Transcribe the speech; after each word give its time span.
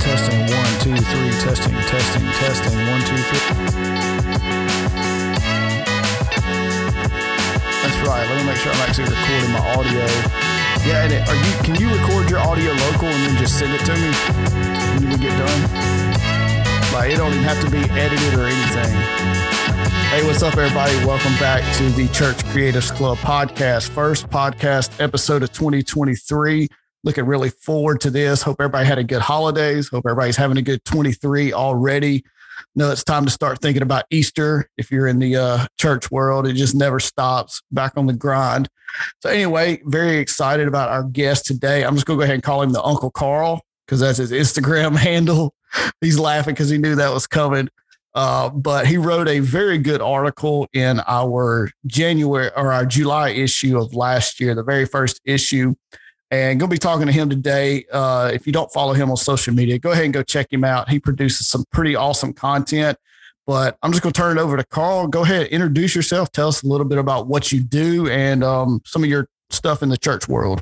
testing. 0.00 0.40
One, 0.54 0.72
two, 0.80 0.96
three. 0.96 1.30
Testing, 1.42 1.74
testing, 1.90 2.26
testing. 2.38 2.76
One, 2.88 3.00
two, 3.00 3.16
three. 3.16 3.44
That's 7.82 7.98
right. 8.06 8.24
Let 8.28 8.36
me 8.38 8.44
make 8.46 8.56
sure 8.56 8.72
I'm 8.72 8.82
actually 8.88 9.10
recording 9.10 9.52
my 9.52 9.62
audio. 9.74 10.06
Yeah, 10.86 11.04
and 11.04 11.12
are 11.28 11.34
you? 11.34 11.52
Can 11.64 11.74
you 11.80 11.88
record 11.94 12.30
your 12.30 12.40
audio 12.40 12.72
local 12.72 13.08
and 13.08 13.26
then 13.26 13.36
just 13.36 13.58
send 13.58 13.74
it 13.74 13.84
to 13.86 13.94
me 13.94 14.10
when 15.00 15.10
we 15.10 15.18
get 15.18 15.36
done? 15.36 15.62
Like 16.92 17.10
it 17.12 17.16
don't 17.16 17.32
even 17.32 17.44
have 17.44 17.60
to 17.64 17.70
be 17.70 17.78
edited 17.98 18.34
or 18.38 18.46
anything. 18.46 18.94
Hey, 20.10 20.24
what's 20.26 20.42
up, 20.42 20.56
everybody? 20.56 20.96
Welcome 21.04 21.34
back 21.34 21.62
to 21.76 21.90
the 21.90 22.08
Church 22.08 22.38
Creatives 22.46 22.90
Club 22.90 23.18
podcast, 23.18 23.90
first 23.90 24.28
podcast 24.30 25.02
episode 25.02 25.42
of 25.42 25.52
2023 25.52 26.68
looking 27.04 27.26
really 27.26 27.50
forward 27.50 28.00
to 28.02 28.10
this. 28.10 28.42
Hope 28.42 28.56
everybody 28.60 28.86
had 28.86 28.98
a 28.98 29.04
good 29.04 29.22
holidays. 29.22 29.88
Hope 29.88 30.04
everybody's 30.06 30.36
having 30.36 30.58
a 30.58 30.62
good 30.62 30.84
23 30.84 31.52
already. 31.52 32.24
Know 32.74 32.90
it's 32.90 33.04
time 33.04 33.24
to 33.24 33.30
start 33.30 33.60
thinking 33.60 33.82
about 33.82 34.04
Easter. 34.10 34.68
If 34.76 34.90
you're 34.90 35.06
in 35.06 35.18
the 35.18 35.36
uh, 35.36 35.66
church 35.78 36.10
world, 36.10 36.46
it 36.46 36.54
just 36.54 36.74
never 36.74 37.00
stops. 37.00 37.62
Back 37.70 37.92
on 37.96 38.06
the 38.06 38.12
grind. 38.12 38.68
So 39.20 39.30
anyway, 39.30 39.80
very 39.84 40.18
excited 40.18 40.68
about 40.68 40.88
our 40.88 41.04
guest 41.04 41.46
today. 41.46 41.84
I'm 41.84 41.94
just 41.94 42.06
gonna 42.06 42.18
go 42.18 42.22
ahead 42.22 42.34
and 42.34 42.42
call 42.42 42.62
him 42.62 42.72
the 42.72 42.82
Uncle 42.82 43.10
Carl 43.10 43.62
because 43.86 44.00
that's 44.00 44.18
his 44.18 44.32
Instagram 44.32 44.96
handle. 44.98 45.54
He's 46.00 46.18
laughing 46.18 46.54
because 46.54 46.70
he 46.70 46.78
knew 46.78 46.96
that 46.96 47.12
was 47.12 47.26
coming. 47.26 47.68
Uh, 48.14 48.48
but 48.48 48.86
he 48.86 48.96
wrote 48.96 49.28
a 49.28 49.38
very 49.38 49.78
good 49.78 50.00
article 50.00 50.66
in 50.72 51.00
our 51.06 51.70
January 51.86 52.50
or 52.56 52.72
our 52.72 52.84
July 52.84 53.30
issue 53.30 53.78
of 53.78 53.94
last 53.94 54.40
year, 54.40 54.54
the 54.54 54.62
very 54.64 54.86
first 54.86 55.20
issue 55.24 55.74
and 56.30 56.60
going 56.60 56.68
to 56.68 56.74
be 56.74 56.78
talking 56.78 57.06
to 57.06 57.12
him 57.12 57.30
today. 57.30 57.84
Uh, 57.90 58.30
if 58.32 58.46
you 58.46 58.52
don't 58.52 58.70
follow 58.72 58.92
him 58.92 59.10
on 59.10 59.16
social 59.16 59.54
media, 59.54 59.78
go 59.78 59.92
ahead 59.92 60.04
and 60.04 60.14
go 60.14 60.22
check 60.22 60.52
him 60.52 60.64
out. 60.64 60.88
He 60.88 61.00
produces 61.00 61.46
some 61.46 61.64
pretty 61.72 61.96
awesome 61.96 62.32
content. 62.32 62.98
But 63.46 63.78
I'm 63.82 63.92
just 63.92 64.02
going 64.02 64.12
to 64.12 64.20
turn 64.20 64.36
it 64.36 64.40
over 64.40 64.58
to 64.58 64.64
Carl. 64.64 65.06
Go 65.06 65.22
ahead, 65.22 65.46
introduce 65.46 65.94
yourself. 65.94 66.30
Tell 66.32 66.48
us 66.48 66.62
a 66.62 66.66
little 66.66 66.86
bit 66.86 66.98
about 66.98 67.28
what 67.28 67.50
you 67.50 67.60
do 67.60 68.08
and 68.10 68.44
um, 68.44 68.82
some 68.84 69.02
of 69.02 69.08
your 69.08 69.28
stuff 69.48 69.82
in 69.82 69.88
the 69.88 69.96
church 69.96 70.28
world. 70.28 70.60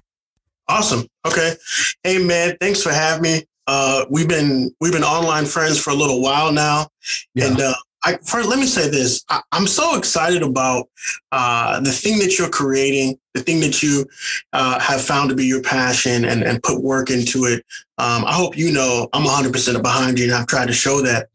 Awesome. 0.69 1.07
Okay. 1.27 1.55
Hey 2.03 2.19
man, 2.19 2.57
thanks 2.61 2.83
for 2.83 2.91
having 2.91 3.23
me. 3.23 3.45
Uh, 3.67 4.05
we've 4.11 4.29
been 4.29 4.73
we've 4.81 4.93
been 4.93 5.03
online 5.03 5.45
friends 5.45 5.81
for 5.81 5.91
a 5.91 5.95
little 5.95 6.23
while 6.23 6.53
now, 6.53 6.87
yeah. 7.35 7.49
and 7.49 7.61
uh, 7.61 7.75
I, 8.07 8.19
first, 8.19 8.49
let 8.49 8.61
me 8.61 8.67
say 8.67 8.89
this. 8.89 9.25
I, 9.29 9.43
am 9.53 9.67
so 9.67 9.99
excited 9.99 10.45
about 10.45 10.89
uh, 11.33 11.81
the 11.81 11.91
thing 11.91 12.21
that 12.21 12.39
you're 12.39 12.49
creating, 12.49 13.19
the 13.35 13.41
thing 13.41 13.59
that 13.61 13.83
you 13.83 14.07
uh, 14.53 14.79
have 14.79 15.03
found 15.03 15.29
to 15.31 15.35
be 15.35 15.45
your 15.45 15.61
passion 15.61 16.25
and, 16.25 16.45
and 16.45 16.63
put 16.63 16.81
work 16.81 17.11
into 17.11 17.47
it. 17.47 17.65
Um, 17.99 18.25
I 18.25 18.33
hope 18.33 18.57
you 18.57 18.71
know 18.71 19.09
I'm 19.13 19.25
100% 19.25 19.83
behind 19.83 20.21
you 20.21 20.27
and 20.27 20.35
I've 20.35 20.47
tried 20.47 20.69
to 20.69 20.73
show 20.73 21.03
that. 21.03 21.27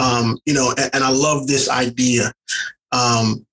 Um, 0.00 0.38
you 0.46 0.54
know, 0.54 0.72
and, 0.78 0.88
and, 0.94 1.02
I 1.02 1.10
love 1.10 1.48
this 1.48 1.68
idea. 1.68 2.32
Um, 2.92 3.44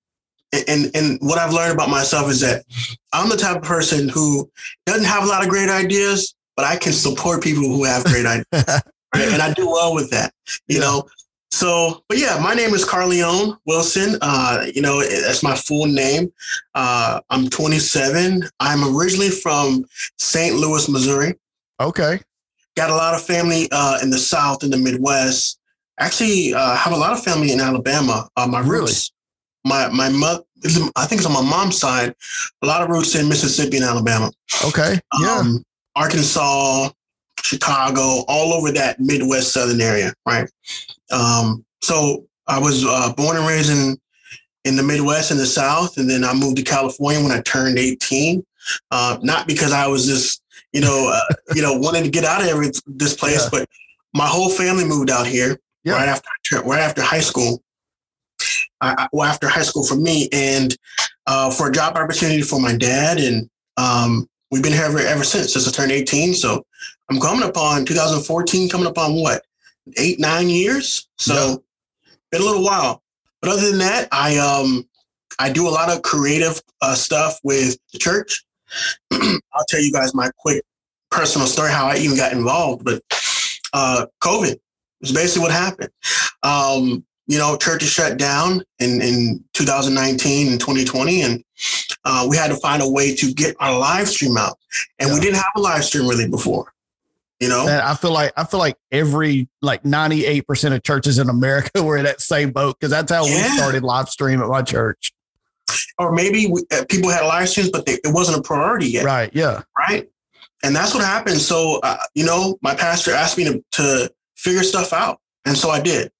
and, 0.67 0.91
and 0.93 1.17
what 1.19 1.39
I've 1.39 1.53
learned 1.53 1.73
about 1.73 1.89
myself 1.89 2.29
is 2.29 2.41
that 2.41 2.63
I'm 3.11 3.29
the 3.29 3.37
type 3.37 3.57
of 3.57 3.63
person 3.63 4.07
who 4.07 4.51
doesn't 4.85 5.05
have 5.05 5.23
a 5.23 5.27
lot 5.27 5.41
of 5.41 5.49
great 5.49 5.69
ideas, 5.69 6.35
but 6.55 6.65
I 6.65 6.75
can 6.75 6.93
support 6.93 7.41
people 7.41 7.63
who 7.63 7.85
have 7.85 8.03
great 8.03 8.25
ideas. 8.53 8.81
Right? 9.15 9.33
And 9.33 9.41
I 9.41 9.51
do 9.53 9.67
well 9.67 9.95
with 9.95 10.11
that. 10.11 10.31
You 10.67 10.77
yeah. 10.77 10.81
know, 10.81 11.09
so, 11.51 12.03
but 12.07 12.17
yeah, 12.17 12.39
my 12.41 12.53
name 12.53 12.73
is 12.73 12.85
Carleon 12.85 13.57
Wilson. 13.65 14.17
Uh, 14.21 14.65
you 14.73 14.81
know, 14.81 15.01
that's 15.01 15.43
my 15.43 15.55
full 15.55 15.85
name. 15.85 16.31
Uh, 16.75 17.19
I'm 17.29 17.49
27. 17.49 18.43
I'm 18.59 18.97
originally 18.97 19.29
from 19.29 19.85
St. 20.17 20.55
Louis, 20.55 20.87
Missouri. 20.87 21.35
Okay. 21.79 22.19
Got 22.77 22.89
a 22.89 22.95
lot 22.95 23.13
of 23.15 23.21
family 23.21 23.67
uh, 23.71 23.99
in 24.01 24.09
the 24.09 24.17
South, 24.17 24.63
in 24.63 24.69
the 24.69 24.77
Midwest. 24.77 25.59
Actually, 25.99 26.53
uh, 26.53 26.75
have 26.75 26.93
a 26.93 26.97
lot 26.97 27.11
of 27.11 27.21
family 27.21 27.51
in 27.51 27.59
Alabama. 27.59 28.29
Uh, 28.37 28.47
my 28.47 28.61
really? 28.61 28.81
roots, 28.81 29.11
my 29.65 29.89
my 29.89 30.07
mother, 30.07 30.43
I 30.95 31.05
think 31.05 31.19
it's 31.19 31.25
on 31.25 31.33
my 31.33 31.41
mom's 31.41 31.77
side. 31.77 32.15
A 32.61 32.65
lot 32.65 32.81
of 32.81 32.89
roots 32.89 33.13
in 33.15 33.27
Mississippi 33.27 33.77
and 33.77 33.85
Alabama. 33.85 34.31
Okay. 34.65 34.99
Yeah. 35.19 35.35
Um, 35.35 35.63
Arkansas, 35.95 36.89
Chicago, 37.43 38.23
all 38.27 38.53
over 38.53 38.71
that 38.71 38.99
Midwest 38.99 39.51
Southern 39.51 39.81
area, 39.81 40.13
right? 40.25 40.49
Um, 41.11 41.65
so 41.81 42.25
I 42.47 42.59
was 42.59 42.85
uh, 42.85 43.13
born 43.13 43.37
and 43.37 43.47
raised 43.47 43.71
in 43.71 43.97
in 44.63 44.75
the 44.75 44.83
Midwest 44.83 45.31
and 45.31 45.39
the 45.39 45.45
South, 45.45 45.97
and 45.97 46.09
then 46.09 46.23
I 46.23 46.33
moved 46.33 46.57
to 46.57 46.63
California 46.63 47.21
when 47.21 47.31
I 47.31 47.41
turned 47.41 47.79
18. 47.79 48.45
Uh, 48.91 49.17
not 49.23 49.47
because 49.47 49.71
I 49.71 49.87
was 49.87 50.05
just, 50.05 50.43
you 50.71 50.81
know, 50.81 51.11
uh, 51.13 51.35
you 51.55 51.61
know, 51.61 51.73
wanting 51.73 52.03
to 52.03 52.09
get 52.09 52.25
out 52.25 52.41
of 52.41 52.47
every, 52.47 52.69
this 52.85 53.15
place, 53.15 53.43
yeah. 53.43 53.49
but 53.51 53.69
my 54.13 54.27
whole 54.27 54.49
family 54.49 54.85
moved 54.85 55.09
out 55.09 55.25
here 55.25 55.59
yeah. 55.83 55.93
right 55.93 56.07
after 56.07 56.29
right 56.63 56.81
after 56.81 57.01
high 57.01 57.21
school. 57.21 57.61
I, 58.81 59.07
well, 59.11 59.29
after 59.29 59.47
high 59.47 59.61
school 59.61 59.83
for 59.83 59.95
me, 59.95 60.27
and 60.31 60.75
uh, 61.27 61.51
for 61.51 61.69
a 61.69 61.71
job 61.71 61.95
opportunity 61.95 62.41
for 62.41 62.59
my 62.59 62.75
dad, 62.75 63.19
and 63.19 63.49
um, 63.77 64.27
we've 64.49 64.63
been 64.63 64.73
here 64.73 64.85
ever, 64.85 64.99
ever 64.99 65.23
since 65.23 65.53
since 65.53 65.67
I 65.67 65.71
turned 65.71 65.91
18. 65.91 66.33
So 66.33 66.65
I'm 67.09 67.19
coming 67.19 67.47
upon 67.47 67.85
2014, 67.85 68.69
coming 68.69 68.87
upon 68.87 69.15
what 69.15 69.43
eight 69.97 70.19
nine 70.19 70.49
years. 70.49 71.07
So 71.17 71.63
yeah. 72.03 72.11
been 72.31 72.41
a 72.41 72.45
little 72.45 72.63
while. 72.63 73.03
But 73.41 73.51
other 73.51 73.69
than 73.69 73.79
that, 73.79 74.07
I 74.11 74.37
um 74.37 74.87
I 75.39 75.51
do 75.51 75.67
a 75.67 75.69
lot 75.69 75.89
of 75.89 76.03
creative 76.03 76.61
uh, 76.81 76.93
stuff 76.93 77.39
with 77.43 77.77
the 77.91 77.99
church. 77.99 78.43
I'll 79.11 79.65
tell 79.67 79.81
you 79.81 79.91
guys 79.91 80.13
my 80.13 80.29
quick 80.37 80.63
personal 81.09 81.47
story 81.47 81.71
how 81.71 81.87
I 81.87 81.97
even 81.97 82.15
got 82.15 82.31
involved. 82.31 82.85
But 82.85 83.01
uh, 83.73 84.05
COVID 84.23 84.57
is 85.01 85.11
basically 85.11 85.41
what 85.41 85.51
happened. 85.51 85.89
Um, 86.43 87.05
you 87.27 87.37
know, 87.37 87.55
churches 87.55 87.89
shut 87.89 88.17
down 88.17 88.63
in, 88.79 89.01
in 89.01 89.43
2019 89.53 90.51
and 90.51 90.59
2020, 90.59 91.21
and 91.21 91.43
uh, 92.03 92.27
we 92.29 92.35
had 92.35 92.49
to 92.49 92.57
find 92.57 92.81
a 92.81 92.89
way 92.89 93.15
to 93.15 93.33
get 93.33 93.55
our 93.59 93.77
live 93.77 94.09
stream 94.09 94.37
out. 94.37 94.57
And 94.99 95.09
yeah. 95.09 95.15
we 95.15 95.21
didn't 95.21 95.35
have 95.35 95.51
a 95.55 95.61
live 95.61 95.85
stream 95.85 96.07
really 96.07 96.27
before. 96.27 96.73
You 97.41 97.49
know, 97.49 97.67
and 97.67 97.81
I 97.81 97.95
feel 97.95 98.11
like 98.11 98.31
I 98.37 98.43
feel 98.43 98.59
like 98.59 98.77
every 98.91 99.49
like 99.63 99.83
98 99.83 100.47
percent 100.47 100.75
of 100.75 100.83
churches 100.83 101.17
in 101.17 101.27
America 101.27 101.83
were 101.83 101.97
in 101.97 102.03
that 102.03 102.21
same 102.21 102.51
boat 102.51 102.77
because 102.79 102.91
that's 102.91 103.11
how 103.11 103.25
yeah. 103.25 103.35
we 103.35 103.57
started 103.57 103.83
live 103.83 104.09
stream 104.09 104.41
at 104.41 104.47
my 104.47 104.61
church. 104.61 105.11
Or 105.97 106.11
maybe 106.11 106.45
we, 106.45 106.63
uh, 106.71 106.85
people 106.87 107.09
had 107.09 107.25
live 107.25 107.49
streams, 107.49 107.71
but 107.71 107.87
they, 107.87 107.93
it 107.93 108.13
wasn't 108.13 108.37
a 108.37 108.41
priority 108.43 108.87
yet. 108.87 109.05
Right. 109.05 109.31
Yeah. 109.33 109.63
Right. 109.75 110.07
And 110.63 110.75
that's 110.75 110.93
what 110.93 111.03
happened. 111.03 111.37
So, 111.37 111.79
uh, 111.81 111.97
you 112.13 112.25
know, 112.25 112.59
my 112.61 112.75
pastor 112.75 113.11
asked 113.11 113.37
me 113.39 113.45
to, 113.45 113.63
to 113.71 114.11
figure 114.35 114.63
stuff 114.63 114.93
out. 114.93 115.19
And 115.45 115.57
so 115.57 115.71
I 115.71 115.79
did 115.81 116.11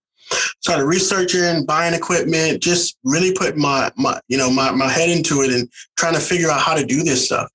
started 0.61 0.85
researching, 0.85 1.65
buying 1.65 1.93
equipment, 1.93 2.61
just 2.61 2.97
really 3.03 3.33
put 3.33 3.57
my 3.57 3.91
my 3.95 4.19
you 4.27 4.37
know 4.37 4.49
my 4.49 4.71
my 4.71 4.87
head 4.87 5.09
into 5.09 5.41
it 5.41 5.51
and 5.51 5.69
trying 5.97 6.13
to 6.13 6.19
figure 6.19 6.49
out 6.49 6.61
how 6.61 6.73
to 6.73 6.85
do 6.85 7.03
this 7.03 7.25
stuff. 7.25 7.49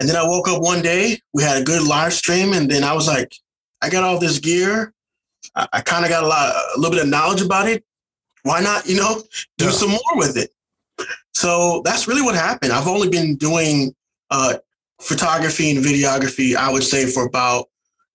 And 0.00 0.08
then 0.08 0.16
I 0.16 0.22
woke 0.22 0.48
up 0.48 0.62
one 0.62 0.82
day, 0.82 1.18
we 1.34 1.42
had 1.42 1.60
a 1.60 1.64
good 1.64 1.86
live 1.86 2.12
stream, 2.12 2.52
and 2.52 2.70
then 2.70 2.84
I 2.84 2.92
was 2.92 3.06
like, 3.06 3.34
I 3.82 3.90
got 3.90 4.04
all 4.04 4.18
this 4.18 4.38
gear. 4.38 4.92
I, 5.54 5.66
I 5.74 5.80
kind 5.80 6.04
of 6.04 6.10
got 6.10 6.24
a 6.24 6.26
lot, 6.26 6.54
a 6.76 6.78
little 6.78 6.94
bit 6.94 7.02
of 7.02 7.08
knowledge 7.08 7.42
about 7.42 7.68
it. 7.68 7.84
Why 8.42 8.60
not, 8.60 8.86
you 8.86 8.96
know, 8.96 9.22
do 9.58 9.66
yeah. 9.66 9.70
some 9.70 9.90
more 9.90 10.16
with 10.16 10.36
it? 10.36 10.50
So 11.34 11.82
that's 11.84 12.08
really 12.08 12.22
what 12.22 12.34
happened. 12.34 12.72
I've 12.72 12.88
only 12.88 13.08
been 13.08 13.36
doing 13.36 13.94
uh, 14.30 14.54
photography 15.00 15.70
and 15.70 15.84
videography, 15.84 16.56
I 16.56 16.70
would 16.70 16.82
say, 16.82 17.06
for 17.06 17.26
about 17.26 17.68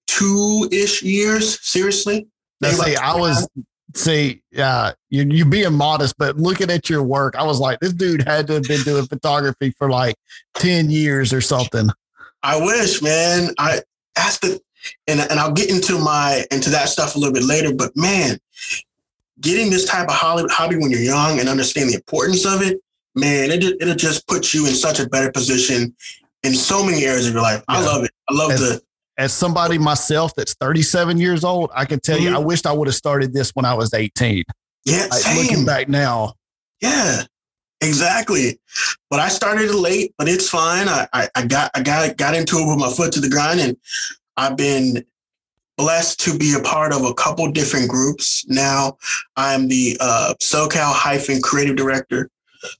two 0.08 0.68
ish 0.72 1.04
years, 1.04 1.60
seriously. 1.68 2.28
See, 2.64 2.96
I 2.96 3.16
was 3.16 3.48
see, 3.96 4.42
uh, 4.58 4.94
you 5.10 5.24
you 5.24 5.46
being 5.46 5.74
modest, 5.74 6.18
but 6.18 6.38
looking 6.38 6.70
at 6.70 6.90
your 6.90 7.04
work, 7.04 7.36
I 7.36 7.44
was 7.44 7.60
like, 7.60 7.80
this 7.80 7.94
dude 7.94 8.28
had 8.28 8.48
to 8.48 8.54
have 8.54 8.64
been 8.64 8.82
doing 8.82 9.06
photography 9.06 9.72
for 9.72 9.90
like 9.90 10.16
ten 10.56 10.90
years 10.90 11.34
or 11.34 11.42
something. 11.42 11.90
I 12.44 12.64
wish, 12.64 13.02
man. 13.02 13.54
I 13.58 13.82
that's 14.16 14.40
the 14.40 14.60
and 15.08 15.20
and 15.20 15.40
I'll 15.40 15.54
get 15.54 15.70
into 15.70 15.98
my 15.98 16.46
into 16.52 16.70
that 16.72 16.90
stuff 16.90 17.16
a 17.16 17.20
little 17.20 17.34
bit 17.34 17.44
later. 17.44 17.74
But 17.74 17.96
man, 17.96 18.38
getting 19.42 19.70
this 19.70 19.86
type 19.86 20.08
of 20.08 20.16
hobby 20.16 20.78
when 20.78 20.92
you're 20.92 21.00
young 21.00 21.40
and 21.40 21.50
understand 21.50 21.90
the 21.90 21.96
importance 21.96 22.46
of 22.46 22.62
it, 22.62 22.80
man, 23.16 23.52
it 23.52 23.64
it'll 23.64 23.96
just 23.96 24.28
put 24.28 24.54
you 24.54 24.68
in 24.68 24.74
such 24.74 25.00
a 25.00 25.10
better 25.10 25.32
position 25.32 25.96
in 26.44 26.54
so 26.54 26.86
many 26.86 27.06
areas 27.06 27.28
of 27.28 27.34
your 27.34 27.42
life. 27.42 27.64
Yeah. 27.70 27.78
I 27.78 27.82
love 27.82 28.04
it. 28.04 28.12
I 28.30 28.34
love 28.34 28.52
As, 28.52 28.60
the 28.60 28.82
as 29.18 29.34
somebody 29.34 29.78
myself 29.78 30.34
that's 30.36 30.54
37 30.56 31.18
years 31.18 31.44
old, 31.44 31.72
I 31.74 31.86
can 31.86 32.00
tell 32.00 32.18
mm-hmm. 32.18 32.28
you, 32.28 32.36
I 32.36 32.40
wished 32.40 32.66
I 32.66 32.74
would 32.74 32.88
have 32.88 32.96
started 32.96 33.34
this 33.34 33.52
when 33.52 33.66
I 33.66 33.74
was 33.74 33.94
18. 33.94 34.44
Yeah, 34.86 35.08
like, 35.10 35.36
looking 35.36 35.66
back 35.66 35.90
now. 35.90 36.34
Yeah, 36.82 37.24
exactly. 37.82 38.60
But 39.10 39.20
I 39.20 39.30
started 39.30 39.74
late, 39.74 40.14
but 40.18 40.28
it's 40.28 40.50
fine. 40.50 40.88
I, 40.88 41.08
I, 41.14 41.30
I 41.36 41.46
got 41.46 41.72
I 41.74 41.82
got 41.82 42.18
got 42.18 42.36
into 42.36 42.58
it 42.58 42.68
with 42.68 42.78
my 42.78 42.92
foot 42.92 43.12
to 43.14 43.20
the 43.20 43.30
ground, 43.30 43.60
and 43.60 43.78
I've 44.38 44.58
been 44.58 45.04
blessed 45.78 46.20
to 46.22 46.38
be 46.38 46.56
a 46.58 46.62
part 46.62 46.94
of 46.94 47.04
a 47.04 47.14
couple 47.14 47.50
different 47.52 47.90
groups. 47.90 48.46
Now 48.48 48.98
I'm 49.36 49.68
the 49.68 49.98
uh, 50.00 50.34
SoCal 50.42 50.94
hyphen 50.94 51.42
creative 51.42 51.76
director. 51.76 52.30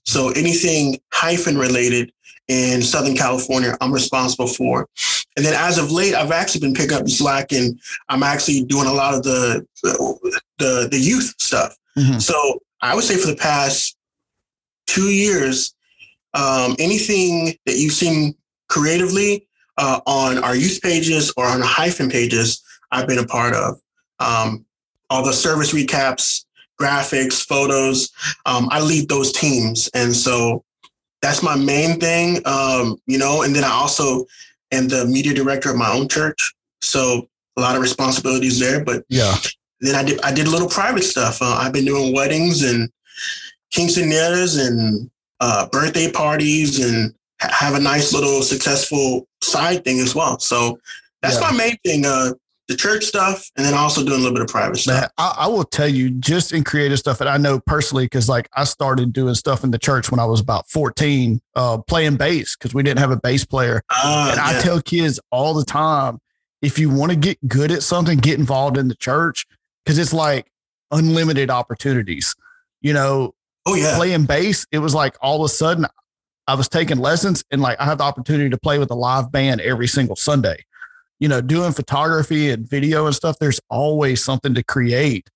So 0.06 0.30
anything 0.30 1.00
hyphen 1.12 1.58
related 1.58 2.12
in 2.48 2.82
Southern 2.82 3.16
California, 3.16 3.76
I'm 3.82 3.92
responsible 3.94 4.48
for. 4.48 4.88
And 5.36 5.46
then 5.46 5.54
as 5.54 5.78
of 5.78 5.92
late, 5.92 6.16
I've 6.16 6.32
actually 6.32 6.62
been 6.62 6.74
picking 6.74 6.96
up 6.96 7.04
the 7.04 7.12
slack, 7.12 7.52
and 7.52 7.80
I'm 8.10 8.24
actually 8.24 8.64
doing 8.64 8.88
a 8.88 8.94
lot 8.94 9.14
of 9.14 9.24
the 9.24 9.66
the 9.84 10.88
the 10.90 11.00
youth 11.00 11.36
stuff. 11.38 11.76
Mm-hmm. 11.98 12.20
So 12.20 12.60
I 12.82 12.96
would 12.96 13.04
say 13.04 13.18
for 13.18 13.28
the 13.28 13.36
past 13.36 13.98
two 14.88 15.10
years, 15.10 15.74
um, 16.34 16.76
anything 16.80 17.58
that 17.66 17.76
you've 17.78 17.94
seen 17.94 18.36
creatively 18.70 19.48
uh, 19.78 20.00
on 20.06 20.38
our 20.38 20.56
youth 20.56 20.82
pages 20.82 21.34
or 21.36 21.46
on 21.46 21.62
our 21.62 21.68
hyphen 21.68 22.10
pages, 22.10 22.64
I've 22.92 23.08
been 23.08 23.20
a 23.20 23.28
part 23.28 23.54
of. 23.54 23.80
Um, 24.20 24.66
all 25.10 25.24
the 25.24 25.34
service 25.34 25.74
recaps, 25.74 26.46
graphics, 26.82 27.46
photos, 27.46 28.10
um, 28.46 28.70
I 28.72 28.80
lead 28.82 29.10
those 29.10 29.32
teams, 29.34 29.90
and 29.94 30.16
so 30.16 30.64
that's 31.22 31.44
my 31.44 31.56
main 31.56 32.00
thing. 32.00 32.42
Um, 32.46 32.98
you 33.06 33.18
know, 33.18 33.42
and 33.42 33.56
then 33.56 33.64
I 33.64 33.72
also 33.72 34.26
am 34.76 34.88
the 34.88 35.06
media 35.06 35.34
director 35.34 35.72
of 35.72 35.78
my 35.78 35.92
own 35.92 36.08
church, 36.08 36.54
so 36.82 37.28
a 37.58 37.62
lot 37.62 37.76
of 37.76 37.82
responsibilities 37.82 38.60
there. 38.60 38.84
But 38.84 39.04
yeah, 39.10 39.36
then 39.80 39.96
I 39.96 40.04
did 40.04 40.22
I 40.22 40.34
did 40.34 40.48
a 40.48 40.52
little 40.52 40.70
private 40.70 41.04
stuff. 41.04 41.42
Uh, 41.42 41.56
I've 41.60 41.74
been 41.74 41.86
doing 41.86 42.14
weddings 42.14 42.64
and 42.64 42.90
quinceañeras 43.74 44.66
and 44.66 45.10
uh, 45.40 45.68
birthday 45.70 46.12
parties 46.12 46.80
and 46.80 47.14
ha- 47.42 47.52
have 47.52 47.76
a 47.76 47.80
nice 47.80 48.14
little 48.14 48.42
successful 48.42 49.28
side 49.42 49.84
thing 49.84 50.00
as 50.00 50.16
well. 50.16 50.40
So 50.40 50.80
that's 51.22 51.40
yeah. 51.40 51.52
my 51.52 51.58
main 51.58 51.78
thing. 51.86 52.06
Uh, 52.06 52.32
the 52.68 52.76
church 52.76 53.06
stuff, 53.06 53.50
and 53.56 53.66
then 53.66 53.74
also 53.74 54.04
doing 54.04 54.20
a 54.20 54.24
little 54.24 54.34
bit 54.34 54.42
of 54.42 54.48
private 54.48 54.78
stuff. 54.78 55.02
Man, 55.02 55.10
I, 55.18 55.36
I, 55.40 55.48
will 55.48 55.64
tell 55.64 55.88
you, 55.88 56.10
just 56.10 56.52
in 56.52 56.64
creative 56.64 56.98
stuff, 56.98 57.22
and 57.22 57.30
I 57.30 57.38
know 57.38 57.60
personally 57.60 58.06
because 58.06 58.28
like 58.28 58.50
I 58.54 58.64
started 58.64 59.14
doing 59.14 59.36
stuff 59.36 59.64
in 59.64 59.72
the 59.72 59.78
church 59.78 60.10
when 60.10 60.20
I 60.20 60.26
was 60.26 60.40
about 60.40 60.70
fourteen, 60.70 61.42
uh, 61.56 61.78
playing 61.80 62.18
bass 62.18 62.56
because 62.56 62.74
we 62.74 62.84
didn't 62.84 63.00
have 63.00 63.12
a 63.12 63.18
bass 63.18 63.46
player, 63.46 63.84
uh, 63.90 64.28
and 64.32 64.38
yeah. 64.38 64.60
I 64.60 64.62
tell 64.62 64.82
kids 64.82 65.20
all 65.32 65.54
the 65.54 65.66
time, 65.66 66.20
if 66.62 66.80
you 66.80 66.90
want 66.90 67.12
to 67.12 67.18
get 67.18 67.38
good 67.48 67.72
at 67.72 67.84
something, 67.84 68.18
get 68.18 68.40
involved 68.40 68.78
in 68.78 68.88
the 68.88 68.96
church 68.96 69.46
because 69.84 70.00
it's 70.00 70.14
like 70.14 70.48
unlimited 70.92 71.50
opportunities. 71.50 72.36
You 72.82 72.94
know, 72.94 73.36
oh 73.66 73.76
yeah, 73.76 73.96
playing 73.96 74.26
bass, 74.26 74.66
it 74.72 74.80
was 74.80 74.96
like 74.96 75.16
all 75.22 75.44
of 75.44 75.46
a 75.46 75.50
sudden 75.50 75.86
I 76.48 76.56
was 76.56 76.70
taking 76.70 76.98
lessons 76.98 77.44
and 77.52 77.62
like 77.62 77.80
I 77.80 77.86
have 77.86 78.00
the 78.00 78.04
opportunity 78.04 78.50
to 78.50 78.58
play 78.58 78.80
with 78.80 78.92
a 78.92 78.96
live 78.96 79.32
band 79.32 79.62
every 79.62 79.88
single 79.88 80.16
Sunday. 80.16 80.66
You 81.20 81.30
know, 81.30 81.42
doing 81.42 81.72
photography 81.72 82.50
and 82.50 82.68
video 82.68 83.06
and 83.06 83.16
stuff. 83.16 83.38
There's 83.40 83.60
always 83.70 84.24
something 84.24 84.54
to 84.54 84.64
create. 84.64 85.30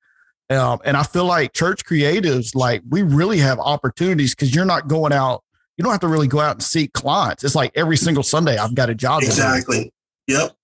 Um, 0.49 0.79
and 0.83 0.97
I 0.97 1.03
feel 1.03 1.25
like 1.25 1.53
church 1.53 1.85
creatives, 1.85 2.55
like 2.55 2.81
we 2.89 3.03
really 3.03 3.37
have 3.37 3.59
opportunities 3.59 4.33
because 4.33 4.53
you're 4.53 4.65
not 4.65 4.87
going 4.87 5.13
out. 5.13 5.43
You 5.77 5.83
don't 5.83 5.91
have 5.91 6.01
to 6.01 6.07
really 6.07 6.27
go 6.27 6.39
out 6.39 6.55
and 6.55 6.63
seek 6.63 6.91
clients. 6.93 7.43
It's 7.43 7.55
like 7.55 7.71
every 7.75 7.95
single 7.95 8.23
Sunday 8.23 8.57
I've 8.57 8.75
got 8.75 8.89
a 8.89 8.95
job. 8.95 9.21
Exactly. 9.23 9.93
Yep. 10.27 10.55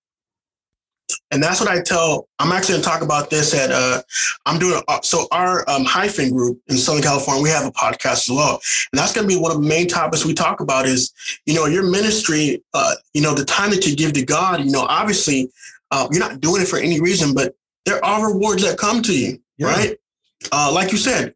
And 1.31 1.42
that's 1.42 1.60
what 1.60 1.69
I 1.69 1.81
tell. 1.81 2.28
I'm 2.40 2.52
actually 2.52 2.74
going 2.74 2.84
to 2.84 2.90
talk 2.90 3.02
about 3.02 3.30
this 3.30 3.54
at. 3.54 3.72
Uh, 3.72 4.02
I'm 4.46 4.57
doing 4.57 4.81
uh, 4.88 5.02
so 5.02 5.28
our 5.31 5.68
um, 5.69 5.86
hyphen 5.86 6.31
group 6.31 6.60
in 6.68 6.78
Southern 6.78 7.04
California. 7.04 7.44
We 7.44 7.50
have 7.50 7.66
a 7.66 7.72
podcast 7.72 8.28
as 8.28 8.31
well, 8.31 8.60
and 8.92 9.00
that's 9.00 9.13
going 9.13 9.28
to 9.28 9.34
be 9.34 9.40
one 9.40 9.52
of 9.52 9.62
the 9.62 9.68
main 9.68 9.88
topics 9.88 10.25
we 10.25 10.34
talk 10.34 10.62
about. 10.62 10.88
Is 10.88 11.13
you 11.46 11.54
know 11.54 11.66
your 11.68 11.84
ministry. 11.84 12.63
Uh, 12.74 12.96
you 13.13 13.22
know 13.22 13.36
the 13.36 13.46
time 13.46 13.69
that 13.69 13.86
you 13.86 13.96
give 13.96 14.13
to 14.13 14.25
God. 14.25 14.62
You 14.66 14.72
know, 14.72 14.86
obviously, 14.90 15.52
uh, 15.92 16.07
you're 16.12 16.19
not 16.19 16.42
doing 16.42 16.62
it 16.62 16.68
for 16.68 16.80
any 16.80 17.00
reason, 17.00 17.36
but 17.36 17.54
there 17.86 18.04
are 18.04 18.34
rewards 18.34 18.63
that 18.63 18.80
come 18.80 19.04
to 19.04 19.18
you, 19.18 19.40
yeah. 19.58 19.68
right? 19.68 19.98
Uh, 20.51 20.72
like 20.74 20.92
you 20.92 20.98
said, 20.98 21.35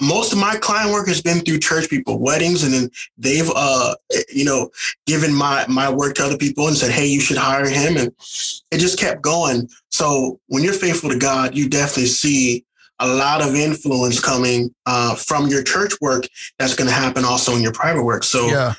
most 0.00 0.32
of 0.32 0.38
my 0.38 0.56
client 0.56 0.92
work 0.92 1.06
has 1.08 1.20
been 1.20 1.40
through 1.40 1.58
church 1.58 1.88
people 1.90 2.18
weddings 2.18 2.64
and 2.64 2.72
then 2.72 2.90
they've 3.18 3.50
uh 3.54 3.94
you 4.28 4.44
know 4.44 4.70
given 5.06 5.32
my 5.34 5.64
my 5.68 5.90
work 5.92 6.14
to 6.14 6.24
other 6.24 6.38
people 6.38 6.66
and 6.66 6.76
said 6.76 6.90
hey 6.90 7.06
you 7.06 7.20
should 7.20 7.36
hire 7.36 7.68
him 7.68 7.96
and 7.96 8.12
it 8.70 8.78
just 8.78 8.98
kept 8.98 9.22
going. 9.22 9.68
So 9.90 10.40
when 10.46 10.62
you're 10.62 10.72
faithful 10.72 11.10
to 11.10 11.18
god 11.18 11.56
you 11.56 11.68
definitely 11.68 12.06
see 12.06 12.64
a 12.98 13.06
lot 13.06 13.42
of 13.42 13.54
influence 13.54 14.18
coming 14.18 14.74
uh, 14.86 15.14
from 15.14 15.48
your 15.48 15.62
church 15.62 15.92
work 16.00 16.26
that's 16.58 16.74
going 16.74 16.88
to 16.88 16.94
happen 16.94 17.26
also 17.26 17.54
in 17.54 17.62
your 17.62 17.72
private 17.72 18.02
work. 18.02 18.24
So 18.24 18.46
yeah 18.46 18.74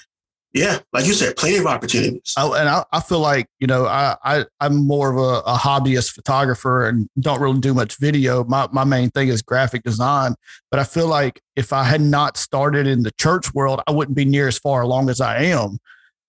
yeah, 0.54 0.80
like 0.94 1.06
you 1.06 1.14
said, 1.14 1.36
plenty 1.36 1.58
of 1.58 1.66
opportunities. 1.66 2.34
I, 2.38 2.46
and 2.60 2.70
I, 2.70 2.84
I 2.92 3.00
feel 3.02 3.20
like 3.20 3.48
you 3.60 3.68
know 3.68 3.86
I, 3.86 4.16
I 4.24 4.46
I'm 4.60 4.88
more 4.88 5.12
of 5.12 5.18
a, 5.18 5.50
a, 5.50 5.58
hobbyist 5.58 6.14
photographer 6.14 6.88
and 6.88 7.10
don't 7.20 7.42
really 7.42 7.60
do 7.60 7.74
much 7.74 7.98
video. 8.00 8.44
My 8.46 8.68
my 8.72 8.84
main 8.84 9.10
thing 9.10 9.28
is 9.28 9.42
graphic 9.42 9.84
design. 9.84 10.36
But 10.72 10.80
I 10.80 10.84
feel 10.84 11.08
like 11.08 11.42
if 11.56 11.74
I 11.74 11.84
had 11.84 12.02
not 12.02 12.38
started 12.38 12.88
in 12.88 13.04
the 13.04 13.12
church 13.20 13.54
world, 13.54 13.82
I 13.88 13.92
wouldn't 13.92 14.16
be 14.16 14.26
near 14.26 14.48
as 14.48 14.58
far 14.58 14.82
along 14.82 15.10
as 15.10 15.22
I 15.22 15.44
am 15.44 15.80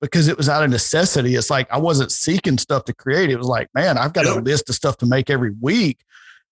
because 0.01 0.29
it 0.29 0.37
was 0.37 0.49
out 0.49 0.65
of 0.65 0.71
necessity. 0.71 1.35
It's 1.35 1.51
like 1.51 1.71
I 1.71 1.79
wasn't 1.79 2.13
seeking 2.13 2.59
stuff 2.59 2.85
to 2.87 2.95
create. 2.95 3.31
It 3.31 3.39
was 3.39 3.47
like, 3.47 3.69
man, 3.75 3.99
I've 3.99 4.13
got 4.13 4.27
yep. 4.27 4.37
a 4.37 4.41
list 4.41 4.69
of 4.69 4.75
stuff 4.75 4.97
to 4.99 5.07
make 5.07 5.31
every 5.31 5.55
week, 5.61 6.01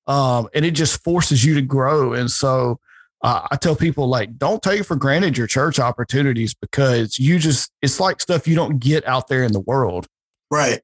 um, 0.06 0.48
and 0.54 0.64
it 0.64 0.72
just 0.72 1.02
forces 1.02 1.44
you 1.44 1.54
to 1.54 1.62
grow. 1.62 2.12
And 2.12 2.30
so 2.30 2.78
uh, 3.26 3.44
I 3.50 3.56
tell 3.56 3.74
people 3.74 4.06
like, 4.06 4.38
don't 4.38 4.62
take 4.62 4.84
for 4.84 4.94
granted 4.94 5.36
your 5.36 5.48
church 5.48 5.80
opportunities 5.80 6.54
because 6.54 7.18
you 7.18 7.40
just, 7.40 7.72
it's 7.82 7.98
like 7.98 8.20
stuff 8.20 8.46
you 8.46 8.54
don't 8.54 8.78
get 8.78 9.04
out 9.04 9.26
there 9.26 9.42
in 9.42 9.50
the 9.50 9.58
world. 9.58 10.06
Right. 10.48 10.80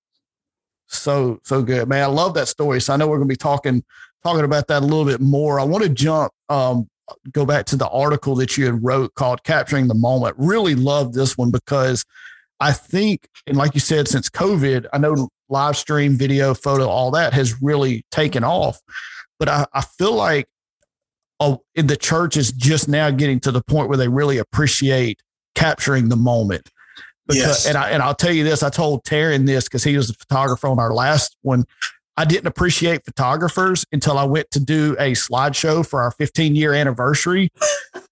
So, 0.89 1.39
so 1.45 1.63
good, 1.63 1.89
man. 1.89 2.03
I 2.03 2.07
love 2.07 2.35
that 2.35 2.49
story. 2.49 2.81
So 2.81 2.93
I 2.93 2.97
know 2.97 3.07
we're 3.07 3.19
going 3.19 3.29
to 3.29 3.33
be 3.33 3.37
talking, 3.37 3.85
talking 4.25 4.45
about 4.45 4.67
that 4.67 4.83
a 4.83 4.85
little 4.85 5.05
bit 5.05 5.21
more. 5.21 5.61
I 5.61 5.63
want 5.63 5.85
to 5.85 5.89
jump, 5.89 6.33
um, 6.49 6.89
go 7.31 7.47
back 7.47 7.65
to 7.67 7.77
the 7.77 7.89
article 7.89 8.35
that 8.35 8.59
you 8.59 8.65
had 8.65 8.83
wrote 8.83 9.15
called 9.15 9.45
capturing 9.45 9.87
the 9.87 9.95
moment. 9.95 10.35
Really 10.37 10.75
love 10.75 11.13
this 11.13 11.39
one 11.39 11.53
because 11.53 12.05
I 12.59 12.73
think, 12.73 13.29
and 13.47 13.57
like 13.57 13.75
you 13.75 13.81
said, 13.81 14.09
since 14.09 14.29
COVID, 14.29 14.87
I 14.93 14.99
know 14.99 15.29
live 15.49 15.77
stream, 15.77 16.17
video, 16.17 16.55
photo, 16.55 16.89
all 16.89 17.13
that 17.13 17.35
has 17.35 17.63
really 17.63 18.05
taken 18.11 18.43
off. 18.43 18.81
But 19.39 19.49
I, 19.49 19.67
I 19.73 19.83
feel 19.83 20.15
like 20.15 20.49
oh, 21.43 21.63
the 21.75 21.97
church 21.97 22.37
is 22.37 22.53
just 22.53 22.89
now 22.89 23.11
getting 23.11 23.41
to 23.41 23.51
the 23.51 23.63
point 23.63 23.89
where 23.89 23.99
they 23.99 24.09
really 24.09 24.39
appreciate 24.39 25.21
capturing 25.55 26.09
the 26.09 26.17
moment. 26.17 26.69
Because, 27.27 27.65
yes. 27.65 27.67
and 27.67 27.77
I 27.77 27.91
and 27.91 28.03
I'll 28.03 28.15
tell 28.15 28.33
you 28.33 28.45
this, 28.45 28.63
I 28.63 28.71
told 28.71 29.05
Taryn 29.05 29.47
this 29.47 29.65
because 29.65 29.85
he 29.85 29.97
was 29.97 30.11
a 30.11 30.15
photographer 30.15 30.69
on 30.69 30.79
our 30.79 30.93
last 30.93 31.37
one. 31.43 31.65
I 32.17 32.25
didn't 32.25 32.47
appreciate 32.47 33.05
photographers 33.05 33.87
until 33.91 34.19
I 34.19 34.25
went 34.25 34.51
to 34.51 34.61
do 34.61 34.95
a 34.99 35.13
slideshow 35.13 35.87
for 35.87 36.03
our 36.03 36.11
15 36.11 36.55
year 36.55 36.75
anniversary. 36.75 37.51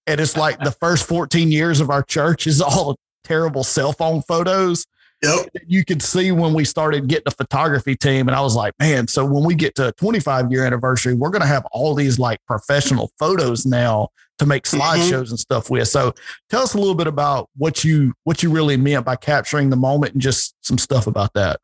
And 0.07 0.19
it's 0.19 0.35
like 0.35 0.59
the 0.59 0.71
first 0.71 1.07
14 1.07 1.51
years 1.51 1.79
of 1.79 1.89
our 1.89 2.01
church 2.01 2.47
is 2.47 2.61
all 2.61 2.97
terrible 3.23 3.63
cell 3.63 3.93
phone 3.93 4.23
photos. 4.23 4.85
Yep. 5.23 5.49
You 5.67 5.85
could 5.85 6.01
see 6.01 6.31
when 6.31 6.53
we 6.53 6.65
started 6.65 7.07
getting 7.07 7.27
a 7.27 7.31
photography 7.31 7.95
team, 7.95 8.27
and 8.27 8.35
I 8.35 8.41
was 8.41 8.55
like, 8.55 8.73
man, 8.79 9.07
so 9.07 9.23
when 9.23 9.43
we 9.43 9.53
get 9.53 9.75
to 9.75 9.89
a 9.89 9.91
25 9.91 10.51
year 10.51 10.65
anniversary, 10.65 11.13
we're 11.13 11.29
going 11.29 11.43
to 11.43 11.47
have 11.47 11.65
all 11.71 11.93
these 11.93 12.17
like 12.17 12.39
professional 12.47 13.11
photos 13.19 13.65
now 13.65 14.09
to 14.39 14.47
make 14.47 14.63
mm-hmm. 14.63 14.81
slideshows 14.81 15.23
mm-hmm. 15.23 15.29
and 15.31 15.39
stuff 15.39 15.69
with. 15.69 15.87
So 15.87 16.13
tell 16.49 16.63
us 16.63 16.73
a 16.73 16.79
little 16.79 16.95
bit 16.95 17.07
about 17.07 17.49
what 17.55 17.83
you 17.83 18.13
what 18.23 18.41
you 18.41 18.49
really 18.49 18.77
meant 18.77 19.05
by 19.05 19.15
capturing 19.15 19.69
the 19.69 19.75
moment 19.75 20.13
and 20.13 20.21
just 20.21 20.55
some 20.61 20.79
stuff 20.79 21.05
about 21.05 21.33
that. 21.33 21.59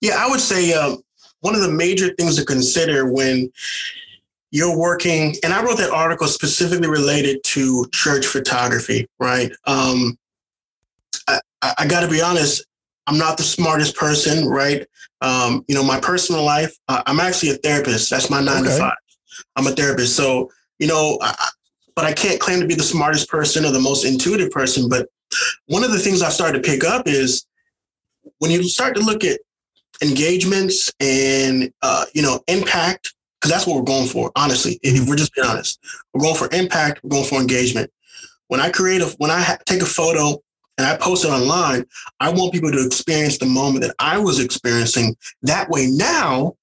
Yeah, 0.00 0.16
I 0.18 0.28
would 0.28 0.40
say 0.40 0.72
um, 0.72 1.00
one 1.40 1.54
of 1.54 1.60
the 1.60 1.70
major 1.70 2.12
things 2.14 2.36
to 2.36 2.44
consider 2.44 3.12
when 3.12 3.50
you're 4.50 4.76
working, 4.76 5.36
and 5.44 5.52
I 5.52 5.62
wrote 5.62 5.78
that 5.78 5.90
article 5.90 6.26
specifically 6.26 6.88
related 6.88 7.44
to 7.44 7.86
church 7.92 8.26
photography, 8.26 9.06
right? 9.20 9.52
Um, 9.66 10.18
I, 11.28 11.40
I 11.78 11.86
got 11.86 12.00
to 12.00 12.08
be 12.08 12.20
honest, 12.20 12.64
I'm 13.08 13.16
not 13.16 13.38
the 13.38 13.42
smartest 13.42 13.96
person, 13.96 14.46
right? 14.46 14.86
Um, 15.22 15.64
you 15.66 15.74
know, 15.74 15.82
my 15.82 15.98
personal 15.98 16.44
life, 16.44 16.76
uh, 16.88 17.02
I'm 17.06 17.20
actually 17.20 17.50
a 17.50 17.54
therapist. 17.54 18.10
That's 18.10 18.28
my 18.28 18.42
nine 18.42 18.60
okay. 18.60 18.74
to 18.74 18.78
five. 18.78 18.92
I'm 19.56 19.66
a 19.66 19.70
therapist. 19.70 20.14
So, 20.14 20.50
you 20.78 20.86
know, 20.86 21.16
I, 21.22 21.48
but 21.96 22.04
I 22.04 22.12
can't 22.12 22.38
claim 22.38 22.60
to 22.60 22.66
be 22.66 22.74
the 22.74 22.82
smartest 22.82 23.30
person 23.30 23.64
or 23.64 23.72
the 23.72 23.80
most 23.80 24.04
intuitive 24.04 24.50
person. 24.50 24.90
But 24.90 25.08
one 25.66 25.82
of 25.84 25.90
the 25.90 25.98
things 25.98 26.20
I 26.20 26.28
started 26.28 26.62
to 26.62 26.70
pick 26.70 26.84
up 26.84 27.08
is 27.08 27.46
when 28.40 28.50
you 28.50 28.62
start 28.64 28.94
to 28.96 29.02
look 29.02 29.24
at 29.24 29.40
engagements 30.02 30.92
and, 31.00 31.72
uh, 31.80 32.04
you 32.14 32.20
know, 32.20 32.40
impact, 32.46 33.14
because 33.40 33.50
that's 33.50 33.66
what 33.66 33.76
we're 33.76 33.82
going 33.82 34.06
for, 34.06 34.30
honestly. 34.36 34.78
If 34.82 35.08
we're 35.08 35.16
just 35.16 35.34
being 35.34 35.48
honest, 35.48 35.80
we're 36.12 36.20
going 36.20 36.36
for 36.36 36.48
impact, 36.52 37.00
we're 37.02 37.10
going 37.10 37.24
for 37.24 37.40
engagement. 37.40 37.90
When 38.48 38.60
I 38.60 38.70
create 38.70 39.00
a, 39.00 39.06
when 39.16 39.30
I 39.30 39.40
ha- 39.40 39.58
take 39.64 39.80
a 39.80 39.86
photo 39.86 40.42
and 40.78 40.86
I 40.86 40.96
post 40.96 41.24
it 41.24 41.28
online, 41.28 41.84
I 42.20 42.30
want 42.30 42.52
people 42.52 42.70
to 42.70 42.86
experience 42.86 43.36
the 43.38 43.46
moment 43.46 43.82
that 43.82 43.94
I 43.98 44.16
was 44.18 44.40
experiencing. 44.40 45.16
That 45.42 45.68
way 45.68 45.88
now 45.88 46.54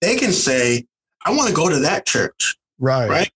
they 0.00 0.16
can 0.16 0.32
say, 0.32 0.86
I 1.24 1.30
want 1.30 1.48
to 1.48 1.54
go 1.54 1.68
to 1.68 1.78
that 1.80 2.06
church. 2.06 2.56
Right. 2.78 3.08
Right. 3.08 3.30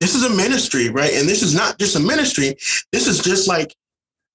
This 0.00 0.14
is 0.14 0.24
a 0.24 0.30
ministry, 0.30 0.90
right? 0.90 1.12
And 1.14 1.28
this 1.28 1.42
is 1.42 1.54
not 1.54 1.78
just 1.78 1.96
a 1.96 2.00
ministry. 2.00 2.56
This 2.90 3.06
is 3.06 3.20
just 3.20 3.48
like, 3.48 3.74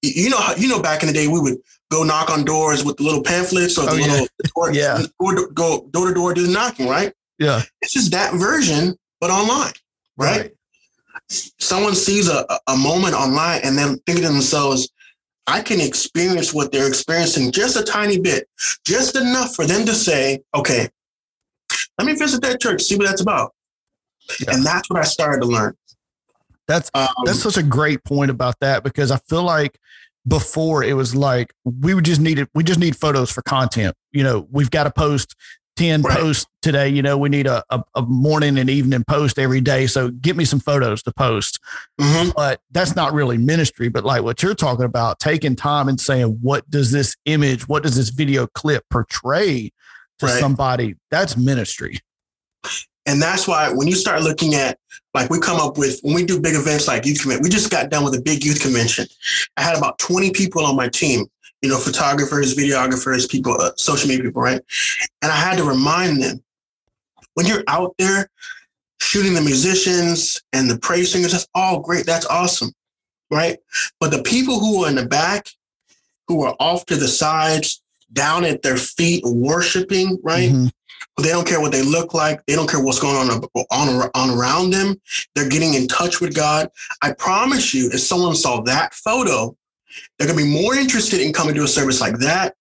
you 0.01 0.29
know, 0.29 0.39
you 0.57 0.69
know, 0.69 0.81
back 0.81 1.03
in 1.03 1.07
the 1.07 1.13
day, 1.13 1.27
we 1.27 1.39
would 1.39 1.57
go 1.91 2.03
knock 2.03 2.29
on 2.29 2.46
doors 2.46 2.86
with 2.86 2.98
the 2.98 3.03
little 3.03 3.22
pamphlets 3.22 3.77
or 3.77 3.86
the 3.86 3.91
oh, 3.91 3.96
little 3.96 4.27
door, 4.55 4.74
yeah. 4.74 5.01
door, 5.19 5.48
go 5.50 5.88
door 5.91 6.07
to 6.07 6.13
door, 6.13 6.34
do 6.34 6.48
the 6.48 6.53
knocking, 6.53 6.88
right? 6.88 7.13
Yeah. 7.38 7.62
This 7.81 7.96
is 7.96 8.10
that 8.12 8.34
version, 8.34 8.98
but 9.19 9.29
online, 9.29 9.74
right? 10.17 10.41
right. 10.41 10.51
Someone 11.29 11.96
sees 11.96 12.29
a, 12.29 12.46
a 12.67 12.77
moment 12.77 13.13
online 13.13 13.62
and 13.63 13.77
then 13.77 13.98
thinking 14.05 14.24
to 14.24 14.31
themselves, 14.31 14.89
I 15.48 15.62
can 15.62 15.80
experience 15.80 16.54
what 16.54 16.72
they're 16.72 16.88
experiencing 16.88 17.51
just 17.51 17.77
a 17.77 17.84
tiny 17.84 18.20
bit, 18.20 18.50
just 18.86 19.16
enough 19.16 19.56
for 19.56 19.66
them 19.66 19.86
to 19.86 19.94
say, 19.94 20.42
okay, 20.54 20.89
let 21.98 22.06
me 22.06 22.13
visit 22.13 22.42
that 22.42 22.62
church, 22.62 22.84
see 22.84 22.98
what 22.98 23.08
that's 23.08 23.22
about. 23.22 23.54
Yeah. 24.42 24.56
And 24.56 24.66
that's 24.66 24.89
what 24.89 25.00
I 25.00 25.04
started 25.04 25.42
to 25.42 25.48
learn. 25.48 25.75
That's 26.68 26.92
um, 26.94 27.08
that's 27.24 27.42
such 27.42 27.56
a 27.56 27.63
great 27.63 28.04
point 28.04 28.30
about 28.30 28.56
that 28.60 28.84
because 28.84 29.10
I 29.10 29.18
feel 29.30 29.44
like 29.44 29.80
before 30.27 30.84
it 30.84 30.94
was 30.94 31.16
like 31.16 31.54
we 31.63 31.94
would 31.94 32.04
just 32.04 32.20
need 32.20 32.39
it, 32.39 32.50
we 32.54 32.63
just 32.63 32.80
need 32.80 32.98
photos 32.98 33.32
for 33.32 33.42
content. 33.42 33.96
You 34.12 34.24
know, 34.24 34.48
we've 34.51 34.70
got 34.70 34.84
to 34.84 34.92
post 34.92 35.34
10 35.77 36.01
right. 36.01 36.17
posts 36.17 36.48
today. 36.62 36.89
You 36.89 37.01
know, 37.01 37.17
we 37.17 37.29
need 37.29 37.48
a, 37.48 37.63
a, 37.69 37.84
a, 37.96 38.01
morning 38.01 38.57
and 38.57 38.69
evening 38.69 39.03
post 39.07 39.39
every 39.39 39.62
day. 39.62 39.88
So 39.88 40.10
get 40.10 40.36
me 40.36 40.43
some 40.43 40.60
photos 40.60 41.03
to 41.03 41.13
post. 41.13 41.60
Mm-hmm. 42.01 42.31
But 42.36 42.60
that's 42.72 42.96
not 42.96 43.13
really 43.13 43.38
ministry. 43.38 43.88
But 43.88 44.03
like 44.03 44.24
what 44.24 44.43
you're 44.43 44.55
talking 44.55 44.86
about, 44.86 45.19
taking 45.19 45.55
time 45.55 45.88
and 45.88 46.01
saying, 46.01 46.39
what 46.41 46.69
does 46.69 46.91
this 46.91 47.15
image, 47.25 47.67
what 47.67 47.84
does 47.84 47.96
this 47.96 48.10
video 48.10 48.48
clip 48.48 48.84
portray 48.89 49.72
to 50.19 50.25
right. 50.25 50.39
somebody? 50.39 50.96
That's 51.12 51.38
ministry. 51.38 52.00
And 53.05 53.22
that's 53.22 53.48
why 53.48 53.72
when 53.72 53.88
you 53.88 53.96
start 53.96 54.22
looking 54.22 54.55
at, 54.55 54.77
like, 55.13 55.29
we 55.29 55.39
come 55.39 55.60
up 55.60 55.77
with, 55.77 56.00
when 56.03 56.13
we 56.13 56.25
do 56.25 56.41
big 56.41 56.55
events 56.55 56.88
like 56.88 57.05
youth 57.05 57.22
convention, 57.22 57.41
we 57.41 57.50
just 57.50 57.72
got 57.72 57.89
done 57.89 58.03
with 58.03 58.13
a 58.13 58.22
big 58.22 58.43
youth 58.43 58.62
convention. 58.62 59.07
I 59.55 59.62
had 59.62 59.77
about 59.77 59.98
20 60.00 60.31
people 60.31 60.65
on 60.65 60.75
my 60.75 60.89
team, 60.89 61.25
you 61.62 61.70
know, 61.70 61.78
photographers, 61.78 62.56
videographers, 62.56 63.30
people, 63.30 63.60
uh, 63.60 63.72
social 63.78 64.08
media 64.08 64.26
people, 64.26 64.42
right? 64.42 64.62
And 65.22 65.32
I 65.32 65.36
had 65.36 65.58
to 65.58 65.64
remind 65.64 66.22
them 66.22 66.44
when 67.34 67.46
you're 67.46 67.64
out 67.68 67.94
there 67.98 68.30
shooting 69.00 69.34
the 69.34 69.42
musicians 69.42 70.42
and 70.54 70.70
the 70.70 70.78
praise 70.80 71.12
singers, 71.12 71.32
that's 71.32 71.48
all 71.54 71.80
great. 71.80 72.06
That's 72.06 72.26
awesome, 72.26 72.72
right? 73.32 73.58
But 74.00 74.12
the 74.12 74.24
people 74.24 74.60
who 74.60 74.84
are 74.84 74.90
in 74.90 74.96
the 74.96 75.06
back, 75.06 75.48
who 76.28 76.44
are 76.44 76.56
off 76.60 76.86
to 76.88 76.96
the 76.96 77.08
sides, 77.08 77.82
down 78.14 78.46
at 78.46 78.62
their 78.62 78.78
feet 78.78 79.24
worshiping, 79.26 80.18
right? 80.24 80.50
Mm-hmm. 80.50 80.68
They 81.24 81.30
don't 81.30 81.48
care 81.48 81.60
what 81.60 81.72
they 81.72 81.82
look 81.82 82.14
like. 82.14 82.46
They 82.46 82.56
don't 82.56 82.70
care 82.70 82.84
what's 82.84 83.00
going 83.00 83.16
on, 83.16 83.44
on 83.72 84.10
on 84.14 84.30
around 84.30 84.70
them. 84.70 85.02
They're 85.36 85.50
getting 85.50 85.74
in 85.74 85.88
touch 85.88 86.22
with 86.22 86.36
God. 86.36 86.70
I 87.02 87.14
promise 87.14 87.74
you, 87.74 87.90
if 87.92 88.00
someone 88.02 88.36
saw 88.36 88.62
that 88.62 88.94
photo, 88.94 89.58
they're 90.18 90.27
gonna 90.27 90.38
be 90.38 90.63
more 90.63 90.75
interested 90.75 91.22
in 91.22 91.34
coming 91.34 91.56
to 91.56 91.63
a 91.63 91.68
service 91.68 92.01
like 92.01 92.18
that 92.20 92.56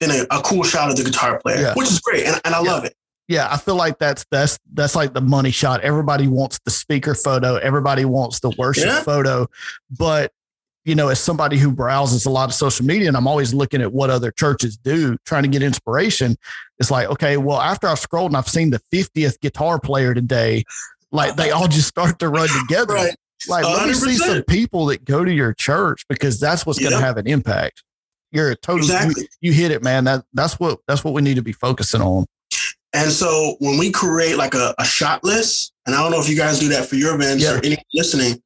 than 0.00 0.10
a, 0.10 0.26
a 0.30 0.40
cool 0.42 0.62
shot 0.62 0.90
of 0.90 0.96
the 0.96 1.04
guitar 1.04 1.40
player, 1.40 1.60
yeah. 1.60 1.74
which 1.74 1.88
is 1.88 2.00
great, 2.00 2.24
and, 2.24 2.40
and 2.44 2.54
I 2.54 2.62
yeah. 2.62 2.70
love 2.70 2.84
it. 2.84 2.94
Yeah, 3.28 3.48
I 3.50 3.58
feel 3.58 3.76
like 3.76 3.98
that's 3.98 4.24
that's 4.30 4.58
that's 4.72 4.94
like 4.94 5.12
the 5.12 5.20
money 5.20 5.50
shot. 5.50 5.82
Everybody 5.82 6.28
wants 6.28 6.58
the 6.64 6.70
speaker 6.70 7.14
photo. 7.14 7.56
Everybody 7.56 8.06
wants 8.06 8.40
the 8.40 8.50
worship 8.56 8.86
yeah. 8.86 9.02
photo, 9.02 9.48
but 9.90 10.32
you 10.88 10.94
know, 10.94 11.08
as 11.08 11.20
somebody 11.20 11.58
who 11.58 11.70
browses 11.70 12.24
a 12.24 12.30
lot 12.30 12.48
of 12.48 12.54
social 12.54 12.86
media 12.86 13.08
and 13.08 13.16
I'm 13.16 13.26
always 13.26 13.52
looking 13.52 13.82
at 13.82 13.92
what 13.92 14.08
other 14.08 14.30
churches 14.30 14.78
do, 14.78 15.18
trying 15.26 15.42
to 15.42 15.48
get 15.48 15.62
inspiration, 15.62 16.38
it's 16.78 16.90
like, 16.90 17.08
okay, 17.08 17.36
well, 17.36 17.60
after 17.60 17.86
I've 17.86 17.98
scrolled 17.98 18.30
and 18.30 18.36
I've 18.38 18.48
seen 18.48 18.70
the 18.70 18.80
50th 18.90 19.38
guitar 19.40 19.78
player 19.78 20.14
today, 20.14 20.64
like 21.12 21.36
they 21.36 21.50
all 21.50 21.68
just 21.68 21.88
start 21.88 22.18
to 22.20 22.30
run 22.30 22.48
together. 22.62 22.94
right. 22.94 23.14
Like, 23.46 23.64
100%. 23.64 23.76
let 23.76 23.86
me 23.86 23.94
see 23.94 24.16
some 24.16 24.42
people 24.42 24.86
that 24.86 25.04
go 25.04 25.24
to 25.24 25.32
your 25.32 25.52
church 25.52 26.04
because 26.08 26.40
that's 26.40 26.66
what's 26.66 26.78
going 26.78 26.92
to 26.92 27.00
have 27.00 27.16
an 27.16 27.26
impact. 27.26 27.82
You're 28.32 28.50
a 28.50 28.56
total, 28.56 28.80
exactly. 28.80 29.22
you, 29.40 29.50
you 29.50 29.52
hit 29.52 29.70
it, 29.70 29.82
man. 29.82 30.04
That 30.04 30.24
that's 30.34 30.58
what, 30.60 30.80
that's 30.86 31.02
what 31.02 31.14
we 31.14 31.22
need 31.22 31.36
to 31.36 31.42
be 31.42 31.52
focusing 31.52 32.02
on. 32.02 32.26
And 32.92 33.10
so 33.10 33.56
when 33.58 33.78
we 33.78 33.90
create 33.90 34.36
like 34.36 34.54
a, 34.54 34.74
a 34.78 34.84
shot 34.84 35.22
list, 35.24 35.72
and 35.86 35.94
I 35.94 36.02
don't 36.02 36.10
know 36.10 36.20
if 36.20 36.28
you 36.28 36.36
guys 36.36 36.58
do 36.58 36.68
that 36.68 36.86
for 36.86 36.96
your 36.96 37.14
events 37.14 37.44
yeah. 37.44 37.54
or 37.54 37.64
any 37.64 37.76
listening, 37.94 38.42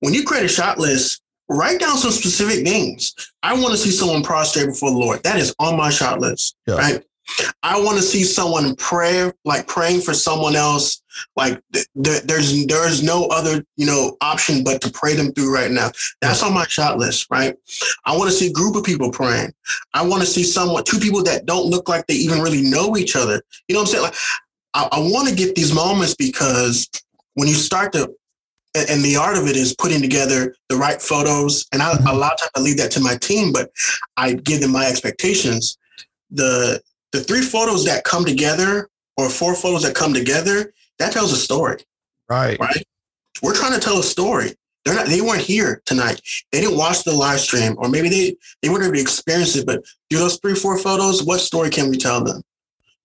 when 0.00 0.14
you 0.14 0.24
create 0.24 0.44
a 0.44 0.48
shot 0.48 0.78
list, 0.78 1.22
write 1.48 1.80
down 1.80 1.96
some 1.96 2.10
specific 2.10 2.64
things. 2.64 3.14
I 3.42 3.54
want 3.54 3.72
to 3.72 3.76
see 3.76 3.90
someone 3.90 4.22
prostrate 4.22 4.66
before 4.66 4.90
the 4.90 4.98
Lord. 4.98 5.22
That 5.22 5.38
is 5.38 5.54
on 5.58 5.76
my 5.76 5.90
shot 5.90 6.20
list, 6.20 6.56
yeah. 6.66 6.74
right? 6.74 7.04
I 7.62 7.80
want 7.80 7.96
to 7.96 8.02
see 8.02 8.24
someone 8.24 8.76
pray, 8.76 9.30
like 9.44 9.66
praying 9.66 10.00
for 10.00 10.14
someone 10.14 10.56
else. 10.56 11.02
Like 11.34 11.60
th- 11.72 11.86
th- 12.02 12.22
there's 12.22 12.66
there's 12.66 13.02
no 13.02 13.26
other 13.26 13.64
you 13.76 13.86
know 13.86 14.16
option 14.20 14.62
but 14.62 14.80
to 14.82 14.90
pray 14.90 15.14
them 15.14 15.32
through 15.32 15.52
right 15.52 15.70
now. 15.70 15.90
That's 16.20 16.42
on 16.42 16.54
my 16.54 16.66
shot 16.66 16.98
list, 16.98 17.26
right? 17.30 17.56
I 18.04 18.16
want 18.16 18.30
to 18.30 18.36
see 18.36 18.48
a 18.48 18.52
group 18.52 18.76
of 18.76 18.84
people 18.84 19.10
praying. 19.10 19.52
I 19.94 20.06
want 20.06 20.22
to 20.22 20.26
see 20.28 20.42
someone, 20.42 20.84
two 20.84 20.98
people 20.98 21.22
that 21.24 21.46
don't 21.46 21.66
look 21.66 21.88
like 21.88 22.06
they 22.06 22.14
even 22.14 22.40
really 22.40 22.62
know 22.62 22.96
each 22.96 23.16
other. 23.16 23.42
You 23.68 23.74
know 23.74 23.80
what 23.80 23.88
I'm 23.88 23.92
saying? 23.92 24.04
Like 24.04 24.14
I, 24.74 24.88
I 24.92 24.98
want 25.00 25.28
to 25.28 25.34
get 25.34 25.54
these 25.54 25.74
moments 25.74 26.14
because 26.14 26.88
when 27.34 27.48
you 27.48 27.54
start 27.54 27.92
to 27.94 28.14
and 28.76 29.02
the 29.02 29.16
art 29.16 29.36
of 29.36 29.46
it 29.46 29.56
is 29.56 29.74
putting 29.74 30.02
together 30.02 30.54
the 30.68 30.76
right 30.76 31.00
photos. 31.00 31.66
And 31.72 31.82
I, 31.82 31.94
mm-hmm. 31.94 32.06
a 32.06 32.12
lot 32.12 32.32
of 32.32 32.38
times 32.40 32.50
I 32.56 32.60
leave 32.60 32.76
that 32.76 32.90
to 32.92 33.00
my 33.00 33.16
team, 33.16 33.52
but 33.52 33.70
I 34.16 34.34
give 34.34 34.60
them 34.60 34.72
my 34.72 34.86
expectations. 34.86 35.78
The 36.30 36.82
the 37.16 37.24
three 37.24 37.42
photos 37.42 37.84
that 37.86 38.04
come 38.04 38.24
together, 38.24 38.88
or 39.16 39.30
four 39.30 39.54
photos 39.54 39.82
that 39.82 39.94
come 39.94 40.12
together, 40.12 40.72
that 40.98 41.12
tells 41.12 41.32
a 41.32 41.36
story. 41.36 41.78
Right. 42.28 42.58
Right. 42.60 42.82
We're 43.42 43.54
trying 43.54 43.72
to 43.72 43.80
tell 43.80 43.98
a 43.98 44.02
story. 44.02 44.52
They're 44.84 44.94
not. 44.94 45.06
They 45.06 45.20
weren't 45.20 45.42
here 45.42 45.82
tonight. 45.86 46.20
They 46.52 46.60
didn't 46.60 46.76
watch 46.76 47.02
the 47.02 47.12
live 47.12 47.40
stream, 47.40 47.74
or 47.78 47.88
maybe 47.88 48.08
they 48.08 48.36
they 48.60 48.68
weren't 48.68 48.84
able 48.84 48.94
to 48.94 49.00
experience 49.00 49.56
it. 49.56 49.66
But 49.66 49.84
do 50.10 50.18
those 50.18 50.38
three, 50.38 50.54
four 50.54 50.78
photos. 50.78 51.24
What 51.24 51.40
story 51.40 51.70
can 51.70 51.90
we 51.90 51.96
tell 51.96 52.22
them? 52.22 52.42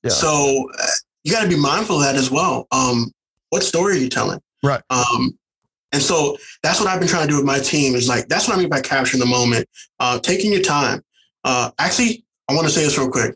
Yeah. 0.04 0.12
So 0.12 0.70
uh, 0.78 0.86
you 1.24 1.32
got 1.32 1.44
to 1.44 1.50
be 1.50 1.56
mindful 1.56 1.98
of 1.98 2.04
that 2.04 2.16
as 2.16 2.30
well. 2.30 2.68
Um, 2.72 3.12
what 3.50 3.64
story 3.64 3.94
are 3.94 4.00
you 4.00 4.10
telling? 4.10 4.40
Right. 4.64 4.82
Um, 4.90 5.38
and 5.92 6.02
so 6.02 6.38
that's 6.64 6.80
what 6.80 6.88
I've 6.88 7.00
been 7.00 7.10
trying 7.10 7.28
to 7.28 7.32
do 7.32 7.38
with 7.38 7.46
my 7.46 7.60
team 7.60 7.96
is 7.96 8.08
like, 8.08 8.28
that's 8.28 8.48
what 8.48 8.56
I 8.56 8.60
mean 8.60 8.70
by 8.70 8.82
capturing 8.82 9.20
the 9.20 9.26
moment, 9.26 9.68
uh, 10.00 10.20
taking 10.20 10.52
your 10.54 10.62
time. 10.62 11.04
Uh, 11.44 11.72
actually, 11.80 12.24
I 12.48 12.54
want 12.54 12.66
to 12.68 12.74
say 12.74 12.84
this 12.84 12.98
real 12.98 13.10
quick. 13.10 13.36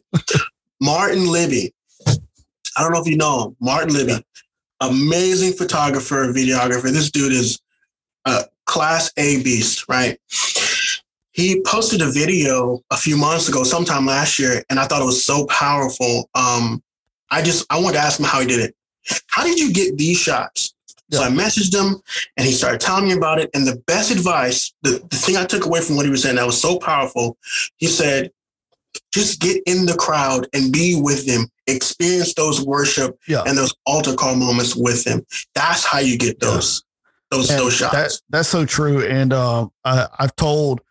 Martin 0.81 1.31
Libby. 1.31 1.73
I 2.07 2.81
don't 2.81 2.91
know 2.91 3.01
if 3.01 3.07
you 3.07 3.17
know 3.17 3.47
him. 3.47 3.55
Martin 3.59 3.93
Libby, 3.93 4.23
amazing 4.81 5.53
photographer, 5.53 6.33
videographer. 6.33 6.91
This 6.91 7.11
dude 7.11 7.31
is 7.31 7.59
a 8.25 8.45
class 8.65 9.11
A 9.17 9.41
beast, 9.43 9.87
right? 9.87 10.19
He 11.31 11.61
posted 11.65 12.01
a 12.01 12.09
video 12.09 12.83
a 12.91 12.97
few 12.97 13.17
months 13.17 13.49
ago, 13.49 13.63
sometime 13.63 14.05
last 14.05 14.39
year, 14.39 14.63
and 14.69 14.79
I 14.79 14.85
thought 14.85 15.01
it 15.01 15.05
was 15.05 15.23
so 15.23 15.45
powerful. 15.47 16.29
Um, 16.33 16.81
I 17.29 17.41
just 17.41 17.65
I 17.69 17.79
wanted 17.79 17.97
to 17.97 18.03
ask 18.03 18.19
him 18.19 18.25
how 18.25 18.39
he 18.39 18.47
did 18.47 18.59
it. 18.59 18.75
How 19.27 19.43
did 19.43 19.59
you 19.59 19.73
get 19.73 19.97
these 19.97 20.17
shots? 20.17 20.73
So 21.11 21.21
I 21.21 21.27
messaged 21.27 21.73
him 21.73 22.01
and 22.35 22.47
he 22.47 22.53
started 22.53 22.81
telling 22.81 23.05
me 23.05 23.13
about 23.13 23.39
it. 23.39 23.49
And 23.53 23.67
the 23.67 23.77
best 23.85 24.11
advice, 24.11 24.73
the, 24.81 25.05
the 25.09 25.15
thing 25.15 25.37
I 25.37 25.45
took 25.45 25.65
away 25.65 25.81
from 25.81 25.95
what 25.95 26.05
he 26.05 26.11
was 26.11 26.23
saying 26.23 26.37
that 26.37 26.45
was 26.45 26.59
so 26.59 26.79
powerful, 26.79 27.37
he 27.77 27.87
said, 27.87 28.31
just 29.13 29.39
get 29.39 29.61
in 29.65 29.85
the 29.85 29.95
crowd 29.95 30.47
and 30.53 30.71
be 30.71 30.99
with 31.01 31.25
them. 31.25 31.47
Experience 31.67 32.33
those 32.35 32.61
worship 32.61 33.17
yeah. 33.27 33.43
and 33.45 33.57
those 33.57 33.73
altar 33.85 34.13
call 34.13 34.35
moments 34.35 34.75
with 34.75 35.03
them. 35.03 35.25
That's 35.55 35.83
how 35.83 35.99
you 35.99 36.17
get 36.17 36.39
those 36.39 36.83
those 37.31 37.49
and 37.49 37.59
those 37.59 37.73
shots. 37.73 37.93
That, 37.93 38.21
that's 38.29 38.49
so 38.49 38.65
true. 38.65 39.05
And 39.05 39.33
um, 39.33 39.71
I, 39.83 40.07
I've 40.19 40.35
told 40.35 40.81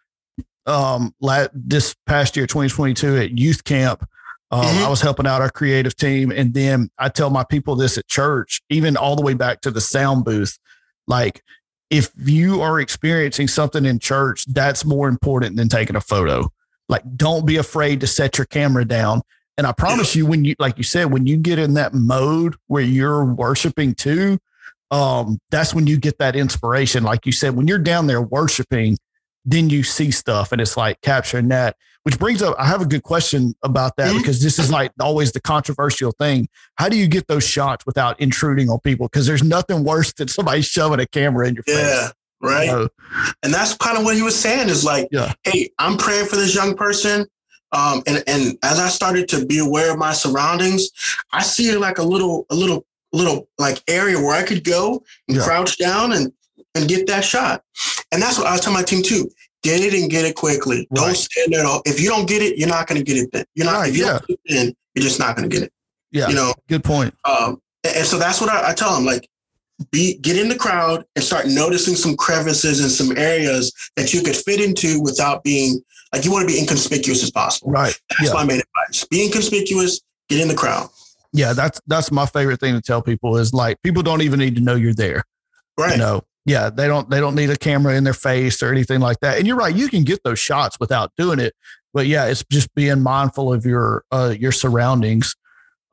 um, 0.66 1.14
this 1.52 1.94
past 2.06 2.36
year, 2.36 2.46
2022, 2.46 3.16
at 3.16 3.38
youth 3.38 3.64
camp, 3.64 4.08
um, 4.50 4.64
mm-hmm. 4.64 4.84
I 4.84 4.88
was 4.88 5.00
helping 5.00 5.26
out 5.26 5.40
our 5.40 5.50
creative 5.50 5.96
team. 5.96 6.30
And 6.30 6.54
then 6.54 6.90
I 6.98 7.08
tell 7.08 7.30
my 7.30 7.44
people 7.44 7.76
this 7.76 7.98
at 7.98 8.06
church, 8.08 8.62
even 8.70 8.96
all 8.96 9.16
the 9.16 9.22
way 9.22 9.34
back 9.34 9.60
to 9.62 9.70
the 9.70 9.80
sound 9.80 10.24
booth. 10.24 10.58
Like, 11.06 11.42
if 11.90 12.10
you 12.16 12.60
are 12.60 12.80
experiencing 12.80 13.48
something 13.48 13.84
in 13.84 13.98
church, 13.98 14.44
that's 14.46 14.84
more 14.84 15.08
important 15.08 15.56
than 15.56 15.68
taking 15.68 15.96
a 15.96 16.00
photo. 16.00 16.50
Like, 16.88 17.02
don't 17.16 17.46
be 17.46 17.56
afraid 17.56 18.00
to 18.00 18.06
set 18.06 18.38
your 18.38 18.46
camera 18.46 18.84
down. 18.84 19.22
And 19.56 19.66
I 19.66 19.72
promise 19.72 20.16
you, 20.16 20.26
when 20.26 20.44
you, 20.44 20.54
like 20.58 20.78
you 20.78 20.84
said, 20.84 21.12
when 21.12 21.26
you 21.26 21.36
get 21.36 21.58
in 21.58 21.74
that 21.74 21.94
mode 21.94 22.56
where 22.66 22.82
you're 22.82 23.24
worshiping 23.24 23.94
too, 23.94 24.38
um, 24.90 25.38
that's 25.50 25.74
when 25.74 25.86
you 25.86 25.98
get 25.98 26.18
that 26.18 26.36
inspiration. 26.36 27.04
Like 27.04 27.24
you 27.26 27.32
said, 27.32 27.56
when 27.56 27.68
you're 27.68 27.78
down 27.78 28.06
there 28.06 28.20
worshiping, 28.20 28.96
then 29.44 29.70
you 29.70 29.82
see 29.82 30.10
stuff 30.10 30.52
and 30.52 30.60
it's 30.60 30.76
like 30.76 31.00
capturing 31.02 31.48
that 31.48 31.76
which 32.04 32.18
brings 32.18 32.42
up 32.42 32.54
i 32.58 32.66
have 32.66 32.80
a 32.80 32.86
good 32.86 33.02
question 33.02 33.54
about 33.62 33.96
that 33.96 34.08
mm-hmm. 34.08 34.18
because 34.18 34.42
this 34.42 34.58
is 34.58 34.70
like 34.70 34.90
always 35.00 35.32
the 35.32 35.40
controversial 35.40 36.12
thing 36.12 36.48
how 36.76 36.88
do 36.88 36.96
you 36.96 37.06
get 37.06 37.26
those 37.26 37.46
shots 37.46 37.84
without 37.86 38.18
intruding 38.20 38.68
on 38.68 38.78
people 38.80 39.06
because 39.06 39.26
there's 39.26 39.42
nothing 39.42 39.84
worse 39.84 40.12
than 40.14 40.28
somebody 40.28 40.62
shoving 40.62 41.00
a 41.00 41.06
camera 41.06 41.46
in 41.46 41.54
your 41.54 41.64
yeah, 41.66 41.74
face 41.74 42.12
right 42.44 42.88
and 43.42 43.52
that's 43.52 43.74
kind 43.74 43.98
of 43.98 44.04
what 44.04 44.14
he 44.14 44.22
was 44.22 44.38
saying 44.38 44.68
is 44.68 44.84
like 44.84 45.08
yeah. 45.10 45.32
hey 45.44 45.68
i'm 45.78 45.96
praying 45.96 46.26
for 46.26 46.36
this 46.36 46.54
young 46.54 46.76
person 46.76 47.26
um, 47.74 48.02
and 48.06 48.22
and 48.28 48.56
as 48.62 48.78
I 48.78 48.88
started 48.88 49.28
to 49.30 49.44
be 49.44 49.58
aware 49.58 49.90
of 49.90 49.98
my 49.98 50.12
surroundings, 50.12 50.90
I 51.32 51.42
see 51.42 51.76
like 51.76 51.98
a 51.98 52.04
little 52.04 52.46
a 52.50 52.54
little 52.54 52.86
little 53.12 53.48
like 53.58 53.82
area 53.88 54.16
where 54.16 54.34
I 54.34 54.44
could 54.44 54.64
go 54.64 55.02
and 55.28 55.36
yeah. 55.36 55.44
crouch 55.44 55.76
down 55.76 56.12
and 56.12 56.32
and 56.74 56.88
get 56.88 57.06
that 57.08 57.24
shot. 57.24 57.62
And 58.12 58.22
that's 58.22 58.38
what 58.38 58.46
I 58.46 58.52
was 58.52 58.60
telling 58.60 58.78
my 58.78 58.84
team 58.84 59.02
too. 59.02 59.28
Get 59.64 59.80
it 59.80 59.94
and 59.94 60.10
get 60.10 60.24
it 60.24 60.36
quickly. 60.36 60.86
Right. 60.90 61.06
Don't 61.06 61.16
stand 61.16 61.52
there. 61.52 61.66
All. 61.66 61.82
If 61.84 62.00
you 62.00 62.08
don't 62.08 62.28
get 62.28 62.42
it, 62.42 62.58
you're 62.58 62.68
not 62.68 62.86
going 62.86 63.02
to 63.02 63.04
get 63.04 63.20
it 63.20 63.30
then. 63.32 63.44
You're 63.54 63.66
not. 63.66 63.80
Right, 63.80 63.90
if 63.90 63.96
you 63.96 64.04
yeah. 64.04 64.12
don't 64.12 64.26
get 64.28 64.38
it 64.44 64.56
in, 64.56 64.74
you're 64.94 65.02
just 65.02 65.18
not 65.18 65.36
going 65.36 65.48
to 65.48 65.54
get 65.54 65.64
it. 65.64 65.72
Yeah. 66.12 66.28
You 66.28 66.34
know. 66.34 66.52
Good 66.68 66.84
point. 66.84 67.14
Um, 67.24 67.60
and 67.82 68.06
so 68.06 68.18
that's 68.18 68.40
what 68.40 68.50
I, 68.50 68.70
I 68.70 68.74
tell 68.74 68.94
them. 68.94 69.04
Like, 69.04 69.28
be 69.90 70.18
get 70.18 70.36
in 70.38 70.48
the 70.48 70.56
crowd 70.56 71.04
and 71.16 71.24
start 71.24 71.46
noticing 71.46 71.94
some 71.94 72.16
crevices 72.16 72.80
and 72.80 72.90
some 72.90 73.16
areas 73.16 73.72
that 73.96 74.12
you 74.12 74.22
could 74.22 74.36
fit 74.36 74.60
into 74.60 75.00
without 75.02 75.42
being 75.44 75.80
like 76.12 76.24
you 76.24 76.30
want 76.32 76.48
to 76.48 76.52
be 76.54 76.58
inconspicuous 76.60 77.22
as 77.22 77.30
possible. 77.30 77.70
Right. 77.70 77.98
That's 78.10 78.30
Yeah. 78.30 78.34
my 78.34 78.44
main 78.44 78.60
advice. 78.60 79.04
Be 79.10 79.24
inconspicuous, 79.24 80.00
get 80.28 80.40
in 80.40 80.48
the 80.48 80.54
crowd. 80.54 80.88
Yeah, 81.32 81.52
that's 81.52 81.80
that's 81.86 82.12
my 82.12 82.26
favorite 82.26 82.60
thing 82.60 82.74
to 82.74 82.80
tell 82.80 83.02
people 83.02 83.36
is 83.36 83.52
like 83.52 83.82
people 83.82 84.02
don't 84.02 84.22
even 84.22 84.38
need 84.38 84.54
to 84.56 84.60
know 84.62 84.74
you're 84.76 84.94
there. 84.94 85.24
Right. 85.76 85.92
You 85.92 85.98
know, 85.98 86.22
yeah, 86.46 86.70
they 86.70 86.86
don't 86.86 87.10
they 87.10 87.18
don't 87.18 87.34
need 87.34 87.50
a 87.50 87.56
camera 87.56 87.94
in 87.96 88.04
their 88.04 88.14
face 88.14 88.62
or 88.62 88.70
anything 88.70 89.00
like 89.00 89.18
that. 89.20 89.38
And 89.38 89.46
you're 89.46 89.56
right, 89.56 89.74
you 89.74 89.88
can 89.88 90.04
get 90.04 90.22
those 90.22 90.38
shots 90.38 90.76
without 90.78 91.10
doing 91.16 91.40
it. 91.40 91.54
But 91.92 92.06
yeah, 92.06 92.26
it's 92.26 92.44
just 92.50 92.72
being 92.74 93.00
mindful 93.02 93.52
of 93.52 93.64
your 93.66 94.04
uh 94.12 94.34
your 94.38 94.52
surroundings. 94.52 95.34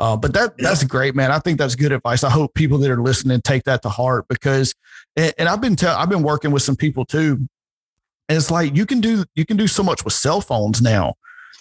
Uh, 0.01 0.17
but 0.17 0.33
that 0.33 0.57
that's 0.57 0.83
great, 0.83 1.13
man. 1.15 1.31
I 1.31 1.37
think 1.37 1.59
that's 1.59 1.75
good 1.75 1.91
advice. 1.91 2.23
I 2.23 2.31
hope 2.31 2.55
people 2.55 2.79
that 2.79 2.89
are 2.89 3.01
listening 3.01 3.39
take 3.41 3.65
that 3.65 3.83
to 3.83 3.89
heart 3.89 4.25
because, 4.27 4.73
and, 5.15 5.31
and 5.37 5.47
I've 5.47 5.61
been 5.61 5.75
tell 5.75 5.95
I've 5.95 6.09
been 6.09 6.23
working 6.23 6.49
with 6.49 6.63
some 6.63 6.75
people 6.75 7.05
too, 7.05 7.47
and 8.27 8.35
it's 8.35 8.49
like 8.49 8.75
you 8.75 8.87
can 8.87 8.99
do 8.99 9.23
you 9.35 9.45
can 9.45 9.57
do 9.57 9.67
so 9.67 9.83
much 9.83 10.03
with 10.03 10.13
cell 10.13 10.41
phones 10.41 10.81
now. 10.81 11.13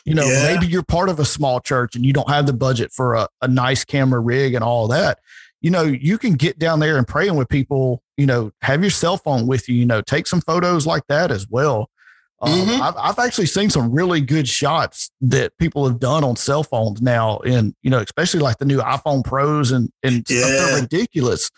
You 0.07 0.15
know, 0.15 0.25
Yeah. 0.25 0.55
maybe 0.55 0.67
you're 0.67 0.83
part 0.83 1.11
of 1.11 1.21
a 1.21 1.27
small 1.27 1.61
church 1.61 1.95
and 1.95 2.07
you 2.07 2.15
don't 2.15 2.31
have 2.31 2.47
the 2.47 2.55
budget 2.55 2.91
for 2.93 3.15
a, 3.15 3.29
a 3.43 3.49
nice 3.49 3.85
camera 3.85 4.19
rig 4.21 4.55
and 4.55 4.65
all 4.65 4.89
that. 4.89 5.19
You 5.61 5.71
know, 5.71 5.83
you 5.83 6.17
can 6.17 6.33
get 6.37 6.59
down 6.59 6.81
there 6.81 6.97
and 6.97 7.07
praying 7.07 7.35
with 7.35 7.51
people. 7.51 8.03
You 8.17 8.25
know, 8.25 8.53
have 8.63 8.81
your 8.81 8.91
cell 8.91 9.19
phone 9.19 9.47
with 9.47 9.69
you. 9.69 9.75
You 9.75 9.85
know, 9.85 10.01
take 10.01 10.27
some 10.27 10.41
photos 10.41 10.87
like 10.87 11.03
that 11.09 11.31
as 11.31 11.47
well. 11.51 11.90
Um, 12.43 12.53
Mhm. 12.53 12.81
I've, 12.81 12.97
I've 12.97 13.19
actually 13.19 13.47
seen 13.47 13.69
some 13.71 13.93
really 13.93 14.21
good 14.21 14.49
shots 14.49 15.11
that 15.21 15.57
people 15.59 15.87
have 15.87 15.99
done 16.01 16.25
on 16.25 16.37
cell 16.37 16.63
phones 16.63 17.03
now, 17.03 17.39
and 17.39 17.75
you 17.83 17.91
know, 17.91 17.99
especially 17.99 18.41
like 18.41 18.59
the 18.59 18.65
new 18.65 18.79
iPhone 18.79 19.25
Pros 19.25 19.71
and 19.73 19.91
and. 20.03 20.25
Yeah. 20.29 20.41
They're 20.47 20.81
ridiculous. 20.83 21.51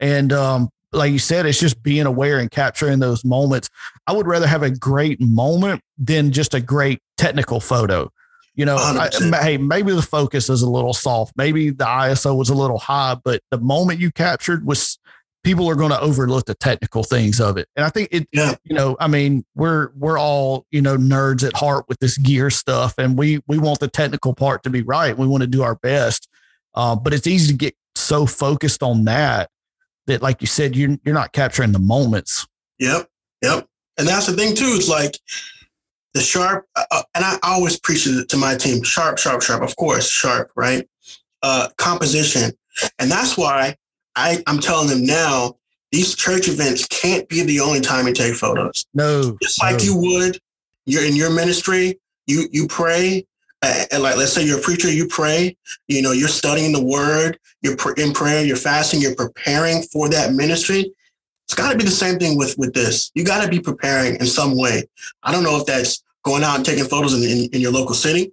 And 0.00 0.32
um, 0.32 0.70
like 0.92 1.12
you 1.12 1.18
said, 1.18 1.46
it's 1.46 1.60
just 1.60 1.82
being 1.82 2.06
aware 2.06 2.38
and 2.38 2.50
capturing 2.50 2.98
those 3.00 3.24
moments. 3.24 3.68
I 4.06 4.12
would 4.12 4.26
rather 4.26 4.46
have 4.46 4.62
a 4.62 4.70
great 4.70 5.20
moment 5.20 5.82
than 5.98 6.32
just 6.32 6.54
a 6.54 6.60
great 6.60 7.00
technical 7.16 7.60
photo. 7.60 8.10
You 8.56 8.64
know, 8.64 8.76
I, 8.76 9.10
hey, 9.42 9.56
maybe 9.56 9.92
the 9.92 10.00
focus 10.02 10.48
is 10.48 10.62
a 10.62 10.70
little 10.70 10.94
soft, 10.94 11.32
maybe 11.36 11.70
the 11.70 11.84
ISO 11.84 12.36
was 12.36 12.50
a 12.50 12.54
little 12.54 12.78
high, 12.78 13.16
but 13.24 13.42
the 13.50 13.58
moment 13.58 13.98
you 13.98 14.12
captured 14.12 14.64
was 14.64 14.96
people 15.44 15.68
are 15.68 15.76
going 15.76 15.90
to 15.90 16.00
overlook 16.00 16.46
the 16.46 16.54
technical 16.54 17.04
things 17.04 17.40
of 17.40 17.56
it. 17.58 17.68
And 17.76 17.84
I 17.84 17.90
think 17.90 18.08
it, 18.10 18.26
Yeah. 18.32 18.54
you 18.64 18.74
know, 18.74 18.96
I 18.98 19.06
mean, 19.06 19.44
we're 19.54 19.90
we're 19.96 20.18
all 20.18 20.66
you 20.70 20.82
know 20.82 20.96
nerds 20.96 21.46
at 21.46 21.56
heart 21.56 21.84
with 21.88 22.00
this 22.00 22.18
gear 22.18 22.50
stuff, 22.50 22.94
and 22.98 23.16
we 23.16 23.40
we 23.46 23.58
want 23.58 23.78
the 23.78 23.88
technical 23.88 24.34
part 24.34 24.62
to 24.64 24.70
be 24.70 24.82
right. 24.82 25.16
We 25.16 25.26
want 25.26 25.42
to 25.42 25.46
do 25.46 25.62
our 25.62 25.76
best, 25.76 26.28
uh, 26.74 26.96
but 26.96 27.14
it's 27.14 27.26
easy 27.26 27.52
to 27.52 27.58
get 27.58 27.76
so 27.94 28.26
focused 28.26 28.82
on 28.82 29.04
that 29.04 29.50
that, 30.06 30.20
like 30.22 30.40
you 30.40 30.46
said, 30.46 30.74
you're 30.74 30.96
you're 31.04 31.14
not 31.14 31.32
capturing 31.32 31.72
the 31.72 31.78
moments. 31.78 32.46
Yep. 32.80 33.08
Yep. 33.42 33.68
And 33.98 34.08
that's 34.08 34.26
the 34.26 34.32
thing 34.32 34.56
too. 34.56 34.72
It's 34.76 34.88
like 34.88 35.18
the 36.14 36.20
sharp, 36.20 36.66
uh, 36.74 36.84
uh, 36.90 37.02
and 37.14 37.24
I 37.24 37.38
always 37.42 37.78
preach 37.78 38.06
it 38.06 38.28
to 38.30 38.36
my 38.36 38.56
team: 38.56 38.82
sharp, 38.82 39.18
sharp, 39.18 39.42
sharp. 39.42 39.62
Of 39.62 39.76
course, 39.76 40.08
sharp, 40.08 40.50
right? 40.56 40.88
Uh, 41.42 41.68
composition, 41.76 42.52
and 42.98 43.10
that's 43.10 43.36
why 43.36 43.76
I, 44.16 44.42
I'm 44.46 44.60
telling 44.60 44.88
them 44.88 45.04
now. 45.04 45.56
These 45.92 46.16
church 46.16 46.48
events 46.48 46.86
can't 46.88 47.28
be 47.28 47.42
the 47.42 47.60
only 47.60 47.80
time 47.80 48.08
you 48.08 48.12
take 48.12 48.34
photos. 48.34 48.84
No, 48.94 49.36
Just 49.40 49.62
like 49.62 49.78
no. 49.78 49.84
you 49.84 49.96
would, 49.96 50.40
you're 50.86 51.04
in 51.04 51.14
your 51.14 51.30
ministry. 51.30 52.00
You 52.26 52.48
you 52.50 52.66
pray, 52.66 53.24
and 53.62 54.02
like 54.02 54.16
let's 54.16 54.32
say 54.32 54.44
you're 54.44 54.58
a 54.58 54.62
preacher, 54.62 54.90
you 54.90 55.06
pray. 55.06 55.56
You 55.86 56.02
know, 56.02 56.10
you're 56.10 56.26
studying 56.26 56.72
the 56.72 56.82
Word. 56.82 57.38
You're 57.62 57.76
in 57.96 58.12
prayer. 58.12 58.44
You're 58.44 58.56
fasting. 58.56 59.00
You're 59.00 59.14
preparing 59.14 59.82
for 59.82 60.08
that 60.08 60.32
ministry 60.32 60.92
it's 61.44 61.54
got 61.54 61.72
to 61.72 61.78
be 61.78 61.84
the 61.84 61.90
same 61.90 62.18
thing 62.18 62.38
with 62.38 62.56
with 62.58 62.72
this. 62.72 63.10
You 63.14 63.24
got 63.24 63.42
to 63.42 63.48
be 63.48 63.60
preparing 63.60 64.16
in 64.16 64.26
some 64.26 64.56
way. 64.56 64.84
I 65.22 65.30
don't 65.30 65.44
know 65.44 65.58
if 65.58 65.66
that's 65.66 66.02
going 66.24 66.42
out 66.42 66.56
and 66.56 66.64
taking 66.64 66.84
photos 66.84 67.14
in, 67.14 67.22
in, 67.22 67.50
in 67.52 67.60
your 67.60 67.72
local 67.72 67.94
city. 67.94 68.32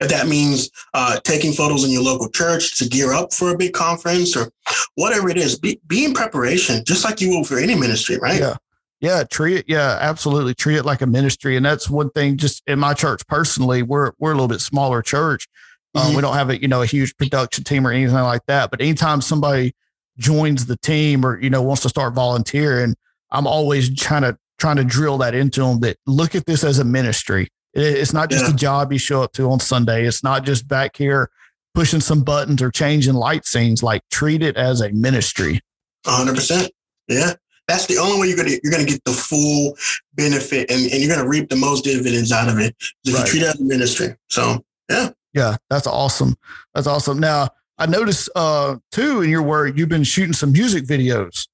If 0.00 0.08
that 0.10 0.26
means 0.28 0.70
uh, 0.94 1.18
taking 1.20 1.52
photos 1.52 1.84
in 1.84 1.90
your 1.90 2.02
local 2.02 2.28
church 2.30 2.76
to 2.78 2.88
gear 2.88 3.12
up 3.12 3.32
for 3.32 3.50
a 3.50 3.56
big 3.56 3.72
conference 3.72 4.36
or 4.36 4.50
whatever 4.94 5.28
it 5.30 5.36
is, 5.38 5.58
be, 5.58 5.80
be 5.86 6.04
in 6.04 6.12
preparation, 6.12 6.84
just 6.84 7.04
like 7.04 7.20
you 7.20 7.30
will 7.30 7.44
for 7.44 7.58
any 7.58 7.74
ministry, 7.74 8.18
right? 8.18 8.40
Yeah. 8.40 8.56
Yeah, 9.00 9.24
treat 9.24 9.58
it. 9.58 9.64
Yeah, 9.68 9.98
absolutely. 10.00 10.54
Treat 10.54 10.76
it 10.76 10.84
like 10.86 11.02
a 11.02 11.06
ministry, 11.06 11.54
and 11.56 11.64
that's 11.66 11.90
one 11.90 12.08
thing. 12.10 12.38
Just 12.38 12.62
in 12.66 12.78
my 12.78 12.94
church 12.94 13.26
personally, 13.26 13.82
we're 13.82 14.12
we're 14.18 14.30
a 14.30 14.34
little 14.34 14.48
bit 14.48 14.62
smaller 14.62 15.02
church. 15.02 15.46
Um, 15.94 16.12
Mhm. 16.12 16.16
we 16.16 16.22
don't 16.22 16.32
have 16.34 16.48
a 16.48 16.60
you 16.60 16.66
know 16.66 16.80
a 16.80 16.86
huge 16.86 17.14
production 17.18 17.62
team 17.62 17.86
or 17.86 17.92
anything 17.92 18.14
like 18.14 18.40
that. 18.46 18.70
But 18.70 18.80
anytime 18.80 19.20
somebody 19.20 19.74
joins 20.18 20.64
the 20.64 20.78
team 20.78 21.26
or 21.26 21.38
you 21.38 21.50
know 21.50 21.60
wants 21.60 21.82
to 21.82 21.90
start 21.90 22.14
volunteering, 22.14 22.94
I'm 23.30 23.46
always 23.46 23.94
trying 23.94 24.22
to 24.22 24.38
trying 24.58 24.76
to 24.76 24.84
drill 24.84 25.18
that 25.18 25.34
into 25.34 25.60
them. 25.60 25.80
That 25.80 25.98
look 26.06 26.34
at 26.34 26.46
this 26.46 26.64
as 26.64 26.78
a 26.78 26.84
ministry. 26.84 27.48
It- 27.76 27.98
It's 27.98 28.12
not 28.12 28.30
just 28.30 28.44
Yeah. 28.46 28.52
a 28.52 28.56
job 28.56 28.92
you 28.92 28.98
show 28.98 29.22
up 29.22 29.32
to 29.34 29.50
on 29.50 29.60
Sunday. 29.60 30.06
It's 30.06 30.22
not 30.24 30.44
just 30.44 30.66
back 30.66 30.96
here 30.96 31.30
pushing 31.74 32.00
some 32.00 32.22
buttons 32.22 32.62
or 32.62 32.70
changing 32.70 33.14
light 33.14 33.44
scenes. 33.46 33.82
Like 33.82 34.02
treat 34.10 34.42
it 34.42 34.56
as 34.56 34.80
a 34.80 34.90
ministry. 34.90 35.60
hundred 36.06 36.36
percent. 36.36 36.70
Yeah. 37.08 37.34
That's 37.68 37.86
the 37.86 37.98
only 37.98 38.20
way 38.20 38.28
you're 38.28 38.36
gonna 38.36 38.56
you're 38.62 38.70
gonna 38.72 38.84
get 38.84 39.02
the 39.04 39.12
full 39.12 39.76
benefit 40.14 40.70
and, 40.70 40.80
and 40.90 41.02
you're 41.02 41.14
gonna 41.14 41.28
reap 41.28 41.48
the 41.50 41.56
most 41.56 41.82
dividends 41.84 42.30
out 42.32 42.48
of 42.48 42.58
it 42.60 42.74
if 43.04 43.12
Right. 43.14 43.24
you 43.24 43.30
treat 43.30 43.42
it 43.42 43.48
as 43.48 43.60
a 43.60 43.64
ministry. 43.64 44.14
So 44.28 44.64
yeah. 44.88 45.10
Yeah, 45.34 45.56
that's 45.68 45.86
awesome. 45.86 46.36
That's 46.74 46.86
awesome. 46.86 47.18
Now, 47.18 47.50
I 47.78 47.86
noticed 47.86 48.30
uh 48.36 48.76
too 48.92 49.20
in 49.22 49.30
your 49.30 49.42
work 49.42 49.76
you've 49.76 49.88
been 49.88 50.04
shooting 50.04 50.32
some 50.32 50.52
music 50.52 50.86
videos 50.86 51.48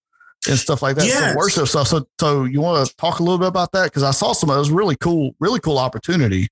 and 0.48 0.58
stuff 0.58 0.82
like 0.82 0.96
that, 0.96 1.06
Yes. 1.06 1.36
worship 1.36 1.68
stuff. 1.68 1.88
So, 1.88 2.06
so 2.18 2.44
you 2.44 2.60
want 2.60 2.86
to 2.86 2.96
talk 2.96 3.20
a 3.20 3.22
little 3.22 3.38
bit 3.38 3.48
about 3.48 3.72
that 3.72 3.84
because 3.84 4.02
I 4.02 4.10
saw 4.10 4.32
some 4.32 4.50
of 4.50 4.56
those 4.56 4.70
really 4.70 4.96
cool, 4.96 5.34
really 5.38 5.60
cool 5.60 5.78
opportunity. 5.78 6.48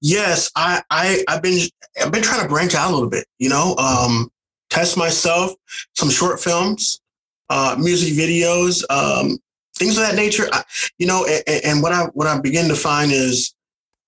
Yes, 0.00 0.50
I, 0.56 0.82
I 0.90 1.24
I've 1.28 1.42
been 1.42 1.68
I've 2.02 2.12
been 2.12 2.22
trying 2.22 2.42
to 2.42 2.48
branch 2.48 2.74
out 2.74 2.90
a 2.90 2.94
little 2.94 3.08
bit, 3.08 3.26
you 3.38 3.48
know, 3.48 3.74
um, 3.76 4.30
test 4.68 4.96
myself, 4.96 5.52
some 5.94 6.10
short 6.10 6.40
films, 6.40 7.00
uh, 7.48 7.76
music 7.78 8.14
videos, 8.14 8.84
um, 8.90 9.38
things 9.76 9.96
of 9.96 10.04
that 10.04 10.16
nature. 10.16 10.48
I, 10.52 10.62
you 10.98 11.06
know, 11.06 11.26
and, 11.46 11.64
and 11.64 11.82
what 11.82 11.92
I 11.92 12.04
what 12.12 12.26
I 12.26 12.38
begin 12.40 12.68
to 12.68 12.74
find 12.74 13.10
is 13.10 13.54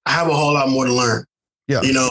I 0.07 0.11
have 0.11 0.29
a 0.29 0.35
whole 0.35 0.55
lot 0.55 0.68
more 0.68 0.85
to 0.85 0.92
learn. 0.92 1.25
Yeah. 1.68 1.83
You 1.83 1.92
know, 1.92 2.11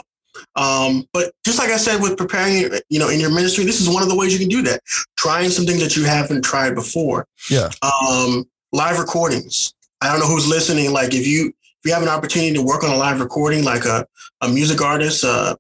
um, 0.56 1.08
but 1.13 1.34
just 1.46 1.60
like 1.60 1.70
I 1.70 1.78
said, 1.78 2.02
with 2.02 2.17
preparing, 2.17 2.72
you 2.89 3.00
know, 3.00 3.10
in 3.10 3.20
your 3.20 3.32
ministry, 3.32 3.63
this 3.63 3.82
is 3.82 3.89
one 3.89 4.04
of 4.04 4.10
the 4.10 4.15
ways 4.15 4.34
you 4.34 4.39
can 4.39 4.50
do 4.50 4.62
that. 4.63 4.82
Trying 5.17 5.50
some 5.50 5.65
things 5.65 5.82
that 5.82 5.96
you 5.96 6.04
haven't 6.04 6.44
tried 6.44 6.76
before. 6.76 7.28
Yeah. 7.50 7.70
Um, 7.82 8.46
live 8.72 9.00
recordings. 9.00 9.74
I 10.02 10.12
don't 10.12 10.20
know 10.20 10.28
who's 10.28 10.48
listening. 10.48 10.91
Like 10.91 11.13
if 11.13 11.28
you 11.28 11.50
if 11.50 11.86
you 11.86 11.94
have 11.94 12.04
an 12.04 12.10
opportunity 12.10 12.54
to 12.54 12.63
work 12.63 12.84
on 12.84 12.91
a 12.91 12.98
live 12.98 13.20
recording, 13.20 13.63
like 13.63 13.86
a, 13.86 14.06
a 14.41 14.48
music 14.48 14.82
artist, 14.82 15.24
uh, 15.24 15.56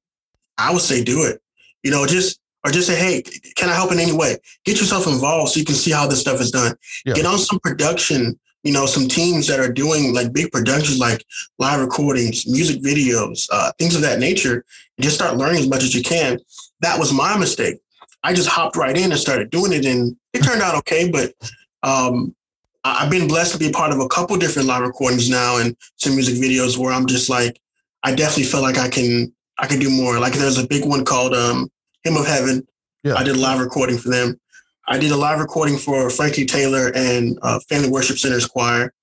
I 0.57 0.71
would 0.71 0.81
say 0.81 1.03
do 1.03 1.23
it. 1.23 1.41
You 1.83 1.91
know, 1.91 2.05
just 2.05 2.39
or 2.63 2.71
just 2.71 2.87
say, 2.87 2.95
hey, 2.95 3.23
can 3.55 3.69
I 3.69 3.73
help 3.73 3.91
in 3.91 3.99
any 3.99 4.13
way? 4.13 4.37
Get 4.65 4.79
yourself 4.79 5.07
involved 5.07 5.51
so 5.51 5.59
you 5.59 5.65
can 5.65 5.75
see 5.75 5.91
how 5.91 6.07
this 6.07 6.21
stuff 6.21 6.39
is 6.39 6.51
done. 6.51 6.75
Yeah. 7.05 7.13
Get 7.15 7.25
on 7.25 7.39
some 7.39 7.59
production. 7.59 8.39
You 8.63 8.73
know, 8.73 8.85
some 8.85 9.07
teams 9.07 9.47
that 9.47 9.59
are 9.59 9.71
doing 9.71 10.13
like 10.13 10.33
big 10.33 10.51
productions, 10.51 10.99
like 10.99 11.25
live 11.57 11.79
recordings, 11.81 12.47
music 12.47 12.81
videos, 12.81 13.47
uh, 13.51 13.71
things 13.79 13.95
of 13.95 14.01
that 14.01 14.19
nature, 14.19 14.63
and 14.97 15.03
just 15.03 15.15
start 15.15 15.37
learning 15.37 15.61
as 15.63 15.69
much 15.69 15.83
as 15.83 15.95
you 15.95 16.03
can. 16.03 16.37
That 16.81 16.99
was 16.99 17.11
my 17.11 17.37
mistake. 17.37 17.77
I 18.23 18.33
just 18.33 18.47
hopped 18.49 18.75
right 18.75 18.95
in 18.95 19.11
and 19.11 19.19
started 19.19 19.49
doing 19.49 19.73
it, 19.73 19.85
and 19.85 20.15
it 20.33 20.43
turned 20.43 20.61
out 20.61 20.75
okay. 20.75 21.09
But 21.09 21.33
um, 21.81 22.35
I- 22.83 23.03
I've 23.03 23.09
been 23.11 23.27
blessed 23.27 23.53
to 23.53 23.57
be 23.59 23.71
part 23.71 23.91
of 23.91 23.99
a 23.99 24.07
couple 24.07 24.37
different 24.37 24.67
live 24.67 24.81
recordings 24.83 25.27
now 25.29 25.57
and 25.57 25.75
some 25.97 26.13
music 26.15 26.35
videos 26.35 26.77
where 26.77 26.93
I'm 26.93 27.07
just 27.07 27.29
like, 27.29 27.59
I 28.03 28.13
definitely 28.13 28.43
feel 28.45 28.61
like 28.61 28.77
I 28.77 28.89
can 28.89 29.33
I 29.57 29.65
can 29.67 29.79
do 29.79 29.89
more. 29.89 30.19
Like 30.19 30.33
there's 30.33 30.57
a 30.59 30.67
big 30.67 30.85
one 30.85 31.03
called 31.05 31.33
um, 31.33 31.71
Hymn 32.03 32.17
of 32.17 32.25
Heaven. 32.27 32.67
Yeah. 33.03 33.15
I 33.15 33.23
did 33.23 33.35
a 33.35 33.39
live 33.39 33.59
recording 33.59 33.97
for 33.97 34.09
them. 34.09 34.39
I 34.87 34.97
did 34.97 35.11
a 35.11 35.15
live 35.15 35.39
recording 35.39 35.77
for 35.77 36.09
Frankie 36.09 36.45
Taylor 36.45 36.91
and 36.95 37.37
uh, 37.41 37.59
Family 37.69 37.89
Worship 37.89 38.17
Center's 38.17 38.45
choir. 38.45 38.93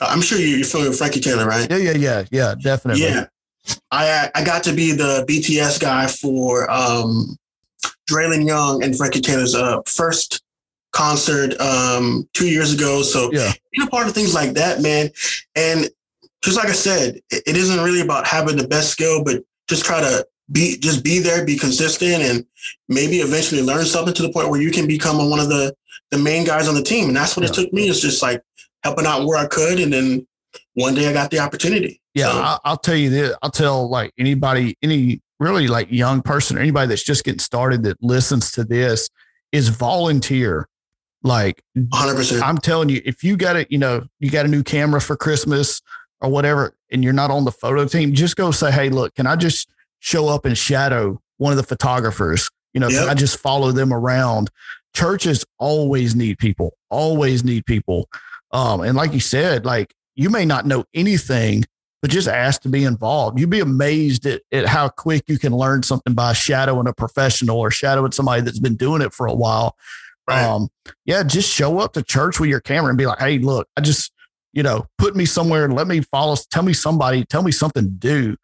Uh, 0.00 0.06
I'm 0.08 0.22
sure 0.22 0.38
you- 0.38 0.56
you're 0.56 0.66
familiar 0.66 0.90
with 0.90 0.98
Frankie 0.98 1.20
Taylor, 1.20 1.46
right? 1.46 1.68
Yeah, 1.70 1.78
yeah, 1.78 1.92
yeah, 1.96 2.24
yeah, 2.30 2.54
definitely. 2.62 3.02
Yeah. 3.02 3.26
I 3.92 4.28
I 4.34 4.42
got 4.44 4.64
to 4.64 4.72
be 4.72 4.90
the 4.92 5.24
BTS 5.28 5.78
guy 5.80 6.08
for 6.08 6.68
um 6.70 7.36
Draylon 8.10 8.44
Young 8.46 8.82
and 8.82 8.96
Frankie 8.96 9.20
Taylor's 9.20 9.54
uh, 9.54 9.78
first 9.86 10.42
concert 10.92 11.58
um 11.60 12.28
two 12.34 12.48
years 12.48 12.74
ago. 12.74 13.02
So 13.02 13.30
Yeah. 13.32 13.52
being 13.72 13.86
a 13.86 13.90
part 13.90 14.08
of 14.08 14.14
things 14.14 14.34
like 14.34 14.54
that, 14.54 14.80
man. 14.82 15.10
And 15.54 15.88
just 16.42 16.56
like 16.56 16.68
I 16.68 16.72
said, 16.72 17.20
it, 17.30 17.42
it 17.46 17.56
isn't 17.56 17.80
really 17.82 18.00
about 18.00 18.26
having 18.26 18.56
the 18.56 18.66
best 18.66 18.90
skill, 18.90 19.22
but 19.22 19.42
just 19.68 19.84
try 19.84 20.00
to 20.00 20.26
be 20.52 20.76
just 20.78 21.02
be 21.02 21.18
there, 21.18 21.44
be 21.44 21.56
consistent, 21.56 22.22
and 22.22 22.46
maybe 22.88 23.16
eventually 23.18 23.62
learn 23.62 23.84
something 23.84 24.14
to 24.14 24.22
the 24.22 24.32
point 24.32 24.50
where 24.50 24.60
you 24.60 24.70
can 24.70 24.86
become 24.86 25.16
one 25.30 25.40
of 25.40 25.48
the 25.48 25.74
the 26.10 26.18
main 26.18 26.44
guys 26.44 26.68
on 26.68 26.74
the 26.74 26.82
team. 26.82 27.08
And 27.08 27.16
that's 27.16 27.36
what 27.36 27.46
it 27.46 27.54
took 27.54 27.72
me. 27.72 27.88
Is 27.88 28.00
just 28.00 28.22
like 28.22 28.42
helping 28.84 29.06
out 29.06 29.26
where 29.26 29.38
I 29.38 29.46
could, 29.46 29.80
and 29.80 29.92
then 29.92 30.26
one 30.74 30.94
day 30.94 31.08
I 31.08 31.12
got 31.12 31.30
the 31.30 31.38
opportunity. 31.38 32.00
Yeah, 32.14 32.30
So- 32.32 32.58
I'll 32.64 32.76
tell 32.76 32.96
you 32.96 33.10
this. 33.10 33.34
I'll 33.42 33.50
tell 33.50 33.88
like 33.88 34.12
anybody, 34.18 34.76
any 34.82 35.22
really 35.40 35.66
like 35.66 35.90
young 35.90 36.22
person 36.22 36.56
or 36.56 36.60
anybody 36.60 36.88
that's 36.88 37.02
just 37.02 37.24
getting 37.24 37.38
started 37.40 37.82
that 37.84 38.02
listens 38.02 38.52
to 38.52 38.64
this 38.64 39.08
is 39.50 39.68
volunteer. 39.68 40.68
Like 41.24 41.62
100%. 41.78 42.42
I'm 42.42 42.58
telling 42.58 42.88
you, 42.88 43.00
if 43.04 43.22
you 43.22 43.36
got 43.36 43.54
it, 43.56 43.70
you 43.70 43.78
know, 43.78 44.02
you 44.18 44.28
got 44.30 44.44
a 44.44 44.48
new 44.48 44.62
camera 44.64 45.00
for 45.00 45.16
Christmas 45.16 45.80
or 46.20 46.30
whatever, 46.30 46.74
and 46.90 47.04
you're 47.04 47.12
not 47.12 47.30
on 47.30 47.44
the 47.44 47.52
photo 47.52 47.86
team, 47.86 48.12
just 48.12 48.36
go 48.36 48.50
say, 48.50 48.72
Hey, 48.72 48.88
look, 48.90 49.14
can 49.14 49.26
I 49.26 49.36
just 49.36 49.68
show 50.02 50.28
up 50.28 50.44
and 50.44 50.58
shadow 50.58 51.20
one 51.38 51.52
of 51.52 51.56
the 51.56 51.62
photographers? 51.62 52.50
You 52.74 52.80
know, 52.80 52.88
Yep. 52.88 53.08
I 53.08 53.14
just 53.14 53.38
follow 53.38 53.72
them 53.72 53.92
around? 53.92 54.50
Churches 54.94 55.44
always 55.58 56.14
need 56.14 56.38
people, 56.38 56.74
always 56.90 57.44
need 57.44 57.64
people. 57.64 58.08
Um, 58.50 58.82
and 58.82 58.96
like 58.96 59.14
you 59.14 59.20
said, 59.20 59.64
like 59.64 59.94
you 60.16 60.28
may 60.28 60.44
not 60.44 60.66
know 60.66 60.84
anything, 60.92 61.64
but 62.02 62.10
just 62.10 62.28
ask 62.28 62.62
to 62.62 62.68
be 62.68 62.84
involved. 62.84 63.38
You'd 63.38 63.48
be 63.48 63.60
amazed 63.60 64.26
at, 64.26 64.42
at 64.50 64.66
how 64.66 64.88
quick 64.88 65.22
you 65.28 65.38
can 65.38 65.54
learn 65.56 65.82
something 65.82 66.14
by 66.14 66.32
shadowing 66.32 66.88
a 66.88 66.92
professional 66.92 67.58
or 67.58 67.70
shadowing 67.70 68.12
somebody 68.12 68.42
that's 68.42 68.58
been 68.58 68.76
doing 68.76 69.00
it 69.02 69.14
for 69.14 69.26
a 69.26 69.34
while. 69.34 69.76
Right. 70.28 70.44
Um, 70.44 70.68
yeah, 71.04 71.22
just 71.22 71.48
show 71.50 71.78
up 71.78 71.92
to 71.94 72.02
church 72.02 72.40
with 72.40 72.50
your 72.50 72.60
camera 72.60 72.88
and 72.88 72.98
be 72.98 73.06
like, 73.06 73.20
hey, 73.20 73.38
look, 73.38 73.68
I 73.76 73.80
just, 73.80 74.12
you 74.52 74.62
know, 74.62 74.86
put 74.98 75.16
me 75.16 75.24
somewhere 75.24 75.64
and 75.64 75.74
let 75.74 75.86
me 75.86 76.00
follow, 76.00 76.36
tell 76.50 76.62
me 76.62 76.72
somebody, 76.72 77.24
tell 77.24 77.42
me 77.42 77.52
something 77.52 77.84
to 77.84 77.90
do. 77.90 78.36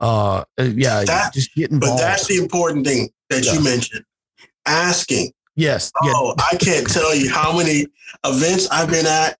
Uh, 0.00 0.44
uh, 0.58 0.62
yeah, 0.62 1.04
That- 1.04 1.32
just 1.34 1.54
get 1.54 1.70
but 1.78 1.96
that's 1.98 2.26
the 2.26 2.36
important 2.36 2.86
thing 2.86 3.10
that 3.28 3.44
Yeah. 3.44 3.52
you 3.54 3.60
mentioned. 3.60 4.04
Asking. 4.66 5.32
yes. 5.56 5.90
Yeah. 6.04 6.12
Oh, 6.14 6.34
I 6.38 6.56
can't 6.56 6.88
tell 6.88 7.14
you 7.14 7.30
how 7.30 7.56
many 7.56 7.86
events 8.24 8.68
I've 8.70 8.88
been 8.90 9.06
at 9.06 9.36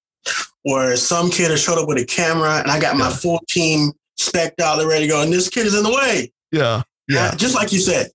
where 0.62 0.96
some 0.96 1.30
kid 1.30 1.50
has 1.50 1.60
showed 1.62 1.78
up 1.78 1.88
with 1.88 1.98
a 1.98 2.04
camera 2.04 2.58
and 2.60 2.70
I 2.70 2.78
got 2.80 2.96
my 2.96 3.08
Yeah. 3.08 3.16
full 3.16 3.40
team 3.48 3.92
specked 4.16 4.60
out, 4.60 4.76
they're 4.78 4.86
ready 4.88 5.06
to 5.06 5.08
go, 5.08 5.22
and 5.22 5.32
this 5.32 5.48
kid 5.48 5.66
is 5.66 5.74
in 5.74 5.82
the 5.82 5.90
way. 5.92 6.30
Yeah. 6.52 6.82
Yeah. 7.08 7.34
Just 7.36 7.54
like 7.54 7.72
you 7.72 7.80
said, 7.80 8.10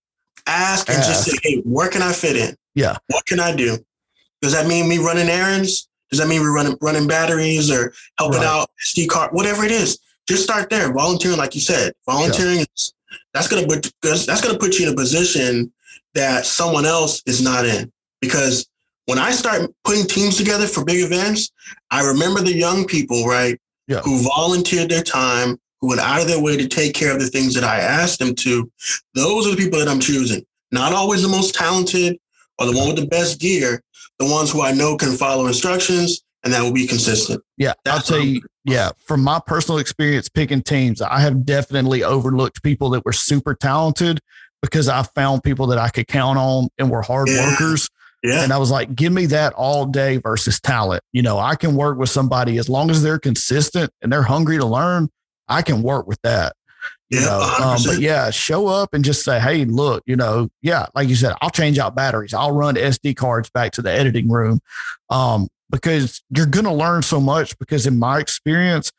ask 0.46 0.88
and 0.90 1.02
just 1.04 1.26
say, 1.26 1.38
hey, 1.44 1.62
where 1.66 1.88
can 1.90 2.02
I 2.04 2.14
fit 2.14 2.36
in? 2.36 2.56
Yeah. 2.76 2.98
What 3.08 3.26
can 3.26 3.40
I 3.40 3.56
do? 3.56 3.78
Does 4.42 4.52
that 4.54 4.68
mean 4.68 4.88
me 4.88 4.98
running 5.00 5.30
errands? 5.30 5.88
Does 6.12 6.20
that 6.20 6.28
mean 6.28 6.42
we're 6.42 6.54
running 6.54 6.78
running 6.82 7.08
batteries 7.08 7.72
or 7.72 7.94
helping 8.20 8.40
Right. 8.40 8.48
out 8.48 8.70
SD 8.86 9.08
card? 9.08 9.32
Whatever 9.34 9.64
it 9.66 9.72
is, 9.72 9.98
just 10.28 10.44
start 10.44 10.70
there. 10.70 10.92
Volunteering, 10.94 11.38
like 11.38 11.56
you 11.56 11.62
said, 11.62 11.94
volunteering 12.06 12.60
is 12.76 12.94
that's 13.34 13.48
gonna 13.48 13.68
put 13.68 13.92
that's 14.02 14.42
gonna 14.42 14.58
put 14.58 14.80
you 14.80 14.88
in 14.88 14.94
a 14.94 14.96
position 14.96 15.72
that 16.14 16.46
someone 16.46 16.86
else 16.86 17.22
is 17.26 17.42
not 17.42 17.66
in. 17.66 17.92
Because 18.22 18.68
when 19.06 19.20
I 19.20 19.32
start 19.32 19.70
putting 19.84 20.06
teams 20.06 20.38
together 20.38 20.66
for 20.68 20.84
big 20.84 21.04
events, 21.04 21.52
I 21.92 22.04
remember 22.06 22.42
the 22.42 22.54
young 22.56 22.86
people, 22.86 23.26
right, 23.28 23.60
Yeah. 23.88 24.00
who 24.00 24.24
volunteered 24.24 24.90
their 24.90 25.04
time, 25.04 25.60
who 25.82 25.90
went 25.90 26.02
out 26.02 26.22
of 26.22 26.28
their 26.28 26.40
way 26.42 26.58
to 26.58 26.68
take 26.68 26.94
care 26.96 27.12
of 27.14 27.20
the 27.20 27.28
things 27.28 27.54
that 27.54 27.64
I 27.64 27.80
asked 27.80 28.20
them 28.20 28.34
to. 28.36 28.72
Those 29.14 29.46
are 29.46 29.52
the 29.52 29.58
people 29.58 29.78
that 29.80 29.88
I'm 29.88 30.00
choosing. 30.00 30.44
Not 30.72 30.94
always 30.94 31.22
the 31.22 31.28
most 31.28 31.54
talented 31.54 32.18
or 32.58 32.66
the 32.66 32.76
one 32.76 32.88
with 32.88 32.96
the 32.98 33.06
best 33.08 33.40
gear, 33.40 33.84
the 34.18 34.26
ones 34.26 34.50
who 34.52 34.62
I 34.62 34.72
know 34.72 34.98
can 34.98 35.16
follow 35.18 35.46
instructions 35.46 36.24
and 36.44 36.52
that 36.54 36.64
will 36.64 36.72
be 36.74 36.88
consistent. 36.88 37.44
Yeah, 37.58 37.70
I'll 37.86 37.98
That's 37.98 38.08
tell 38.08 38.20
you. 38.20 38.42
Yeah, 38.66 38.92
from 38.98 39.24
my 39.24 39.40
personal 39.46 39.78
experience 39.78 40.28
picking 40.28 40.62
teams, 40.64 41.02
I 41.02 41.20
have 41.20 41.46
definitely 41.46 42.04
overlooked 42.04 42.64
people 42.64 42.90
that 42.92 43.06
were 43.06 43.14
super 43.14 43.54
talented 43.54 44.20
because 44.62 44.90
I 44.90 45.04
found 45.04 45.44
people 45.44 45.68
that 45.68 45.78
I 45.78 45.90
could 45.90 46.08
count 46.08 46.40
on 46.40 46.70
and 46.80 46.90
were 46.90 47.04
hard 47.04 47.30
Yeah. 47.30 47.48
workers. 47.52 47.88
Yeah. 48.24 48.42
And 48.44 48.52
I 48.52 48.58
was 48.58 48.72
like, 48.72 48.96
give 48.96 49.14
me 49.14 49.28
that 49.28 49.54
all 49.54 49.86
day 49.86 50.18
versus 50.18 50.60
talent. 50.60 51.04
You 51.14 51.22
know, 51.22 51.38
I 51.38 51.54
can 51.56 51.76
work 51.76 52.00
with 52.00 52.10
somebody 52.10 52.58
as 52.58 52.68
long 52.68 52.90
as 52.90 53.04
they're 53.04 53.20
consistent 53.20 53.92
and 54.02 54.12
they're 54.12 54.24
hungry 54.24 54.58
to 54.58 54.66
learn. 54.66 55.10
I 55.48 55.62
can 55.62 55.84
work 55.84 56.08
with 56.08 56.20
that. 56.24 56.56
You 57.10 57.20
Yeah, 57.20 57.26
know, 57.26 57.56
um, 57.64 57.78
but 57.86 58.00
yeah, 58.00 58.30
show 58.32 58.68
up 58.68 58.94
and 58.94 59.04
just 59.04 59.24
say, 59.24 59.40
hey, 59.40 59.66
look, 59.66 60.02
you 60.06 60.16
know, 60.16 60.50
yeah, 60.62 60.88
like 60.96 61.08
you 61.08 61.16
said, 61.16 61.36
I'll 61.42 61.52
change 61.52 61.78
out 61.78 61.96
batteries. 61.96 62.34
I'll 62.34 62.52
run 62.52 62.76
SD 62.76 63.16
cards 63.16 63.50
back 63.52 63.72
to 63.74 63.82
the 63.82 63.92
editing 63.92 64.30
room. 64.30 64.60
Um, 65.10 65.48
because 65.70 66.24
you're 66.36 66.46
going 66.46 66.66
to 66.66 66.74
learn 66.74 67.02
so 67.04 67.20
much. 67.20 67.58
Because 67.60 67.86
in 67.86 68.00
my 68.00 68.20
experience, 68.20 68.92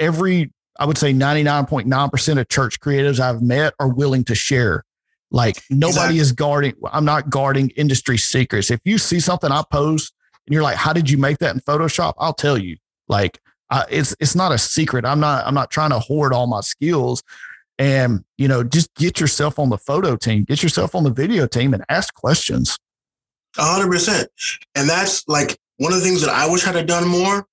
every, 0.00 0.52
I 0.78 0.84
would 0.86 0.98
say 0.98 1.12
99.9% 1.12 2.38
of 2.40 2.48
church 2.48 2.80
creatives 2.80 3.20
I've 3.20 3.42
met 3.42 3.74
are 3.80 3.88
willing 3.88 4.24
to 4.24 4.34
share. 4.34 4.84
Like 5.30 5.62
nobody 5.70 5.96
Exactly. 5.96 6.18
is 6.20 6.32
guarding, 6.32 6.74
I'm 6.92 7.04
not 7.04 7.30
guarding 7.30 7.70
industry 7.70 8.16
secrets. 8.16 8.70
If 8.70 8.80
you 8.84 8.96
see 8.98 9.20
something 9.20 9.50
I 9.50 9.62
post 9.70 10.14
and 10.46 10.54
you're 10.54 10.62
like, 10.62 10.76
how 10.76 10.92
did 10.92 11.10
you 11.10 11.18
make 11.18 11.38
that 11.38 11.54
in 11.54 11.60
Photoshop? 11.60 12.14
I'll 12.18 12.32
tell 12.34 12.56
you. 12.56 12.76
Like, 13.08 13.40
it's 13.90 14.14
it's 14.20 14.34
not 14.34 14.52
a 14.52 14.58
secret. 14.58 15.04
I'm 15.04 15.20
not 15.20 15.46
I'm 15.46 15.54
not 15.54 15.70
trying 15.70 15.90
to 15.90 15.98
hoard 15.98 16.32
all 16.32 16.46
my 16.46 16.60
skills. 16.60 17.22
And 17.78 18.24
you 18.38 18.48
know, 18.48 18.62
just 18.62 18.94
get 18.94 19.20
yourself 19.20 19.58
on 19.58 19.68
the 19.68 19.78
photo 19.78 20.16
team, 20.16 20.44
get 20.44 20.62
yourself 20.62 20.94
on 20.94 21.04
the 21.04 21.10
video 21.10 21.46
team, 21.46 21.74
and 21.74 21.84
ask 21.88 22.14
questions. 22.14 22.78
A 23.58 23.64
hundred 23.64 23.90
percent. 23.90 24.28
And 24.74 24.88
that's 24.88 25.26
like 25.28 25.58
one 25.78 25.92
of 25.92 25.98
the 25.98 26.04
things 26.04 26.22
that 26.22 26.30
I 26.30 26.50
wish 26.50 26.66
I'd 26.66 26.74
have 26.74 26.86
done 26.86 27.06
more 27.06 27.46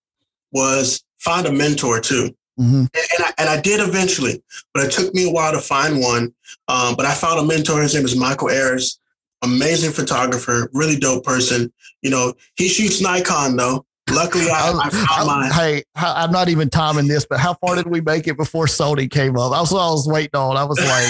was 0.52 1.04
find 1.19 1.45
a 1.45 1.52
mentor 1.52 1.99
too. 1.99 2.36
Mhm. 2.60 2.88
And, 2.93 3.08
and 3.17 3.26
I, 3.26 3.34
and 3.39 3.49
I 3.49 3.60
did 3.60 3.80
eventually, 3.80 4.43
but 4.73 4.86
it 4.86 4.91
took 4.91 5.13
me 5.13 5.28
a 5.28 5.32
while 5.32 5.52
to 5.52 5.60
find 5.60 5.99
one. 5.99 6.34
Um, 6.67 6.95
but 6.95 7.06
I 7.06 7.13
found 7.15 7.39
a 7.39 7.43
mentor. 7.43 7.82
His 7.82 7.95
name 7.95 8.06
is 8.06 8.15
Michael 8.15 8.49
Ayers, 8.49 8.99
amazing 9.41 9.91
photographer, 9.91 10.69
really 10.73 10.97
dope 10.97 11.23
person. 11.23 11.73
You 12.02 12.12
know, 12.12 12.34
he 12.56 12.67
shoots 12.67 13.02
Nikon 13.02 13.58
though. 13.58 13.86
Luckily, 14.12 14.46
I, 14.50 14.72
I 14.84 14.89
found 14.89 15.28
mine. 15.28 15.52
hey, 15.52 15.84
I'm 15.96 16.32
not 16.32 16.50
even 16.50 16.70
timing 16.70 17.08
this, 17.08 17.26
but 17.26 17.39
how 17.39 17.54
far 17.56 17.76
did 17.76 17.88
we 17.88 18.02
make 18.02 18.28
it 18.28 18.36
before 18.38 18.66
Sony 18.66 19.10
came 19.10 19.38
up? 19.38 19.54
That's 19.54 19.72
what 19.72 19.80
I 19.80 19.89
was 19.92 20.08
waiting 20.08 20.36
on. 20.39 20.58
I 20.58 20.63
was 20.66 20.78
like, 20.80 21.10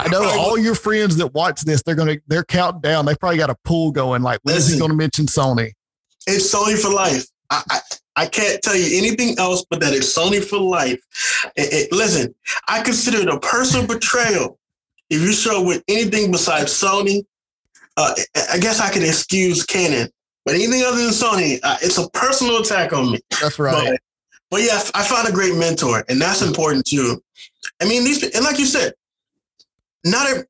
I 0.00 0.08
know 0.08 0.22
all 0.38 0.58
your 0.58 0.74
friends 0.74 1.16
that 1.16 1.28
watch 1.34 1.62
this, 1.62 1.82
they're 1.82 1.94
gonna 1.94 2.16
they're 2.28 2.44
counting 2.44 2.82
down. 2.82 3.06
They 3.06 3.14
probably 3.16 3.38
got 3.38 3.50
a 3.50 3.56
pool 3.64 3.90
going. 3.90 4.22
Like, 4.22 4.40
when 4.42 4.54
is 4.56 4.68
he 4.68 4.78
going 4.78 4.90
to 4.90 4.96
mention 4.96 5.26
Sony? 5.26 5.72
It's 6.26 6.54
Sony 6.54 6.78
for 6.80 6.92
life. 6.92 7.24
I, 7.50 7.62
I, 7.70 7.80
I 8.16 8.26
can't 8.26 8.62
tell 8.62 8.76
you 8.76 8.98
anything 8.98 9.38
else 9.38 9.64
but 9.68 9.80
that 9.80 9.92
it's 9.94 10.16
Sony 10.16 10.44
for 10.44 10.58
life. 10.58 11.00
It- 11.56 11.72
it- 11.72 11.92
listen, 11.92 12.34
I 12.68 12.82
consider 12.82 13.18
it 13.18 13.28
a 13.28 13.40
personal 13.40 13.86
betrayal 13.86 14.58
if 15.10 15.20
you 15.22 15.32
show 15.32 15.60
up 15.62 15.66
with 15.66 15.82
anything 15.88 16.30
besides 16.30 16.70
Sony. 16.72 17.24
Uh, 17.96 18.14
I- 18.36 18.46
I 18.54 18.58
guess 18.58 18.78
I 18.80 18.90
can 18.90 19.02
excuse 19.02 19.64
Canon, 19.64 20.10
but 20.44 20.54
anything 20.54 20.82
other 20.82 20.98
than 20.98 21.10
Sony, 21.10 21.58
uh, 21.62 21.76
it's 21.82 21.98
a 21.98 22.08
personal 22.10 22.58
attack 22.58 22.92
on 22.92 23.12
me. 23.12 23.20
That's 23.40 23.58
right. 23.58 23.90
But, 23.90 24.00
but 24.50 24.62
yeah, 24.62 24.80
I 24.94 25.02
found 25.04 25.28
a 25.28 25.32
great 25.32 25.56
mentor, 25.56 26.04
and 26.08 26.20
that's 26.20 26.42
important 26.42 26.86
too. 26.86 27.22
I 27.82 27.86
mean, 27.86 28.04
these 28.04 28.22
and 28.34 28.44
like 28.44 28.58
you 28.58 28.66
said, 28.66 28.92
not 30.04 30.26
a 30.28 30.46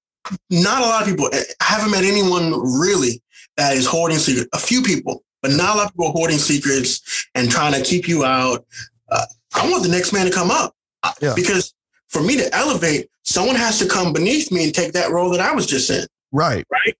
not 0.51 0.83
a 0.83 0.87
lot 0.87 1.03
of 1.03 1.09
people. 1.09 1.29
I 1.33 1.65
haven't 1.65 1.91
met 1.91 2.05
anyone 2.05 2.53
really 2.79 3.23
that 3.57 3.77
is 3.77 3.87
hoarding 3.87 4.19
secrets. 4.19 4.49
A 4.53 4.59
few 4.59 4.83
people, 4.83 5.23
but 5.43 5.53
not 5.53 5.75
a 5.75 5.79
lot 5.79 5.87
of 5.87 5.93
people 5.93 6.13
hoarding 6.13 6.39
secrets 6.39 7.27
and 7.35 7.51
trying 7.51 7.73
to 7.73 7.83
keep 7.83 8.09
you 8.09 8.25
out. 8.25 8.67
Uh, 9.11 9.25
I 9.55 9.71
want 9.71 9.83
the 9.85 9.89
next 9.89 10.13
man 10.13 10.27
to 10.27 10.33
come 10.33 10.51
up 10.51 10.75
Uh, 11.03 11.13
Yeah. 11.21 11.35
because 11.37 11.73
for 12.09 12.21
me 12.23 12.37
to 12.37 12.53
elevate, 12.55 13.09
someone 13.23 13.55
has 13.57 13.79
to 13.79 13.87
come 13.87 14.13
beneath 14.13 14.51
me 14.51 14.65
and 14.65 14.75
take 14.75 14.93
that 14.93 15.11
role 15.11 15.31
that 15.31 15.41
I 15.41 15.53
was 15.53 15.67
just 15.67 15.89
in. 15.91 16.07
Right. 16.33 16.65
Right. 16.71 16.97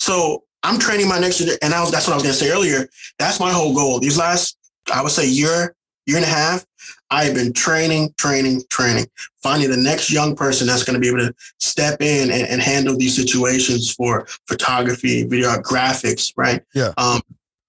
So 0.00 0.42
I'm 0.62 0.78
training 0.78 1.08
my 1.08 1.18
next 1.18 1.40
and 1.40 1.74
I 1.74 1.80
was, 1.80 1.90
that's 1.90 2.06
what 2.06 2.12
I 2.12 2.16
was 2.16 2.22
going 2.22 2.34
to 2.34 2.38
say 2.38 2.50
earlier. 2.50 2.88
That's 3.18 3.40
my 3.40 3.52
whole 3.52 3.74
goal. 3.74 3.98
These 4.00 4.18
last, 4.18 4.56
I 4.92 5.02
would 5.02 5.10
say, 5.12 5.28
year, 5.28 5.74
year 6.06 6.16
and 6.16 6.24
a 6.24 6.28
half, 6.28 6.64
I've 7.10 7.34
been 7.34 7.52
training, 7.52 8.14
training, 8.16 8.62
training, 8.70 9.06
finding 9.42 9.70
the 9.70 9.76
next 9.76 10.10
young 10.10 10.34
person 10.34 10.66
that's 10.66 10.82
going 10.84 10.94
to 10.94 11.00
be 11.00 11.08
able 11.08 11.18
to 11.28 11.34
step 11.58 12.00
in 12.00 12.30
and, 12.30 12.46
and 12.48 12.62
handle 12.62 12.96
these 12.96 13.14
situations 13.14 13.92
for 13.92 14.26
photography, 14.46 15.24
video, 15.24 15.50
graphics, 15.58 16.32
right? 16.36 16.62
Yeah. 16.74 16.92
Um, 16.96 17.20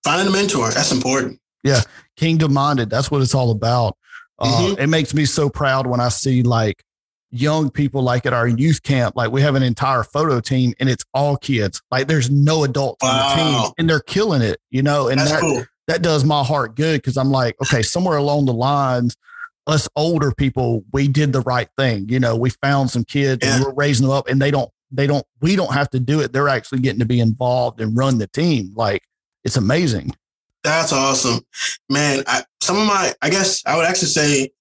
finding 0.03 0.27
a 0.27 0.31
mentor, 0.31 0.69
that's 0.71 0.91
important. 0.91 1.39
Yeah. 1.63 1.81
Kingdom 2.15 2.53
minded. 2.53 2.89
That's 2.89 3.09
what 3.11 3.21
it's 3.21 3.35
all 3.35 3.51
about. 3.51 3.97
Uh, 4.39 4.45
Mhm. 4.75 4.79
It 4.79 4.87
makes 4.87 5.13
me 5.13 5.25
so 5.25 5.49
proud 5.49 5.87
when 5.87 5.99
I 5.99 6.09
see 6.09 6.43
like 6.43 6.83
young 7.33 7.71
people, 7.71 8.03
like 8.03 8.25
at 8.25 8.33
our 8.33 8.47
youth 8.47 8.83
camp, 8.83 9.15
like 9.15 9.31
we 9.31 9.41
have 9.41 9.55
an 9.55 9.63
entire 9.63 10.03
photo 10.03 10.39
team 10.39 10.73
and 10.79 10.87
it's 10.87 11.03
all 11.13 11.35
kids. 11.35 11.81
Like 11.89 12.07
there's 12.07 12.29
no 12.29 12.63
adults 12.63 13.03
on 13.03 13.17
the 13.17 13.43
team 13.43 13.71
and 13.77 13.89
they're 13.89 13.99
killing 13.99 14.41
it, 14.41 14.59
you 14.69 14.83
know, 14.83 15.07
and 15.07 15.19
That's 15.19 15.31
that, 15.31 15.41
cool. 15.41 15.63
that 15.87 16.01
does 16.03 16.23
my 16.23 16.43
heart 16.43 16.75
good 16.75 17.01
because 17.01 17.17
I'm 17.17 17.31
like, 17.31 17.55
okay, 17.63 17.81
somewhere 17.81 18.17
along 18.17 18.45
the 18.45 18.53
lines, 18.53 19.17
us 19.65 19.89
older 19.95 20.31
people, 20.31 20.83
we 20.93 21.07
did 21.07 21.33
the 21.33 21.41
right 21.41 21.69
thing. 21.75 22.07
You 22.07 22.19
know, 22.19 22.35
we 22.35 22.51
found 22.51 22.91
some 22.91 23.03
kids 23.03 23.45
and 23.45 23.63
we're 23.63 23.73
raising 23.73 24.07
them 24.07 24.15
up 24.15 24.27
and 24.27 24.41
they 24.41 24.51
don't, 24.51 24.69
they 24.91 25.07
don't, 25.07 25.25
we 25.41 25.55
don't 25.55 25.73
have 25.73 25.89
to 25.89 25.99
do 25.99 26.21
it. 26.21 26.33
They're 26.33 26.49
actually 26.49 26.79
getting 26.79 26.99
to 26.99 27.05
be 27.05 27.19
involved 27.19 27.81
and 27.81 27.97
run 27.97 28.19
the 28.19 28.27
team. 28.27 28.73
Like 28.75 29.01
it's 29.43 29.57
amazing. 29.57 30.15
That's 30.63 30.93
awesome, 30.93 31.41
man. 31.89 32.23
I, 32.27 32.43
some 32.61 32.77
of 32.77 32.85
my, 32.85 33.13
I 33.21 33.29
guess 33.29 33.63
I 33.65 33.75
would 33.75 33.85
actually 33.85 34.09
say, 34.09 34.51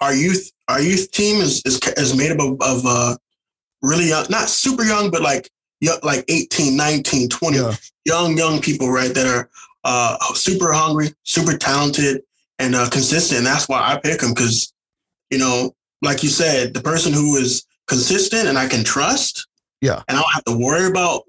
our 0.00 0.14
youth, 0.14 0.50
our 0.70 0.80
youth 0.80 1.10
team 1.10 1.40
is 1.40 1.62
is, 1.64 1.80
is 1.96 2.16
made 2.16 2.30
up 2.32 2.40
of, 2.40 2.52
of 2.60 2.86
uh, 2.86 3.16
really 3.82 4.08
young, 4.08 4.26
not 4.30 4.48
super 4.48 4.84
young, 4.84 5.10
but 5.10 5.22
like 5.22 5.50
like 6.02 6.24
18, 6.28 6.76
19, 6.76 7.28
20, 7.28 7.56
Yeah. 7.56 7.74
young 8.04 8.36
young 8.36 8.60
people, 8.60 8.90
right? 8.90 9.12
That 9.14 9.26
are 9.26 9.50
uh, 9.84 10.16
super 10.34 10.72
hungry, 10.72 11.14
super 11.24 11.56
talented, 11.56 12.22
and 12.58 12.74
uh, 12.74 12.88
consistent. 12.90 13.38
And 13.38 13.46
that's 13.46 13.68
why 13.68 13.80
I 13.80 13.98
pick 13.98 14.20
them 14.20 14.34
because, 14.34 14.72
you 15.30 15.38
know, 15.38 15.74
like 16.02 16.22
you 16.22 16.28
said, 16.28 16.74
the 16.74 16.82
person 16.82 17.12
who 17.12 17.36
is 17.36 17.64
consistent 17.86 18.46
and 18.48 18.58
I 18.58 18.68
can 18.68 18.84
trust. 18.84 19.46
Yeah. 19.80 20.02
And 20.06 20.18
I 20.18 20.20
don't 20.20 20.32
have 20.34 20.44
to 20.44 20.58
worry 20.58 20.86
about 20.86 21.22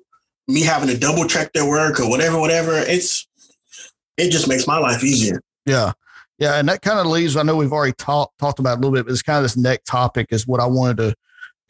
me 0.49 0.61
having 0.61 0.89
to 0.89 0.97
double 0.97 1.25
check 1.25 1.53
their 1.53 1.67
work 1.67 1.99
or 2.01 2.09
whatever, 2.09 2.37
whatever. 2.37 2.73
It's 2.75 3.25
it 4.17 4.31
just 4.31 4.49
makes 4.49 4.67
my 4.67 4.77
life 4.77 5.01
easier. 5.03 5.41
Yeah. 5.65 5.93
Yeah. 6.41 6.55
And 6.55 6.67
that 6.69 6.81
kind 6.81 6.97
of 6.97 7.05
leaves, 7.05 7.37
I 7.37 7.43
know 7.43 7.55
we've 7.55 7.71
already 7.71 7.93
talked 7.93 8.39
talked 8.39 8.57
about 8.57 8.79
a 8.79 8.81
little 8.81 8.91
bit, 8.91 9.05
but 9.05 9.11
it's 9.11 9.21
kind 9.21 9.37
of 9.37 9.43
this 9.43 9.55
next 9.55 9.85
topic 9.85 10.29
is 10.31 10.47
what 10.47 10.59
I 10.59 10.65
wanted 10.65 10.97
to 10.97 11.15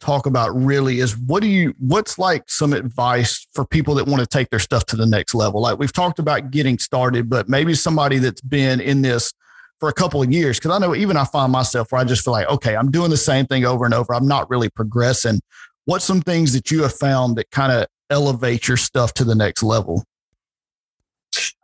talk 0.00 0.24
about 0.24 0.48
really 0.56 1.00
is 1.00 1.16
what 1.16 1.42
do 1.42 1.46
you 1.46 1.74
what's 1.78 2.18
like 2.18 2.42
some 2.48 2.72
advice 2.72 3.46
for 3.52 3.66
people 3.66 3.94
that 3.94 4.06
want 4.06 4.20
to 4.20 4.26
take 4.26 4.48
their 4.48 4.58
stuff 4.58 4.86
to 4.86 4.96
the 4.96 5.04
next 5.04 5.34
level? 5.34 5.60
Like 5.60 5.78
we've 5.78 5.92
talked 5.92 6.18
about 6.18 6.50
getting 6.50 6.78
started 6.78 7.28
but 7.28 7.50
maybe 7.50 7.74
somebody 7.74 8.16
that's 8.18 8.40
been 8.40 8.80
in 8.80 9.02
this 9.02 9.34
for 9.78 9.90
a 9.90 9.92
couple 9.92 10.22
of 10.22 10.32
years 10.32 10.58
because 10.58 10.70
i 10.70 10.78
know 10.78 10.94
even 10.94 11.16
i 11.16 11.24
find 11.24 11.50
myself 11.50 11.90
where 11.90 12.00
i 12.00 12.04
just 12.04 12.24
feel 12.24 12.32
like 12.32 12.48
okay 12.48 12.76
i'm 12.76 12.88
doing 12.90 13.10
the 13.10 13.16
same 13.16 13.46
thing 13.46 13.64
over 13.64 13.84
and 13.84 13.92
over 13.92 14.14
i'm 14.14 14.26
not 14.26 14.48
really 14.48 14.70
progressing. 14.70 15.40
What's 15.84 16.04
some 16.04 16.20
things 16.20 16.52
that 16.52 16.70
you 16.70 16.82
have 16.82 16.94
found 16.94 17.36
that 17.36 17.50
kind 17.50 17.72
of 17.72 17.86
elevate 18.08 18.68
your 18.68 18.76
stuff 18.76 19.12
to 19.14 19.24
the 19.24 19.34
next 19.34 19.62
level? 19.64 20.04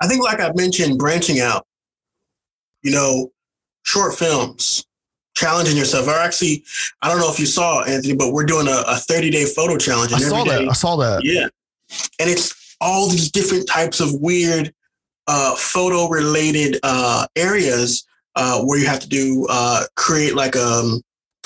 I 0.03 0.07
think 0.07 0.23
like 0.23 0.41
i 0.41 0.51
mentioned 0.55 0.99
branching 0.99 1.41
out 1.41 1.65
you 2.83 2.91
know 2.91 3.33
short 3.85 4.15
films 4.15 4.85
challenging 5.39 5.77
yourself. 5.77 6.07
Or 6.09 6.19
actually, 6.19 6.65
I 7.01 7.09
don't 7.09 7.19
know 7.19 7.31
if 7.31 7.39
you 7.39 7.47
saw 7.47 7.85
Anthony, 7.85 8.15
but 8.15 8.33
we're 8.33 8.45
doing 8.45 8.67
a, 8.67 8.83
a 8.87 8.97
30 8.97 9.31
day 9.31 9.45
photo 9.45 9.77
challenge. 9.77 10.13
I 10.13 10.19
saw 10.19 10.45
that. 10.45 10.59
Day, 10.59 10.69
I 10.69 10.73
saw 10.73 10.97
that. 10.97 11.25
Yeah. 11.25 11.49
And 12.19 12.29
it's 12.29 12.77
all 12.81 13.09
these 13.09 13.31
different 13.31 13.69
types 13.69 14.01
of 14.01 14.21
weird 14.21 14.73
uh, 15.27 15.55
photo 15.55 16.09
related 16.09 16.79
uh, 16.83 17.27
areas 17.37 18.07
uh, 18.37 18.61
where 18.63 18.79
you 18.79 18.87
have 18.87 19.01
to 19.01 19.09
do 19.09 19.47
uh, 19.49 19.85
create 19.97 20.35
like 20.35 20.55
a, 20.55 20.65
um, 20.65 21.01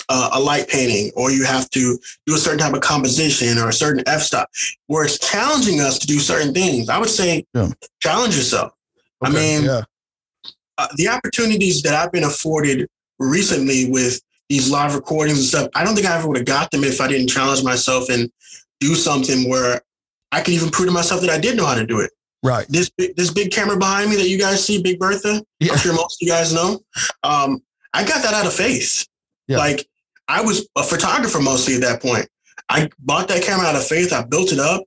a 0.09 0.39
light 0.39 0.69
painting 0.69 1.11
or 1.17 1.31
you 1.31 1.45
have 1.45 1.71
to 1.71 1.99
do 2.27 2.35
a 2.35 2.39
certain 2.39 2.59
type 2.59 2.75
of 2.75 2.81
composition 2.81 3.57
or 3.57 3.69
a 3.69 3.73
certain 3.73 4.03
f-stop 4.07 4.49
where 4.87 5.05
it's 5.05 5.19
challenging 5.19 5.81
us 5.81 5.99
to 5.99 6.07
do 6.07 6.19
certain 6.19 6.53
things. 6.53 6.89
I 6.91 6.99
would 6.99 7.09
say 7.09 7.47
yeah. 7.55 7.71
challenge 8.01 8.37
yourself. 8.37 8.73
Okay, 9.25 9.33
I 9.33 9.35
mean, 9.35 9.65
yeah. 9.65 9.83
Uh, 10.79 10.89
the 10.97 11.09
opportunities 11.09 11.83
that 11.83 11.95
I've 11.95 12.13
been 12.13 12.25
afforded 12.25 12.89
recently 13.19 13.91
with 13.91 14.21
these 14.49 14.71
live 14.71 14.95
recordings 14.95 15.39
and 15.39 15.47
stuff, 15.47 15.69
I 15.75 15.85
don't 15.85 15.95
think 15.95 16.07
I 16.07 16.17
ever 16.17 16.29
would 16.29 16.39
have 16.39 16.47
got 16.47 16.71
them 16.71 16.85
if 16.85 17.01
I 17.01 17.09
didn't 17.09 17.29
challenge 17.29 17.63
myself 17.63 18.09
and 18.09 18.31
do 18.81 18.95
something 18.95 19.49
where 19.49 19.83
I 20.33 20.41
could 20.41 20.55
even 20.55 20.71
prove 20.71 20.89
to 20.89 20.93
myself 20.93 21.21
that 21.21 21.31
I 21.31 21.39
did 21.39 21.57
know 21.57 21.67
how 21.67 21.75
to 21.75 21.87
do 21.87 22.01
it. 22.01 22.11
Right. 22.43 22.67
This 22.69 22.91
this 22.99 23.31
big 23.31 23.53
camera 23.53 23.77
behind 23.77 24.11
me 24.11 24.17
that 24.17 24.29
you 24.29 24.39
guys 24.39 24.65
see, 24.65 24.83
Big 24.83 24.99
Bertha. 24.99 25.45
Yeah. 25.61 25.73
I'm 25.73 25.79
sure 25.79 25.95
most 25.95 26.21
of 26.21 26.27
you 26.27 26.33
guys 26.33 26.53
know. 26.53 26.81
Um, 27.23 27.63
I 27.95 28.05
got 28.05 28.23
that 28.25 28.35
out 28.35 28.47
of 28.47 28.53
faith. 28.53 29.07
Yeah. 29.47 29.59
Like 29.59 29.87
I 30.27 30.41
was 30.41 30.69
a 30.77 30.83
photographer 30.83 31.41
mostly 31.41 31.77
at 31.77 31.83
that 31.83 32.03
point. 32.03 32.29
I 32.69 32.91
bought 32.99 33.29
that 33.29 33.43
camera 33.43 33.67
out 33.67 33.77
of 33.77 33.87
faith. 33.87 34.13
I 34.13 34.25
built 34.25 34.53
it 34.53 34.59
up, 34.59 34.83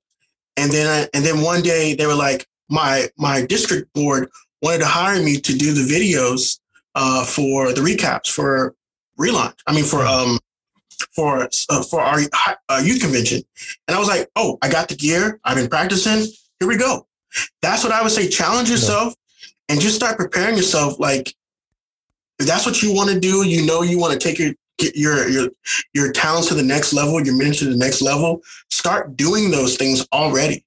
and 0.57 0.71
then 0.71 0.87
I, 0.87 1.07
and 1.13 1.23
then 1.23 1.41
one 1.41 1.61
day 1.61 1.95
they 1.95 2.07
were 2.07 2.15
like, 2.15 2.45
my 2.69 3.07
my 3.17 3.45
district 3.45 3.93
board 3.93 4.29
wanted 4.65 4.79
to 4.79 4.87
hire 4.87 5.21
me 5.21 5.39
to 5.39 5.55
do 5.55 5.73
the 5.73 5.81
videos 5.81 6.59
uh, 6.95 7.23
for 7.23 7.71
the 7.71 7.81
recaps 7.81 8.31
for 8.31 8.73
relaunch. 9.19 9.53
I 9.67 9.75
mean, 9.75 9.83
for 9.83 10.03
um, 10.03 10.39
for 11.15 11.47
uh, 11.69 11.83
for 11.83 12.01
our 12.01 12.19
uh, 12.69 12.81
youth 12.83 12.99
convention, 12.99 13.43
and 13.87 13.95
I 13.95 13.99
was 13.99 14.07
like, 14.07 14.27
oh, 14.35 14.57
I 14.63 14.69
got 14.69 14.89
the 14.89 14.95
gear. 14.95 15.39
I've 15.43 15.55
been 15.55 15.69
practicing. 15.69 16.25
Here 16.59 16.67
we 16.67 16.77
go. 16.77 17.05
That's 17.61 17.83
what 17.83 17.93
I 17.93 18.01
would 18.01 18.11
say. 18.11 18.27
Challenge 18.27 18.69
yourself 18.69 19.13
and 19.69 19.79
just 19.79 19.95
start 19.95 20.17
preparing 20.17 20.57
yourself. 20.57 20.99
Like, 20.99 21.35
if 22.39 22.47
that's 22.47 22.65
what 22.65 22.81
you 22.81 22.91
want 22.91 23.11
to 23.11 23.19
do, 23.19 23.45
you 23.45 23.65
know, 23.67 23.83
you 23.83 23.99
want 23.99 24.13
to 24.13 24.19
take 24.19 24.39
your 24.39 24.53
get 24.79 24.95
your 24.95 25.29
your 25.29 25.49
your 25.93 26.11
talents 26.11 26.47
to 26.47 26.55
the 26.55 26.63
next 26.63 26.91
level, 26.91 27.23
your 27.23 27.37
minutes 27.37 27.59
to 27.59 27.65
the 27.65 27.77
next 27.77 28.01
level. 28.01 28.41
Start 28.71 29.15
doing 29.15 29.51
those 29.51 29.77
things 29.77 30.07
already. 30.11 30.65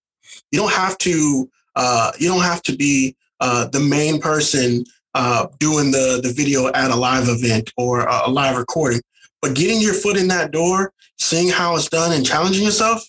You 0.52 0.60
don't 0.60 0.72
have 0.72 0.96
to. 0.98 1.50
Uh, 1.74 2.10
you 2.18 2.26
don't 2.26 2.42
have 2.42 2.60
to 2.60 2.76
be 2.76 3.14
uh, 3.40 3.68
the 3.68 3.80
main 3.80 4.20
person 4.20 4.84
uh, 5.14 5.46
doing 5.58 5.90
the 5.90 6.20
the 6.22 6.32
video 6.32 6.68
at 6.68 6.90
a 6.90 6.96
live 6.96 7.28
event 7.28 7.72
or 7.76 8.00
a, 8.00 8.28
live 8.28 8.56
recording. 8.56 9.00
But 9.40 9.54
getting 9.54 9.80
your 9.80 9.94
foot 9.94 10.16
in 10.16 10.28
that 10.28 10.50
door, 10.50 10.92
seeing 11.16 11.48
how 11.48 11.76
it's 11.76 11.88
done, 11.88 12.12
and 12.12 12.24
challenging 12.24 12.64
yourself, 12.64 13.06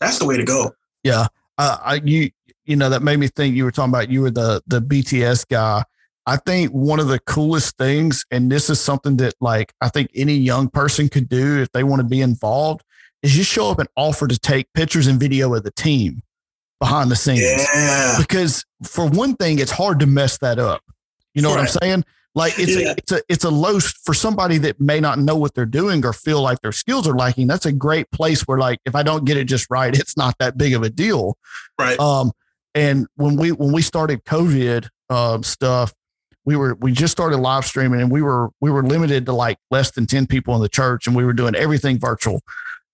that's 0.00 0.18
the 0.18 0.24
way 0.24 0.36
to 0.36 0.44
go. 0.44 0.72
Yeah, 1.02 1.26
uh, 1.58 1.78
I 1.82 2.00
you 2.04 2.30
you 2.64 2.76
know 2.76 2.90
that 2.90 3.02
made 3.02 3.18
me 3.18 3.28
think 3.28 3.54
you 3.54 3.64
were 3.64 3.70
talking 3.70 3.92
about 3.92 4.10
you 4.10 4.22
were 4.22 4.30
the 4.30 4.62
the 4.66 4.80
BTS 4.80 5.48
guy. 5.48 5.84
I 6.26 6.36
think 6.38 6.70
one 6.70 7.00
of 7.00 7.08
the 7.08 7.18
coolest 7.18 7.76
things, 7.76 8.24
and 8.30 8.50
this 8.50 8.70
is 8.70 8.80
something 8.80 9.18
that 9.18 9.34
like 9.40 9.74
I 9.80 9.88
think 9.90 10.10
any 10.14 10.34
young 10.34 10.68
person 10.68 11.08
could 11.08 11.28
do 11.28 11.60
if 11.60 11.70
they 11.72 11.84
want 11.84 12.00
to 12.00 12.08
be 12.08 12.22
involved, 12.22 12.82
is 13.22 13.32
just 13.32 13.50
show 13.50 13.70
up 13.70 13.78
and 13.78 13.88
offer 13.96 14.26
to 14.26 14.38
take 14.38 14.72
pictures 14.72 15.06
and 15.06 15.20
video 15.20 15.52
of 15.54 15.62
the 15.62 15.70
team 15.70 16.22
behind 16.84 17.10
the 17.10 17.16
scenes. 17.16 17.40
Yeah. 17.40 18.16
Because 18.18 18.62
for 18.82 19.08
one 19.08 19.34
thing, 19.36 19.58
it's 19.58 19.70
hard 19.70 20.00
to 20.00 20.06
mess 20.06 20.36
that 20.38 20.58
up. 20.58 20.82
You 21.32 21.40
know 21.40 21.48
right. 21.48 21.60
what 21.60 21.60
I'm 21.62 21.80
saying? 21.82 22.04
Like 22.34 22.58
it's 22.58 22.76
yeah. 22.76 22.90
a 22.90 22.94
it's 22.98 23.12
a 23.12 23.22
it's 23.28 23.44
a 23.44 23.50
low 23.50 23.80
for 23.80 24.12
somebody 24.12 24.58
that 24.58 24.80
may 24.80 25.00
not 25.00 25.18
know 25.18 25.36
what 25.36 25.54
they're 25.54 25.66
doing 25.66 26.04
or 26.04 26.12
feel 26.12 26.42
like 26.42 26.60
their 26.60 26.72
skills 26.72 27.08
are 27.08 27.14
lacking. 27.14 27.46
That's 27.46 27.64
a 27.64 27.72
great 27.72 28.10
place 28.10 28.42
where 28.42 28.58
like 28.58 28.80
if 28.84 28.94
I 28.94 29.02
don't 29.02 29.24
get 29.24 29.36
it 29.36 29.44
just 29.44 29.66
right, 29.70 29.94
it's 29.98 30.16
not 30.16 30.36
that 30.40 30.58
big 30.58 30.74
of 30.74 30.82
a 30.82 30.90
deal. 30.90 31.38
Right. 31.78 31.98
Um 31.98 32.32
and 32.74 33.06
when 33.16 33.36
we 33.36 33.52
when 33.52 33.72
we 33.72 33.80
started 33.80 34.24
COVID 34.24 34.88
um 35.08 35.42
stuff, 35.42 35.94
we 36.44 36.56
were 36.56 36.74
we 36.80 36.92
just 36.92 37.12
started 37.12 37.38
live 37.38 37.64
streaming 37.64 38.00
and 38.00 38.10
we 38.10 38.20
were 38.20 38.50
we 38.60 38.70
were 38.70 38.82
limited 38.82 39.26
to 39.26 39.32
like 39.32 39.56
less 39.70 39.92
than 39.92 40.06
10 40.06 40.26
people 40.26 40.54
in 40.56 40.60
the 40.60 40.68
church 40.68 41.06
and 41.06 41.16
we 41.16 41.24
were 41.24 41.32
doing 41.32 41.54
everything 41.54 41.98
virtual. 41.98 42.42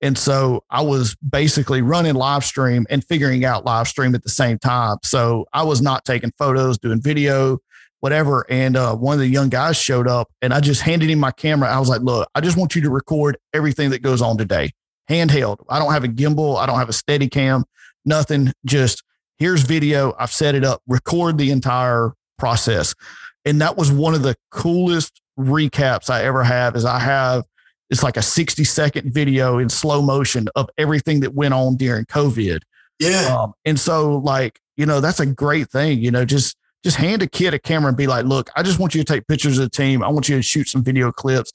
And 0.03 0.17
so 0.17 0.65
I 0.71 0.81
was 0.83 1.15
basically 1.17 1.83
running 1.83 2.15
live 2.15 2.45
stream 2.45 2.87
and 2.89 3.05
figuring 3.05 3.45
out 3.45 3.65
live 3.65 3.87
stream 3.87 4.15
at 4.15 4.23
the 4.23 4.31
same 4.31 4.59
time. 4.59 4.97
So 5.05 5.47
I 5.53 5.63
was 5.63 5.83
not 5.83 6.05
taking 6.05 6.33
photos, 6.39 6.79
doing 6.79 7.03
video, 7.03 7.59
whatever. 8.01 8.47
And 8.49 8.77
uh, 8.77 8.97
one 8.97 9.15
of 9.15 9.21
the 9.21 9.29
young 9.29 9.51
guys 9.51 9.77
showed 9.77 10.09
up 10.09 10.29
and 10.41 10.55
I 10.55 10.61
just 10.61 10.83
handed 10.83 11.11
him 11.11 11.19
my 11.19 11.33
camera. 11.33 11.69
I 11.69 11.79
was 11.79 11.89
like, 11.89 12.01
look, 12.01 12.29
I 12.35 12.41
just 12.41 12.57
want 12.57 12.75
you 12.75 12.83
to 12.83 12.91
record 12.91 13.37
everything 13.53 13.91
that 13.91 14.01
goes 14.03 14.23
on 14.23 14.39
today, 14.39 14.71
handheld. 15.09 15.59
I 15.69 15.79
don't 15.79 15.93
have 15.93 16.05
a 16.05 16.09
gimbal. 16.09 16.59
I 16.59 16.67
don't 16.67 16.79
have 16.79 16.89
a 16.89 16.95
steady 16.95 17.29
cam, 17.29 17.65
nothing. 18.05 18.53
Just 18.65 19.03
here's 19.39 19.63
video. 19.63 20.15
I've 20.19 20.33
set 20.33 20.55
it 20.55 20.65
up, 20.65 20.83
record 20.87 21.37
the 21.37 21.51
entire 21.51 22.15
process. 22.39 22.95
And 23.45 23.61
that 23.61 23.77
was 23.77 23.93
one 23.93 24.15
of 24.15 24.23
the 24.23 24.37
coolest 24.51 25.21
recaps 25.39 26.11
I 26.11 26.25
ever 26.25 26.45
have 26.45 26.77
is 26.77 26.85
I 26.85 26.99
have, 26.99 27.45
it's 27.91 28.03
like 28.03 28.17
a 28.17 28.23
60 28.23 28.65
second 28.65 29.13
video 29.13 29.59
in 29.59 29.69
slow 29.69 30.01
motion 30.01 30.49
of 30.55 30.71
everything 30.79 31.21
that 31.21 31.35
went 31.35 31.55
on 31.55 31.77
during 31.77 32.05
COVID. 32.07 32.61
Yeah. 32.99 33.37
Um, 33.37 33.55
and 33.65 33.79
so 33.79 34.19
like, 34.19 34.61
you 34.77 34.87
know, 34.87 35.01
that's 35.01 35.21
a 35.21 35.27
great 35.27 35.69
thing, 35.69 35.99
you 36.01 36.11
know, 36.11 36.25
just 36.25 36.57
just 36.83 36.97
hand 36.97 37.23
a 37.23 37.27
kid 37.27 37.53
a 37.53 37.59
camera 37.59 37.89
and 37.89 37.97
be 37.97 38.07
like, 38.07 38.25
look, 38.25 38.51
I 38.57 38.63
just 38.63 38.79
want 38.79 38.95
you 38.95 39.03
to 39.03 39.13
take 39.13 39.27
pictures 39.27 39.59
of 39.59 39.65
the 39.65 39.71
team. 39.71 40.03
I 40.03 40.09
want 40.09 40.29
you 40.29 40.37
to 40.37 40.43
shoot 40.43 40.69
some 40.69 40.83
video 40.83 41.13
clips. 41.13 41.53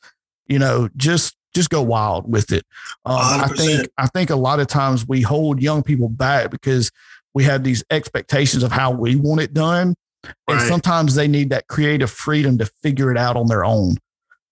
You 0.48 0.60
know, 0.60 0.90
just 0.96 1.36
just 1.56 1.70
go 1.70 1.82
wild 1.82 2.32
with 2.32 2.52
it. 2.52 2.64
Um, 3.06 3.18
I 3.18 3.48
think 3.48 3.90
I 3.98 4.08
think 4.08 4.30
a 4.30 4.36
lot 4.36 4.60
of 4.60 4.68
times 4.68 5.08
we 5.08 5.22
hold 5.22 5.62
young 5.62 5.82
people 5.82 6.10
back 6.10 6.52
because 6.52 6.92
we 7.34 7.44
have 7.46 7.64
these 7.64 7.84
expectations 7.90 8.62
of 8.62 8.72
how 8.72 8.92
we 8.92 9.16
want 9.16 9.42
it 9.42 9.54
done, 9.54 9.96
and 10.48 10.62
sometimes 10.62 11.16
they 11.16 11.28
need 11.28 11.50
that 11.50 11.68
creative 11.68 12.12
freedom 12.12 12.60
to 12.60 12.66
figure 12.84 13.12
it 13.12 13.18
out 13.18 13.36
on 13.36 13.48
their 13.48 13.66
own. 13.66 13.96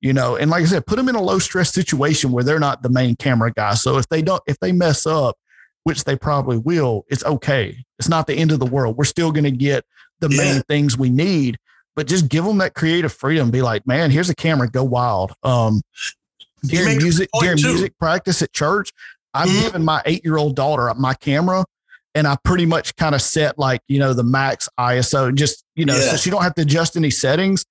You 0.04 0.12
know, 0.12 0.36
and 0.36 0.52
like 0.52 0.64
I 0.64 0.66
said, 0.66 0.86
put 0.86 0.98
them 0.98 1.08
in 1.08 1.16
a 1.16 1.22
low 1.22 1.40
stress 1.40 1.74
situation 1.74 2.34
where 2.34 2.44
they're 2.44 2.60
not 2.60 2.84
the 2.84 2.90
main 2.90 3.16
camera 3.16 3.54
guy. 3.54 3.74
So 3.76 3.98
if 3.98 4.10
they 4.10 4.22
don't, 4.22 4.44
if 4.46 4.60
they 4.60 4.74
mess 4.74 5.08
up, 5.08 5.38
which 5.84 6.04
they 6.04 6.18
probably 6.18 6.58
will, 6.58 7.06
it's 7.08 7.24
okay. 7.24 7.86
It's 7.98 8.10
not 8.10 8.28
the 8.28 8.34
end 8.34 8.52
of 8.52 8.60
the 8.60 8.66
world. 8.66 8.98
We're 8.98 9.06
still 9.06 9.32
going 9.32 9.46
to 9.46 9.52
get 9.52 9.86
the 10.20 10.28
yeah. 10.28 10.38
main 10.38 10.62
things 10.64 10.98
we 10.98 11.10
need, 11.10 11.58
but 11.96 12.06
just 12.06 12.28
give 12.28 12.44
them 12.44 12.58
that 12.58 12.74
creative 12.74 13.14
freedom. 13.14 13.50
Be 13.50 13.62
like, 13.62 13.88
man, 13.88 14.12
here's 14.12 14.30
a 14.30 14.36
camera, 14.36 14.70
go 14.70 14.84
wild. 14.84 15.32
Um, 15.42 15.82
during 16.64 16.98
music, 16.98 17.30
during 17.40 17.58
too. 17.58 17.70
music 17.70 17.98
practice 17.98 18.42
at 18.42 18.52
church, 18.52 18.92
I've 19.34 19.48
mm-hmm. 19.48 19.62
given 19.62 19.86
my 19.86 20.02
eight 20.06 20.26
year 20.26 20.36
old 20.36 20.58
daughter 20.58 20.94
my 20.96 21.14
camera 21.14 21.64
and 22.14 22.28
I 22.28 22.36
pretty 22.44 22.66
much 22.66 22.98
kind 22.98 23.16
of 23.16 23.22
set 23.22 23.58
like, 23.58 23.80
you 23.88 24.00
know, 24.00 24.14
the 24.14 24.24
max 24.24 24.68
ISO, 24.78 25.34
just, 25.34 25.64
you 25.76 25.86
know, 25.86 25.96
yeah. 25.96 26.12
so 26.12 26.18
she 26.18 26.30
don't 26.30 26.44
have 26.44 26.56
to 26.56 26.64
adjust 26.64 26.98
any 26.98 27.10
settings. 27.10 27.66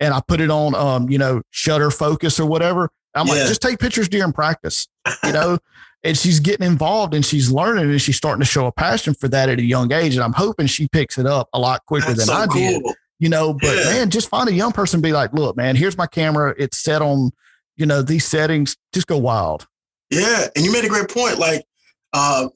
And 0.00 0.12
I 0.12 0.20
put 0.26 0.40
it 0.40 0.50
on, 0.50 0.74
um, 0.74 1.08
you 1.08 1.18
know, 1.18 1.42
shutter 1.50 1.90
focus 1.90 2.38
or 2.38 2.46
whatever. 2.46 2.90
I'm 3.14 3.26
yeah. 3.26 3.34
like, 3.34 3.46
just 3.48 3.62
take 3.62 3.78
pictures 3.78 4.08
during 4.08 4.32
practice, 4.32 4.88
you 5.24 5.32
know, 5.32 5.58
and 6.04 6.16
she's 6.16 6.38
getting 6.38 6.66
involved 6.66 7.14
and 7.14 7.24
she's 7.24 7.50
learning 7.50 7.90
and 7.90 8.00
she's 8.00 8.16
starting 8.16 8.40
to 8.40 8.46
show 8.46 8.66
a 8.66 8.72
passion 8.72 9.14
for 9.14 9.28
that 9.28 9.48
at 9.48 9.58
a 9.58 9.64
young 9.64 9.92
age. 9.92 10.14
And 10.14 10.22
I'm 10.22 10.34
hoping 10.34 10.66
she 10.66 10.88
picks 10.88 11.18
it 11.18 11.26
up 11.26 11.48
a 11.52 11.58
lot 11.58 11.84
quicker 11.86 12.08
That's 12.08 12.26
than 12.26 12.26
so 12.26 12.34
I 12.34 12.46
cool. 12.46 12.60
did. 12.60 12.82
You 13.18 13.30
know, 13.30 13.54
but 13.54 13.74
yeah. 13.74 13.84
man, 13.84 14.10
just 14.10 14.28
find 14.28 14.48
a 14.48 14.52
young 14.52 14.72
person 14.72 15.00
be 15.00 15.12
like, 15.12 15.32
look, 15.32 15.56
man, 15.56 15.74
here's 15.74 15.96
my 15.96 16.06
camera. 16.06 16.54
It's 16.58 16.76
set 16.76 17.00
on, 17.00 17.30
you 17.76 17.86
know, 17.86 18.02
these 18.02 18.26
settings. 18.26 18.76
Just 18.92 19.06
go 19.06 19.16
wild. 19.16 19.66
Yeah. 20.10 20.46
And 20.54 20.64
you 20.64 20.70
made 20.70 20.84
a 20.84 20.88
great 20.88 21.08
point. 21.08 21.38
Like, 21.38 21.64
uh, 22.12 22.48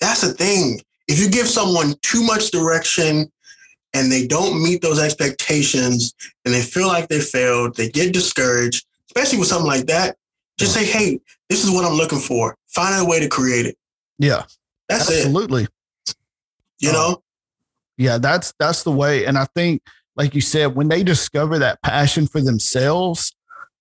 that's 0.00 0.22
the 0.22 0.32
thing. 0.32 0.80
If 1.06 1.20
you 1.20 1.30
give 1.30 1.46
someone 1.46 1.94
too 2.02 2.24
much 2.24 2.50
direction 2.50 3.30
and 3.94 4.10
they 4.10 4.26
don't 4.26 4.62
meet 4.62 4.82
those 4.82 5.00
expectations 5.00 6.14
and 6.44 6.54
they 6.54 6.62
feel 6.62 6.88
like 6.88 7.08
they 7.08 7.20
failed, 7.20 7.76
they 7.76 7.88
get 7.88 8.12
discouraged, 8.12 8.86
especially 9.08 9.38
with 9.38 9.48
something 9.48 9.66
like 9.66 9.86
that, 9.86 10.16
just 10.58 10.74
say, 10.74 10.84
hey, 10.84 11.20
this 11.48 11.64
is 11.64 11.70
what 11.70 11.84
I'm 11.84 11.94
looking 11.94 12.18
for. 12.18 12.56
Find 12.68 13.00
a 13.00 13.08
way 13.08 13.20
to 13.20 13.28
create 13.28 13.66
it. 13.66 13.76
Yeah. 14.18 14.44
That's 14.88 15.10
absolutely. 15.10 15.64
it. 15.64 16.14
You 16.80 16.90
uh, 16.90 16.92
know? 16.92 17.22
Yeah, 17.96 18.18
that's 18.18 18.52
that's 18.58 18.82
the 18.82 18.90
way. 18.90 19.26
And 19.26 19.38
I 19.38 19.46
think, 19.54 19.82
like 20.16 20.34
you 20.34 20.40
said, 20.40 20.74
when 20.74 20.88
they 20.88 21.02
discover 21.02 21.58
that 21.58 21.80
passion 21.82 22.26
for 22.26 22.40
themselves, 22.40 23.34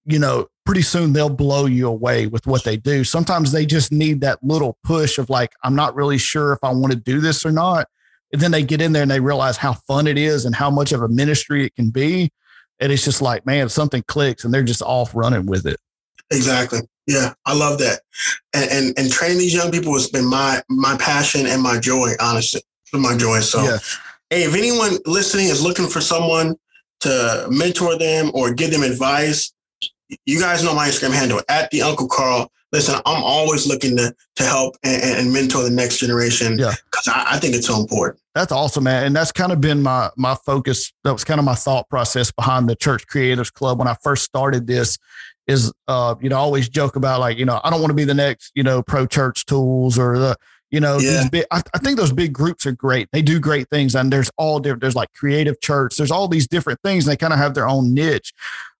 you 0.05 0.19
know, 0.19 0.47
pretty 0.65 0.81
soon 0.81 1.13
they'll 1.13 1.29
blow 1.29 1.65
you 1.65 1.87
away 1.87 2.27
with 2.27 2.45
what 2.47 2.63
they 2.63 2.77
do. 2.77 3.03
Sometimes 3.03 3.51
they 3.51 3.65
just 3.65 3.91
need 3.91 4.21
that 4.21 4.43
little 4.43 4.77
push 4.83 5.17
of 5.17 5.29
like, 5.29 5.53
I'm 5.63 5.75
not 5.75 5.95
really 5.95 6.17
sure 6.17 6.53
if 6.53 6.59
I 6.63 6.71
want 6.71 6.93
to 6.93 6.99
do 6.99 7.19
this 7.19 7.45
or 7.45 7.51
not. 7.51 7.87
And 8.33 8.41
then 8.41 8.51
they 8.51 8.63
get 8.63 8.81
in 8.81 8.93
there 8.93 9.01
and 9.01 9.11
they 9.11 9.19
realize 9.19 9.57
how 9.57 9.73
fun 9.73 10.07
it 10.07 10.17
is 10.17 10.45
and 10.45 10.55
how 10.55 10.69
much 10.69 10.91
of 10.91 11.01
a 11.01 11.09
ministry 11.09 11.65
it 11.65 11.75
can 11.75 11.89
be. 11.89 12.31
And 12.79 12.91
it's 12.91 13.03
just 13.03 13.21
like, 13.21 13.45
man, 13.45 13.69
something 13.69 14.03
clicks 14.07 14.43
and 14.43 14.53
they're 14.53 14.63
just 14.63 14.81
off 14.81 15.13
running 15.13 15.45
with 15.45 15.65
it. 15.65 15.77
Exactly. 16.31 16.79
Yeah, 17.07 17.33
I 17.45 17.55
love 17.55 17.79
that. 17.79 18.01
And, 18.53 18.69
and 18.71 18.99
and 18.99 19.11
training 19.11 19.39
these 19.39 19.53
young 19.53 19.71
people 19.71 19.93
has 19.93 20.07
been 20.07 20.25
my 20.25 20.61
my 20.69 20.95
passion 20.97 21.45
and 21.45 21.61
my 21.61 21.79
joy, 21.79 22.11
honestly. 22.19 22.61
My 22.93 23.17
joy. 23.17 23.39
So 23.39 23.63
yeah. 23.63 23.77
hey, 24.29 24.43
if 24.43 24.55
anyone 24.55 24.97
listening 25.05 25.47
is 25.47 25.63
looking 25.63 25.87
for 25.87 26.01
someone 26.01 26.55
to 27.01 27.47
mentor 27.49 27.97
them 27.97 28.31
or 28.33 28.53
give 28.53 28.71
them 28.71 28.83
advice, 28.83 29.53
you 30.25 30.39
guys 30.39 30.63
know 30.63 30.75
my 30.75 30.87
Instagram 30.87 31.13
handle 31.13 31.41
at 31.49 31.69
the 31.71 31.81
Uncle 31.81 32.07
Carl. 32.07 32.51
Listen, 32.71 32.95
I'm 33.05 33.23
always 33.23 33.67
looking 33.67 33.97
to 33.97 34.15
to 34.37 34.43
help 34.43 34.75
and, 34.83 35.01
and 35.03 35.33
mentor 35.33 35.63
the 35.63 35.69
next 35.69 35.97
generation. 35.97 36.57
Yeah, 36.57 36.73
because 36.85 37.07
I, 37.07 37.35
I, 37.35 37.37
think 37.37 37.53
it's 37.53 37.67
so 37.67 37.79
important. 37.79 38.21
That's 38.33 38.51
awesome, 38.51 38.85
man, 38.85 39.05
and 39.05 39.15
that's 39.15 39.31
kind 39.31 39.51
of 39.51 39.59
been 39.59 39.81
my 39.81 40.09
my 40.15 40.35
focus. 40.35 40.93
That 41.03 41.11
was 41.11 41.23
kind 41.23 41.39
of 41.39 41.45
my 41.45 41.55
thought 41.55 41.89
process 41.89 42.31
behind 42.31 42.69
the 42.69 42.75
Church 42.75 43.07
Creatives 43.07 43.51
Club 43.51 43.77
when 43.79 43.87
I 43.87 43.95
first 44.01 44.23
started 44.23 44.67
this. 44.67 44.97
Is 45.47 45.73
uh, 45.87 46.15
you 46.21 46.29
know, 46.29 46.37
I 46.37 46.39
always 46.39 46.69
joke 46.69 46.95
about 46.95 47.19
like, 47.19 47.37
you 47.37 47.45
know, 47.45 47.59
I 47.63 47.69
don't 47.69 47.81
want 47.81 47.89
to 47.89 47.95
be 47.95 48.05
the 48.05 48.13
next, 48.13 48.51
you 48.55 48.63
know, 48.63 48.81
pro 48.81 49.05
church 49.05 49.45
tools 49.47 49.97
or 49.99 50.17
the, 50.17 50.37
you 50.69 50.79
know, 50.79 50.99
yeah. 50.99 51.27
big, 51.29 51.45
I, 51.51 51.61
I, 51.73 51.79
think 51.79 51.97
those 51.97 52.13
big 52.13 52.31
groups 52.31 52.65
are 52.65 52.71
great. 52.71 53.09
They 53.11 53.21
do 53.21 53.39
great 53.39 53.67
things, 53.69 53.95
and 53.95 54.13
there's 54.13 54.31
all 54.37 54.59
different. 54.59 54.81
There's 54.81 54.95
like 54.95 55.11
creative 55.13 55.59
church. 55.59 55.97
There's 55.97 56.11
all 56.11 56.29
these 56.29 56.47
different 56.47 56.79
things. 56.83 57.05
And 57.05 57.11
they 57.11 57.17
kind 57.17 57.33
of 57.33 57.39
have 57.39 57.53
their 57.53 57.67
own 57.67 57.93
niche. 57.93 58.33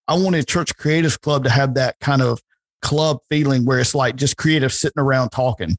I 0.08 0.14
wanted 0.14 0.46
Church 0.48 0.74
Creatives 0.76 1.20
Club 1.20 1.44
to 1.44 1.50
have 1.50 1.74
that 1.74 1.98
kind 2.00 2.22
of 2.22 2.40
club 2.82 3.18
feeling 3.28 3.64
where 3.64 3.78
it's 3.78 3.94
like 3.94 4.16
just 4.16 4.36
creative 4.36 4.72
sitting 4.72 5.00
around 5.00 5.30
talking, 5.30 5.76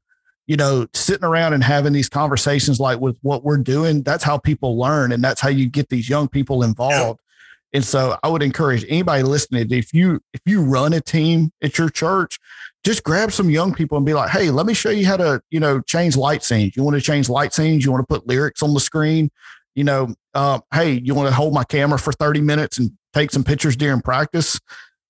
you 0.47 0.57
know, 0.57 0.87
sitting 0.93 1.25
around 1.25 1.53
and 1.53 1.63
having 1.63 1.93
these 1.93 2.09
conversations 2.09 2.79
like 2.79 2.99
with 2.99 3.17
what 3.21 3.43
we're 3.43 3.57
doing. 3.57 4.01
That's 4.01 4.23
how 4.23 4.37
people 4.37 4.77
learn 4.77 5.11
and 5.11 5.23
that's 5.23 5.41
how 5.41 5.49
you 5.49 5.69
get 5.69 5.89
these 5.89 6.09
young 6.09 6.27
people 6.27 6.63
involved. 6.63 7.19
Yeah. 7.19 7.77
And 7.77 7.83
so 7.83 8.17
I 8.23 8.27
would 8.27 8.43
encourage 8.43 8.85
anybody 8.87 9.23
listening, 9.23 9.71
if 9.71 9.93
you 9.93 10.21
if 10.33 10.41
you 10.45 10.61
run 10.61 10.93
a 10.93 11.01
team 11.01 11.51
at 11.61 11.77
your 11.77 11.89
church, 11.89 12.39
just 12.83 13.03
grab 13.03 13.31
some 13.31 13.49
young 13.49 13.73
people 13.73 13.97
and 13.97 14.05
be 14.05 14.13
like, 14.13 14.29
hey, 14.29 14.51
let 14.51 14.65
me 14.65 14.73
show 14.73 14.91
you 14.91 15.07
how 15.07 15.17
to, 15.17 15.41
you 15.49 15.59
know, 15.59 15.81
change 15.81 16.15
light 16.15 16.43
scenes. 16.43 16.75
You 16.75 16.83
want 16.83 16.95
to 16.95 17.01
change 17.01 17.29
light 17.29 17.53
scenes, 17.53 17.83
you 17.83 17.91
want 17.91 18.07
to 18.07 18.13
put 18.13 18.27
lyrics 18.27 18.61
on 18.61 18.73
the 18.73 18.79
screen, 18.79 19.31
you 19.73 19.83
know, 19.83 20.13
uh, 20.33 20.59
hey, 20.73 21.01
you 21.03 21.15
want 21.15 21.29
to 21.29 21.33
hold 21.33 21.53
my 21.53 21.63
camera 21.63 21.97
for 21.97 22.11
30 22.11 22.41
minutes 22.41 22.77
and 22.77 22.91
take 23.13 23.31
some 23.31 23.43
pictures 23.43 23.75
during 23.75 24.01
practice. 24.01 24.59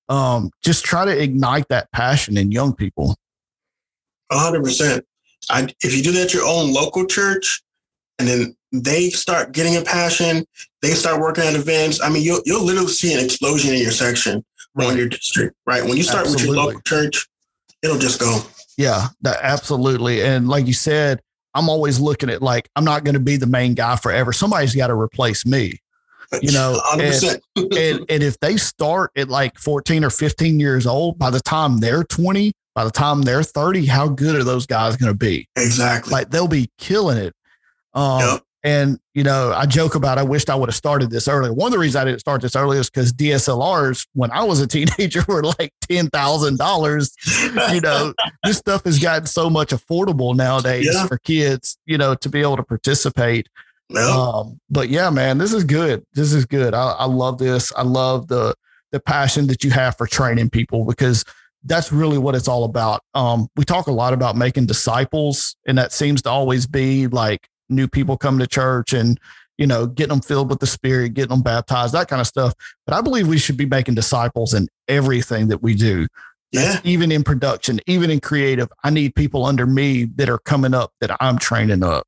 Um, 0.10 0.52
just 0.64 0.84
try 0.84 1.06
to 1.06 1.22
ignite 1.22 1.68
that 1.70 1.92
passion 1.92 2.38
in 2.38 2.52
young 2.52 2.76
people. 2.76 3.16
hundred 4.32 4.64
percent. 4.64 5.06
I, 5.50 5.68
if 5.82 5.96
you 5.96 6.04
do 6.04 6.12
that 6.14 6.26
at 6.26 6.34
your 6.34 6.46
own 6.46 6.74
local 6.74 7.06
church 7.06 7.62
and 8.20 8.28
then 8.28 8.56
they 8.72 9.10
start 9.10 9.52
getting 9.52 9.76
a 9.76 9.82
passion, 9.82 10.46
they 10.82 10.92
start 10.92 11.20
working 11.20 11.44
at 11.44 11.56
events. 11.56 12.02
I 12.02 12.10
mean, 12.10 12.24
you'll, 12.24 12.42
you'll 12.46 12.64
literally 12.64 12.88
see 12.88 13.14
an 13.14 13.24
explosion 13.24 13.74
in 13.74 13.82
your 13.82 13.92
section 13.92 14.44
right. 14.76 14.90
in 14.90 14.98
your 14.98 15.10
district, 15.10 15.56
right? 15.66 15.84
When 15.84 15.98
you 15.98 16.04
start 16.04 16.28
absolutely. 16.28 16.50
with 16.50 16.56
your 16.56 16.66
local 16.66 16.82
church, 16.82 17.28
it'll 17.82 18.00
just 18.00 18.20
go. 18.20 18.42
Yeah, 18.78 19.08
that, 19.22 19.40
absolutely. 19.42 20.24
And 20.24 20.48
like 20.48 20.66
you 20.66 20.74
said, 20.74 21.22
I'm 21.54 21.70
always 21.70 22.00
looking 22.00 22.30
at 22.30 22.42
like, 22.42 22.70
I'm 22.76 22.86
not 22.86 23.04
going 23.04 23.14
to 23.14 23.20
be 23.20 23.38
the 23.38 23.46
main 23.46 23.76
guy 23.76 23.96
forever. 23.96 24.34
Somebody's 24.34 24.76
got 24.76 24.88
to 24.88 24.96
replace 24.96 25.46
me 25.46 25.80
you 26.42 26.52
know, 26.52 26.82
and, 26.94 27.42
and, 27.78 28.06
and 28.10 28.24
if 28.24 28.40
they 28.40 28.58
start 28.58 29.12
at 29.16 29.30
like 29.30 29.58
14 29.58 30.04
or 30.04 30.10
15 30.10 30.60
years 30.60 30.88
old, 30.88 31.18
by 31.18 31.30
the 31.30 31.40
time 31.40 31.80
they're 31.80 32.04
20, 32.04 32.54
by 32.76 32.84
the 32.84 32.92
time 32.92 33.22
they're 33.22 33.44
30, 33.44 33.86
how 33.86 34.08
good 34.08 34.36
are 34.36 34.44
those 34.44 34.66
guys 34.66 34.98
going 34.98 35.12
to 35.12 35.18
be? 35.18 35.48
Exactly. 35.56 36.12
Like 36.12 36.30
they'll 36.30 36.48
be 36.48 36.70
killing 36.78 37.18
it. 37.18 37.34
Um, 37.94 38.20
yep. 38.20 38.42
And, 38.66 38.98
you 39.14 39.26
know, 39.26 39.52
I 39.54 39.66
joke 39.66 39.96
about, 39.96 40.18
I 40.18 40.24
wished 40.24 40.50
I 40.50 40.56
would 40.56 40.70
have 40.70 40.76
started 40.76 41.10
this 41.12 41.28
early. 41.28 41.52
One 41.52 41.68
of 41.68 41.74
the 41.74 41.80
reasons 41.80 41.98
I 41.98 42.06
didn't 42.06 42.22
start 42.22 42.42
this 42.42 42.56
early 42.56 42.78
is 42.78 42.90
because 42.90 43.12
DSLRs, 43.12 44.08
when 44.14 44.32
I 44.32 44.44
was 44.44 44.62
a 44.62 44.68
teenager, 44.76 45.24
were 45.28 45.44
like 45.44 45.74
$10,000. 45.90 47.74
you 47.74 47.82
know, 47.82 48.14
this 48.46 48.58
stuff 48.58 48.86
has 48.86 49.00
gotten 49.00 49.26
so 49.26 49.50
much 49.50 49.70
affordable 49.72 50.34
nowadays 50.34 50.90
yeah. 50.92 51.06
for 51.08 51.18
kids, 51.18 51.78
you 51.86 51.98
know, 51.98 52.16
to 52.16 52.30
be 52.30 52.40
able 52.40 52.56
to 52.56 52.64
participate. 52.64 53.50
Um, 54.12 54.60
but 54.70 54.90
yeah, 54.90 55.10
man, 55.10 55.38
this 55.38 55.54
is 55.54 55.64
good. 55.64 56.04
This 56.14 56.34
is 56.34 56.46
good. 56.46 56.74
I, 56.74 56.92
I 56.92 57.06
love 57.06 57.38
this. 57.38 57.72
I 57.76 57.84
love 57.84 58.28
the 58.28 58.56
the 58.92 59.00
passion 59.00 59.48
that 59.48 59.64
you 59.64 59.72
have 59.72 59.98
for 59.98 60.06
training 60.06 60.50
people 60.50 60.86
because 60.86 61.26
that's 61.66 61.92
really 61.92 62.18
what 62.18 62.36
it's 62.36 62.48
all 62.48 62.64
about. 62.64 63.02
Um, 63.16 63.48
we 63.56 63.66
talk 63.66 63.88
a 63.88 63.92
lot 63.92 64.14
about 64.14 64.36
making 64.36 64.68
disciples, 64.68 65.56
and 65.68 65.78
that 65.78 65.92
seems 65.92 66.22
to 66.24 66.30
always 66.30 66.68
be 66.68 67.08
like 67.08 67.48
new 67.70 67.88
people 67.88 68.18
come 68.18 68.38
to 68.40 68.48
church 68.48 68.94
and 68.94 69.20
you 69.58 69.66
know 69.68 69.88
getting 69.88 70.10
them 70.10 70.22
filled 70.22 70.50
with 70.50 70.60
the 70.60 70.68
Spirit, 70.68 71.14
getting 71.14 71.30
them 71.30 71.42
baptized, 71.42 71.94
that 71.94 72.08
kind 72.08 72.22
of 72.22 72.28
stuff. 72.28 72.54
But 72.86 72.96
I 72.96 73.02
believe 73.02 73.28
we 73.28 73.38
should 73.38 73.58
be 73.58 73.66
making 73.66 73.96
disciples 73.96 74.54
in 74.54 74.68
everything 74.88 75.48
that 75.50 75.62
we 75.62 75.74
do. 75.76 76.08
Yeah. 76.52 76.80
even 76.84 77.12
in 77.12 77.24
production, 77.24 77.80
even 77.88 78.12
in 78.12 78.20
creative. 78.20 78.68
I 78.84 78.92
need 78.92 79.16
people 79.16 79.44
under 79.44 79.66
me 79.66 80.04
that 80.18 80.30
are 80.30 80.38
coming 80.38 80.76
up 80.76 80.94
that 81.02 81.18
I'm 81.20 81.40
training 81.40 81.84
up. 81.84 82.06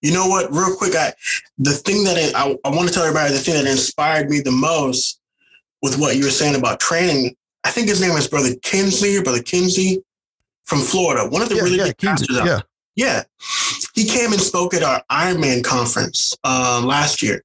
You 0.00 0.12
know 0.12 0.26
what? 0.26 0.50
Real 0.52 0.76
quick, 0.76 0.94
I 0.94 1.12
the 1.58 1.72
thing 1.72 2.04
that 2.04 2.34
I, 2.34 2.56
I 2.64 2.74
want 2.74 2.88
to 2.88 2.94
tell 2.94 3.04
everybody 3.04 3.32
the 3.32 3.38
thing 3.38 3.54
that 3.54 3.70
inspired 3.70 4.30
me 4.30 4.40
the 4.40 4.50
most 4.50 5.20
with 5.82 5.98
what 5.98 6.16
you 6.16 6.24
were 6.24 6.30
saying 6.30 6.54
about 6.54 6.80
training. 6.80 7.36
I 7.64 7.70
think 7.70 7.88
his 7.88 8.00
name 8.00 8.16
is 8.16 8.28
Brother 8.28 8.54
Kinsley 8.62 9.16
or 9.16 9.22
Brother 9.22 9.42
Kinsey 9.42 10.02
from 10.64 10.80
Florida. 10.80 11.28
One 11.28 11.42
of 11.42 11.48
the 11.48 11.56
yeah, 11.56 11.62
really 11.62 11.78
yeah, 11.78 11.84
big 11.84 11.98
Kinsey, 11.98 12.26
pastors. 12.26 12.46
Yeah. 12.46 12.60
yeah, 12.96 13.22
he 13.94 14.04
came 14.04 14.32
and 14.32 14.40
spoke 14.40 14.74
at 14.74 14.82
our 14.82 15.02
Ironman 15.10 15.64
conference 15.64 16.36
uh, 16.44 16.82
last 16.84 17.22
year, 17.22 17.42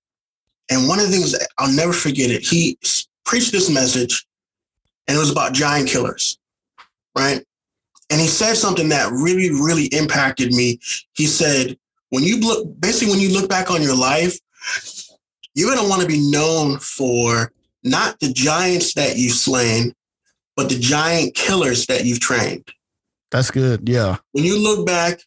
and 0.70 0.88
one 0.88 1.00
of 1.00 1.06
the 1.06 1.12
things 1.12 1.36
I'll 1.58 1.72
never 1.72 1.94
forget 1.94 2.32
it. 2.32 2.42
He 2.42 2.78
preached 3.26 3.52
this 3.52 3.70
message, 3.70 4.26
and 5.08 5.18
it 5.18 5.20
was 5.20 5.32
about 5.32 5.54
giant 5.54 5.90
killers, 5.90 6.38
right? 7.16 7.44
And 8.10 8.22
he 8.22 8.28
said 8.28 8.56
something 8.56 8.90
that 8.90 9.12
really, 9.12 9.52
really 9.52 9.86
impacted 9.88 10.54
me. 10.54 10.80
He 11.14 11.26
said, 11.26 11.78
when 12.10 12.24
you 12.24 12.40
look 12.40 12.80
basically 12.80 13.14
when 13.14 13.22
you 13.22 13.34
look 13.34 13.50
back 13.50 13.72
on 13.72 13.82
your 13.82 13.96
life, 13.96 14.38
you're 15.54 15.74
gonna 15.74 15.88
want 15.88 16.02
to 16.02 16.08
be 16.08 16.30
known 16.30 16.80
for 16.80 17.52
not 17.84 18.20
the 18.20 18.32
giants 18.32 18.94
that 18.94 19.18
you've 19.18 19.34
slain, 19.34 19.94
but 20.56 20.70
the 20.70 20.80
giant 20.80 21.36
killers 21.36 21.86
that 21.88 22.06
you've 22.06 22.20
trained. 22.20 22.68
That's 23.32 23.52
good. 23.52 23.88
Yeah. 23.88 24.18
When 24.32 24.44
you 24.44 24.58
look 24.62 24.86
back, 24.86 25.22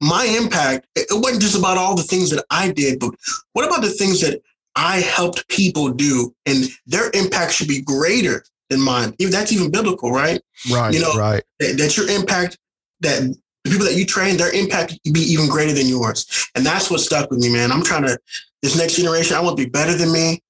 my 0.00 0.24
impact, 0.24 0.86
it 0.94 1.06
wasn't 1.10 1.42
just 1.42 1.58
about 1.58 1.78
all 1.78 1.94
the 1.94 2.02
things 2.02 2.30
that 2.30 2.44
I 2.50 2.70
did, 2.72 2.98
but 2.98 3.14
what 3.52 3.66
about 3.66 3.82
the 3.82 3.90
things 3.90 4.20
that 4.20 4.40
I 4.76 5.00
helped 5.00 5.48
people 5.48 5.90
do? 5.90 6.34
And 6.46 6.64
their 6.86 7.10
impact 7.14 7.52
should 7.52 7.68
be 7.68 7.80
greater 7.80 8.44
than 8.70 8.80
mine. 8.80 9.14
If 9.18 9.30
that's 9.30 9.52
even 9.52 9.70
biblical, 9.70 10.10
right? 10.10 10.40
Right. 10.70 10.92
You 10.92 11.00
know, 11.00 11.14
right. 11.14 11.42
That, 11.60 11.76
that 11.78 11.96
your 11.96 12.08
impact 12.08 12.58
that 13.00 13.34
the 13.64 13.70
people 13.70 13.86
that 13.86 13.94
you 13.94 14.04
train, 14.04 14.36
their 14.36 14.52
impact 14.52 14.98
be 15.12 15.20
even 15.20 15.48
greater 15.48 15.72
than 15.72 15.86
yours. 15.86 16.48
And 16.54 16.64
that's 16.64 16.90
what 16.90 17.00
stuck 17.00 17.30
with 17.30 17.40
me, 17.40 17.52
man. 17.52 17.70
I'm 17.70 17.82
trying 17.82 18.04
to, 18.04 18.18
this 18.62 18.76
next 18.76 18.96
generation, 18.96 19.36
I 19.36 19.40
want 19.40 19.56
to 19.56 19.64
be 19.64 19.70
better 19.70 19.94
than 19.94 20.12
me, 20.12 20.42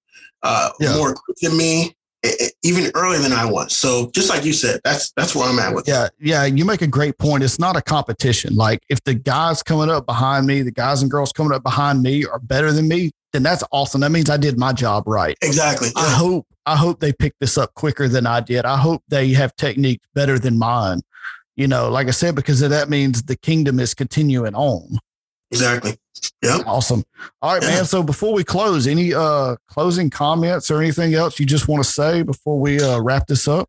uh, 0.43 0.71
yeah. 0.81 0.97
more 0.97 1.15
than 1.41 1.57
me, 1.57 1.95
even 2.63 2.91
earlier 2.95 3.21
than 3.21 3.33
I 3.33 3.45
was. 3.45 3.77
So 3.77 4.11
just 4.15 4.31
like 4.31 4.45
you 4.45 4.53
said, 4.53 4.81
that's 4.85 5.13
that's 5.13 5.35
where 5.35 5.49
I'm 5.49 5.59
at 5.59 5.75
with. 5.75 5.89
Yeah, 5.89 6.09
yeah. 6.21 6.45
You 6.45 6.65
make 6.65 6.83
a 6.83 6.87
great 6.87 7.19
point. 7.19 7.43
It's 7.43 7.59
not 7.59 7.77
a 7.77 7.83
competition. 7.83 8.55
Like 8.55 8.81
if 8.89 9.03
the 9.05 9.15
guys 9.15 9.63
coming 9.63 9.91
up 9.91 10.07
behind 10.07 10.47
me, 10.47 10.63
the 10.63 10.71
guys 10.71 11.03
and 11.03 11.11
girls 11.11 11.33
coming 11.33 11.53
up 11.53 11.65
behind 11.65 12.03
me 12.03 12.25
are 12.25 12.39
better 12.39 12.71
than 12.73 12.87
me, 12.87 13.11
then 13.33 13.43
that's 13.43 13.65
awesome. 13.73 14.03
That 14.03 14.13
means 14.13 14.31
I 14.31 14.37
did 14.37 14.57
my 14.57 14.73
job 14.73 15.05
right. 15.07 15.37
Exactly. 15.43 15.89
I 15.97 16.11
hope 16.11 16.47
I 16.65 16.77
hope 16.77 17.01
they 17.01 17.13
pick 17.13 17.35
this 17.41 17.59
up 17.59 17.75
quicker 17.75 18.07
than 18.07 18.27
I 18.27 18.41
did. 18.41 18.65
I 18.67 18.77
hope 18.77 19.03
they 19.09 19.31
have 19.31 19.57
techniques 19.57 20.07
better 20.15 20.39
than 20.39 20.59
mine 20.59 21.01
you 21.57 21.69
know, 21.69 21.91
like 21.91 22.09
I 22.09 22.13
said, 22.13 22.35
because 22.35 22.63
of 22.63 22.71
that 22.71 22.89
means 22.89 23.23
the 23.23 23.37
kingdom 23.37 23.79
is 23.81 23.95
continuing 23.95 24.55
on. 24.55 24.99
Exactly. 25.51 25.97
Yeah. 26.43 26.59
Awesome. 26.67 27.05
All 27.43 27.55
right, 27.55 27.63
yeah. 27.63 27.69
man. 27.69 27.85
So 27.85 28.03
before 28.03 28.33
we 28.33 28.45
close, 28.45 28.87
any 28.87 29.13
uh 29.13 29.57
closing 29.69 30.09
comments 30.09 30.71
or 30.71 30.81
anything 30.81 31.15
else 31.15 31.39
you 31.39 31.47
just 31.47 31.69
want 31.69 31.85
to 31.85 31.91
say 31.91 32.23
before 32.23 32.59
we 32.59 32.81
uh, 32.81 33.01
wrap 33.01 33.27
this 33.27 33.47
up? 33.47 33.69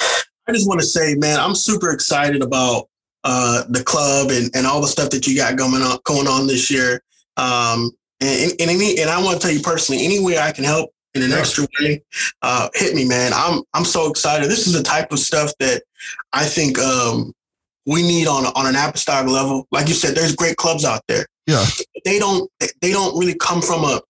I 0.00 0.52
just 0.52 0.66
want 0.66 0.80
to 0.80 0.86
say, 0.86 1.14
man, 1.14 1.38
I'm 1.38 1.54
super 1.54 1.90
excited 1.90 2.42
about 2.42 2.88
uh 3.24 3.64
the 3.68 3.82
club 3.82 4.30
and, 4.30 4.50
and 4.54 4.66
all 4.66 4.80
the 4.80 4.86
stuff 4.86 5.10
that 5.10 5.26
you 5.26 5.36
got 5.36 5.56
going 5.56 5.82
on 5.82 5.98
going 6.04 6.26
on 6.26 6.46
this 6.46 6.70
year. 6.70 7.02
Um 7.36 7.90
and, 8.20 8.52
and 8.58 8.70
any 8.70 8.98
and 9.00 9.10
I 9.10 9.22
want 9.22 9.40
to 9.40 9.46
tell 9.46 9.54
you 9.54 9.62
personally, 9.62 10.04
any 10.04 10.24
way 10.24 10.38
I 10.38 10.52
can 10.52 10.64
help 10.64 10.90
in 11.14 11.22
an 11.22 11.30
yeah. 11.30 11.38
extra 11.38 11.66
way, 11.80 12.02
uh, 12.42 12.68
hit 12.74 12.94
me, 12.94 13.06
man. 13.06 13.32
I'm 13.34 13.62
I'm 13.74 13.84
so 13.84 14.10
excited. 14.10 14.50
This 14.50 14.66
is 14.66 14.72
the 14.72 14.82
type 14.82 15.12
of 15.12 15.18
stuff 15.18 15.52
that 15.60 15.82
I 16.32 16.44
think 16.44 16.78
um, 16.78 17.32
we 17.86 18.02
need 18.02 18.26
on 18.26 18.46
on 18.46 18.66
an 18.66 18.76
apostolic 18.76 19.30
level. 19.30 19.66
Like 19.70 19.88
you 19.88 19.94
said, 19.94 20.14
there's 20.14 20.34
great 20.34 20.56
clubs 20.56 20.84
out 20.84 21.02
there. 21.08 21.26
Yeah, 21.46 21.64
they 22.04 22.18
don't 22.18 22.50
they 22.80 22.92
don't 22.92 23.18
really 23.18 23.34
come 23.34 23.62
from 23.62 23.84
a 23.84 24.00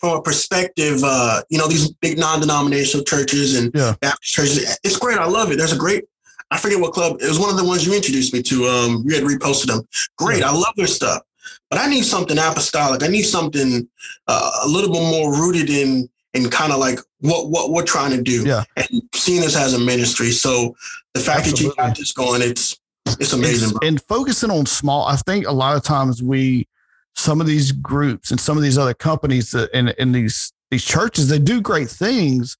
from 0.00 0.18
a 0.18 0.22
perspective. 0.22 1.00
Uh, 1.02 1.42
you 1.50 1.58
know, 1.58 1.68
these 1.68 1.90
big 1.94 2.18
non-denominational 2.18 3.04
churches 3.04 3.56
and 3.56 3.70
yeah. 3.74 3.94
Baptist 4.00 4.32
churches. 4.32 4.78
It's 4.84 4.98
great. 4.98 5.18
I 5.18 5.26
love 5.26 5.50
it. 5.52 5.58
There's 5.58 5.72
a 5.72 5.78
great. 5.78 6.04
I 6.50 6.58
forget 6.58 6.80
what 6.80 6.92
club. 6.92 7.20
It 7.20 7.28
was 7.28 7.38
one 7.38 7.50
of 7.50 7.56
the 7.56 7.64
ones 7.64 7.86
you 7.86 7.94
introduced 7.94 8.32
me 8.32 8.42
to. 8.42 8.66
Um, 8.66 9.04
you 9.06 9.14
had 9.14 9.24
reposted 9.24 9.66
them. 9.66 9.86
Great. 10.18 10.40
Yeah. 10.40 10.50
I 10.50 10.52
love 10.52 10.74
their 10.76 10.86
stuff. 10.86 11.22
But 11.70 11.78
I 11.78 11.88
need 11.88 12.04
something 12.04 12.38
apostolic. 12.38 13.02
I 13.02 13.08
need 13.08 13.22
something 13.22 13.88
uh, 14.28 14.50
a 14.64 14.68
little 14.68 14.92
bit 14.92 15.02
more 15.02 15.32
rooted 15.32 15.70
in 15.70 16.08
in 16.34 16.50
kind 16.50 16.72
of 16.72 16.78
like 16.78 16.98
what 17.20 17.48
what 17.48 17.70
we're 17.70 17.84
trying 17.84 18.10
to 18.10 18.22
do. 18.22 18.44
Yeah. 18.44 18.64
And 18.76 19.02
seeing 19.14 19.40
this 19.40 19.56
as 19.56 19.74
a 19.74 19.78
ministry. 19.78 20.30
So 20.30 20.76
the 21.14 21.20
fact 21.20 21.46
Absolutely. 21.46 21.64
that 21.64 21.70
you 21.70 21.76
got 21.76 21.96
this 21.96 22.12
going, 22.12 22.42
it's 22.42 22.78
it's 23.06 23.32
amazing. 23.32 23.70
It's, 23.70 23.78
and 23.86 24.02
focusing 24.02 24.50
on 24.50 24.66
small, 24.66 25.06
I 25.06 25.16
think 25.16 25.46
a 25.46 25.52
lot 25.52 25.76
of 25.76 25.82
times 25.82 26.22
we 26.22 26.68
some 27.16 27.40
of 27.40 27.46
these 27.46 27.72
groups 27.72 28.30
and 28.30 28.40
some 28.40 28.56
of 28.56 28.62
these 28.62 28.76
other 28.76 28.94
companies 28.94 29.52
that 29.52 29.70
in 29.76 29.88
in 29.98 30.12
these 30.12 30.52
these 30.70 30.84
churches, 30.84 31.28
they 31.28 31.38
do 31.38 31.60
great 31.60 31.88
things, 31.88 32.56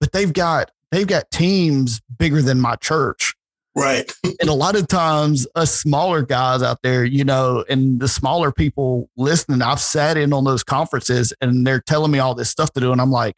but 0.00 0.12
they've 0.12 0.32
got 0.32 0.70
they've 0.90 1.06
got 1.06 1.30
teams 1.30 2.00
bigger 2.18 2.42
than 2.42 2.60
my 2.60 2.76
church. 2.76 3.34
Right. 3.76 4.10
and 4.24 4.48
a 4.48 4.54
lot 4.54 4.76
of 4.76 4.88
times, 4.88 5.46
us 5.54 5.74
smaller 5.74 6.22
guys 6.22 6.62
out 6.62 6.82
there, 6.82 7.04
you 7.04 7.24
know, 7.24 7.64
and 7.68 8.00
the 8.00 8.08
smaller 8.08 8.52
people 8.52 9.08
listening, 9.16 9.62
I've 9.62 9.80
sat 9.80 10.16
in 10.16 10.32
on 10.32 10.44
those 10.44 10.62
conferences 10.62 11.32
and 11.40 11.66
they're 11.66 11.80
telling 11.80 12.10
me 12.10 12.18
all 12.18 12.34
this 12.34 12.50
stuff 12.50 12.72
to 12.72 12.80
do. 12.80 12.92
And 12.92 13.00
I'm 13.00 13.10
like, 13.10 13.36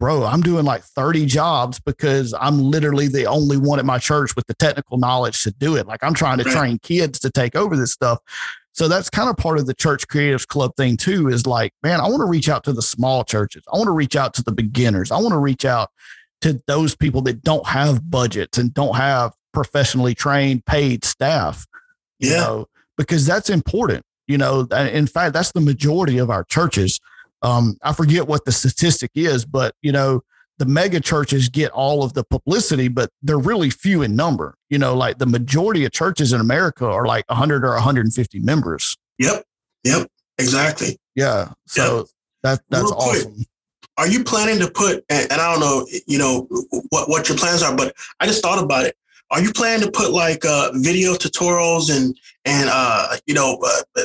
bro, 0.00 0.24
I'm 0.24 0.40
doing 0.40 0.64
like 0.64 0.82
30 0.82 1.26
jobs 1.26 1.80
because 1.80 2.34
I'm 2.38 2.60
literally 2.60 3.08
the 3.08 3.26
only 3.26 3.56
one 3.56 3.78
at 3.78 3.84
my 3.84 3.98
church 3.98 4.34
with 4.36 4.46
the 4.46 4.54
technical 4.54 4.98
knowledge 4.98 5.42
to 5.42 5.50
do 5.50 5.76
it. 5.76 5.86
Like 5.86 6.02
I'm 6.02 6.14
trying 6.14 6.38
to 6.38 6.44
right. 6.44 6.56
train 6.56 6.78
kids 6.78 7.18
to 7.20 7.30
take 7.30 7.56
over 7.56 7.76
this 7.76 7.92
stuff. 7.92 8.18
So 8.72 8.86
that's 8.86 9.10
kind 9.10 9.28
of 9.28 9.36
part 9.36 9.58
of 9.58 9.66
the 9.66 9.74
church 9.74 10.06
creatives 10.06 10.46
club 10.46 10.76
thing 10.76 10.96
too 10.96 11.28
is 11.28 11.46
like, 11.46 11.72
man, 11.82 12.00
I 12.00 12.04
want 12.04 12.20
to 12.20 12.26
reach 12.26 12.48
out 12.48 12.62
to 12.64 12.72
the 12.72 12.82
small 12.82 13.24
churches. 13.24 13.64
I 13.72 13.76
want 13.76 13.88
to 13.88 13.92
reach 13.92 14.14
out 14.14 14.34
to 14.34 14.42
the 14.44 14.52
beginners. 14.52 15.10
I 15.10 15.18
want 15.18 15.32
to 15.32 15.38
reach 15.38 15.64
out 15.64 15.90
to 16.42 16.62
those 16.68 16.94
people 16.94 17.20
that 17.22 17.42
don't 17.42 17.66
have 17.66 18.08
budgets 18.08 18.56
and 18.56 18.72
don't 18.72 18.94
have 18.94 19.32
professionally 19.52 20.14
trained 20.14 20.64
paid 20.64 21.04
staff 21.04 21.66
you 22.18 22.30
yeah. 22.30 22.38
know 22.38 22.66
because 22.96 23.26
that's 23.26 23.50
important 23.50 24.04
you 24.26 24.38
know 24.38 24.62
in 24.72 25.06
fact 25.06 25.32
that's 25.32 25.52
the 25.52 25.60
majority 25.60 26.18
of 26.18 26.30
our 26.30 26.44
churches. 26.44 27.00
Um, 27.40 27.76
i 27.82 27.92
forget 27.92 28.26
what 28.26 28.44
the 28.44 28.52
statistic 28.52 29.12
is 29.14 29.44
but 29.44 29.74
you 29.80 29.92
know 29.92 30.22
the 30.58 30.66
mega 30.66 30.98
churches 30.98 31.48
get 31.48 31.70
all 31.70 32.02
of 32.02 32.14
the 32.14 32.24
publicity 32.24 32.88
but 32.88 33.10
they're 33.22 33.38
really 33.38 33.70
few 33.70 34.02
in 34.02 34.16
number. 34.16 34.54
You 34.70 34.78
know 34.78 34.94
like 34.94 35.18
the 35.18 35.26
majority 35.26 35.84
of 35.84 35.92
churches 35.92 36.32
in 36.32 36.40
america 36.40 36.86
are 36.86 37.06
like 37.06 37.24
100 37.28 37.64
or 37.64 37.74
150 37.74 38.40
members. 38.40 38.96
Yep. 39.18 39.44
Yep. 39.84 40.08
Exactly. 40.38 40.98
Yeah. 41.14 41.52
So 41.66 41.98
yep. 41.98 42.06
that 42.42 42.60
that's 42.70 42.82
Real 42.82 42.94
awesome. 42.94 43.34
quick 43.34 43.46
are 43.98 44.06
you 44.06 44.22
planning 44.24 44.60
to 44.60 44.70
put 44.70 45.04
and, 45.10 45.30
and, 45.30 45.40
i 45.40 45.52
don't 45.52 45.60
know 45.60 45.86
you 46.06 46.18
know 46.18 46.46
what, 46.90 47.08
what 47.08 47.28
your 47.28 47.36
plans 47.36 47.62
are 47.62 47.76
but 47.76 47.94
i 48.20 48.26
just 48.26 48.42
thought 48.42 48.62
about 48.62 48.86
it 48.86 48.96
are 49.30 49.40
you 49.40 49.52
planning 49.52 49.84
to 49.84 49.90
put 49.90 50.12
like 50.12 50.44
uh, 50.44 50.70
video 50.74 51.14
tutorials 51.14 51.94
and 51.94 52.18
and 52.44 52.68
uh, 52.72 53.16
you 53.26 53.34
know 53.34 53.58
uh, 53.64 54.02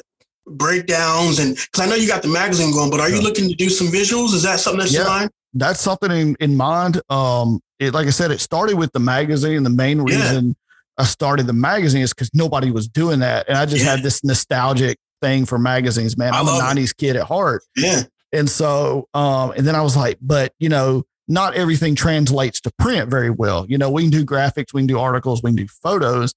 breakdowns 0.48 1.40
and 1.40 1.56
because 1.56 1.80
I 1.80 1.86
know 1.86 1.96
you 1.96 2.08
got 2.08 2.22
the 2.22 2.28
magazine 2.28 2.72
going, 2.74 2.90
but 2.90 3.00
are 3.00 3.10
you 3.10 3.22
looking 3.22 3.50
to 3.50 3.56
do 3.56 3.70
some 3.70 3.88
visuals? 3.88 4.34
Is 4.34 4.44
that 4.44 4.60
something 4.60 4.80
that's 4.80 4.94
yeah, 4.94 5.02
in 5.02 5.08
mind? 5.08 5.32
That's 5.54 5.80
something 5.80 6.12
in, 6.12 6.36
in 6.40 6.58
mind. 6.58 7.02
Um, 7.10 7.62
it, 7.80 7.94
like 7.94 8.08
I 8.08 8.12
said, 8.12 8.32
it 8.32 8.42
started 8.42 8.76
with 8.76 8.92
the 8.92 9.00
magazine. 9.00 9.64
The 9.64 9.70
main 9.70 10.02
reason 10.02 10.48
yeah. 10.48 10.54
I 10.98 11.06
started 11.06 11.48
the 11.48 11.54
magazine 11.54 12.02
is 12.02 12.14
because 12.14 12.30
nobody 12.34 12.72
was 12.72 12.88
doing 12.88 13.20
that, 13.20 13.48
and 13.48 13.58
I 13.58 13.66
just 13.66 13.84
yeah. 13.84 13.92
had 13.92 14.04
this 14.04 14.24
nostalgic 14.24 14.98
thing 15.22 15.46
for 15.46 15.58
magazines. 15.58 16.18
Man, 16.18 16.34
I'm 16.34 16.48
a 16.48 16.52
'90s 16.52 16.92
it. 16.92 16.98
kid 16.98 17.16
at 17.16 17.24
heart. 17.24 17.64
Yeah. 17.76 18.04
And 18.34 18.50
so, 18.50 19.08
um, 19.14 19.52
and 19.52 19.66
then 19.66 19.76
I 19.76 19.82
was 19.82 19.96
like, 19.96 20.18
but 20.20 20.54
you 20.60 20.68
know, 20.68 21.04
not 21.28 21.56
everything 21.56 21.96
translates 21.96 22.60
to 22.62 22.72
print 22.80 23.10
very 23.10 23.30
well. 23.30 23.66
You 23.68 23.78
know, 23.78 23.90
we 23.90 24.04
can 24.04 24.12
do 24.12 24.26
graphics, 24.26 24.74
we 24.74 24.82
can 24.82 24.88
do 24.88 25.00
articles, 25.00 25.42
we 25.42 25.50
can 25.50 25.56
do 25.56 25.68
photos. 25.68 26.34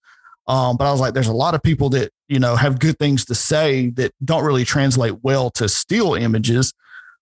Um, 0.49 0.77
but 0.77 0.89
I 0.89 0.93
was 0.93 1.01
like, 1.01 1.15
there's 1.15 1.27
a 1.27 1.33
lot 1.33 1.55
of 1.55 1.63
people 1.63 1.89
that, 1.91 2.13
you 2.29 2.39
know, 2.39 2.55
have 2.55 2.79
good 2.79 2.99
things 2.99 3.25
to 3.27 3.35
say 3.35 3.91
that 3.91 4.13
don't 4.25 4.45
really 4.45 4.65
translate 4.65 5.25
well 5.25 5.51
to 5.53 5.69
still 5.69 6.15
images. 6.15 6.73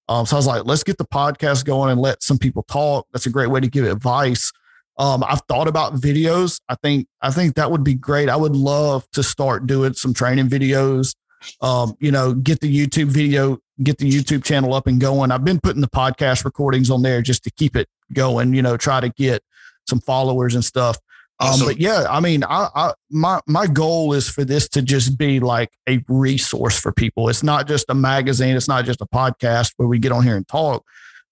Um, 0.08 0.26
so 0.26 0.36
I 0.36 0.38
was 0.38 0.46
like, 0.46 0.66
let's 0.66 0.84
get 0.84 0.98
the 0.98 1.06
podcast 1.06 1.64
going 1.64 1.90
and 1.90 2.00
let 2.00 2.22
some 2.22 2.36
people 2.36 2.64
talk. 2.64 3.06
That's 3.12 3.24
a 3.24 3.30
great 3.30 3.48
way 3.48 3.60
to 3.60 3.68
give 3.68 3.86
advice. 3.86 4.52
Um, 4.98 5.24
I've 5.26 5.40
thought 5.48 5.66
about 5.66 5.94
videos. 5.94 6.60
I 6.68 6.76
think 6.76 7.08
I 7.20 7.30
think 7.30 7.56
that 7.56 7.70
would 7.70 7.82
be 7.82 7.94
great. 7.94 8.28
I 8.28 8.36
would 8.36 8.54
love 8.54 9.10
to 9.12 9.22
start 9.22 9.66
doing 9.66 9.94
some 9.94 10.14
training 10.14 10.48
videos. 10.48 11.14
Um, 11.60 11.96
you 11.98 12.12
know, 12.12 12.32
get 12.34 12.60
the 12.60 12.74
YouTube 12.74 13.06
video 13.06 13.58
get 13.82 13.98
the 13.98 14.10
YouTube 14.10 14.44
channel 14.44 14.74
up 14.74 14.86
and 14.86 15.00
going. 15.00 15.30
I've 15.30 15.44
been 15.44 15.60
putting 15.60 15.80
the 15.80 15.88
podcast 15.88 16.44
recordings 16.44 16.90
on 16.90 17.02
there 17.02 17.22
just 17.22 17.44
to 17.44 17.50
keep 17.50 17.76
it 17.76 17.88
going, 18.12 18.54
you 18.54 18.62
know, 18.62 18.76
try 18.76 19.00
to 19.00 19.08
get 19.08 19.42
some 19.88 20.00
followers 20.00 20.54
and 20.54 20.64
stuff. 20.64 20.98
Um, 21.40 21.48
awesome. 21.48 21.62
Um, 21.62 21.68
but 21.68 21.80
yeah, 21.80 22.06
I 22.08 22.20
mean, 22.20 22.44
I, 22.44 22.68
I, 22.74 22.92
my 23.10 23.40
my 23.46 23.66
goal 23.66 24.12
is 24.12 24.28
for 24.28 24.44
this 24.44 24.68
to 24.70 24.82
just 24.82 25.18
be 25.18 25.40
like 25.40 25.70
a 25.88 26.02
resource 26.08 26.78
for 26.78 26.92
people. 26.92 27.28
It's 27.28 27.42
not 27.42 27.66
just 27.66 27.86
a 27.88 27.94
magazine. 27.94 28.56
It's 28.56 28.68
not 28.68 28.84
just 28.84 29.00
a 29.00 29.06
podcast 29.06 29.72
where 29.76 29.88
we 29.88 29.98
get 29.98 30.12
on 30.12 30.22
here 30.22 30.36
and 30.36 30.46
talk, 30.46 30.84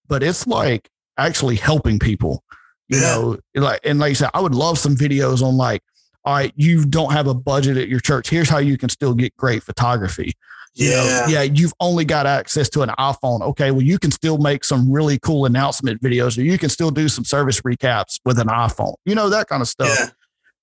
but 0.09 0.22
it's 0.22 0.47
like 0.47 0.88
actually 1.16 1.57
helping 1.57 1.99
people. 1.99 2.43
You 2.88 2.99
yeah. 2.99 3.14
know, 3.14 3.38
like 3.55 3.80
and 3.84 4.01
like 4.01 4.11
I 4.11 4.14
said, 4.14 4.30
I 4.34 4.40
would 4.40 4.57
love 4.57 4.76
some 4.76 4.97
videos 4.97 5.40
on 5.40 5.57
like, 5.57 5.82
all 6.24 6.34
right, 6.34 6.53
you 6.57 6.84
don't 6.84 7.12
have 7.12 7.28
a 7.28 7.34
budget 7.34 7.76
at 7.76 7.88
your 7.88 8.01
church. 8.01 8.28
Here's 8.28 8.49
how 8.49 8.59
you 8.59 8.76
can 8.76 8.88
still 8.88 9.14
get 9.14 9.36
great 9.36 9.62
photography. 9.62 10.34
You 10.75 10.91
yeah. 10.91 10.97
Know, 10.97 11.27
yeah, 11.29 11.43
you've 11.43 11.75
only 11.81 12.05
got 12.05 12.27
access 12.27 12.68
to 12.70 12.83
an 12.83 12.91
iPhone. 12.99 13.43
Okay, 13.43 13.70
well, 13.70 13.83
you 13.83 13.99
can 13.99 14.11
still 14.11 14.39
make 14.39 14.64
some 14.64 14.91
really 14.91 15.18
cool 15.18 15.45
announcement 15.45 16.01
videos, 16.01 16.39
or 16.39 16.43
you 16.43 16.59
can 16.59 16.70
still 16.70 16.91
do 16.91 17.09
some 17.09 17.25
service 17.25 17.61
recaps 17.61 18.20
with 18.25 18.39
an 18.39 18.49
iPhone. 18.49 18.95
You 19.05 19.14
know 19.14 19.29
that 19.29 19.49
kind 19.49 19.61
of 19.61 19.68
stuff. 19.68 19.95
Yeah. 19.99 20.09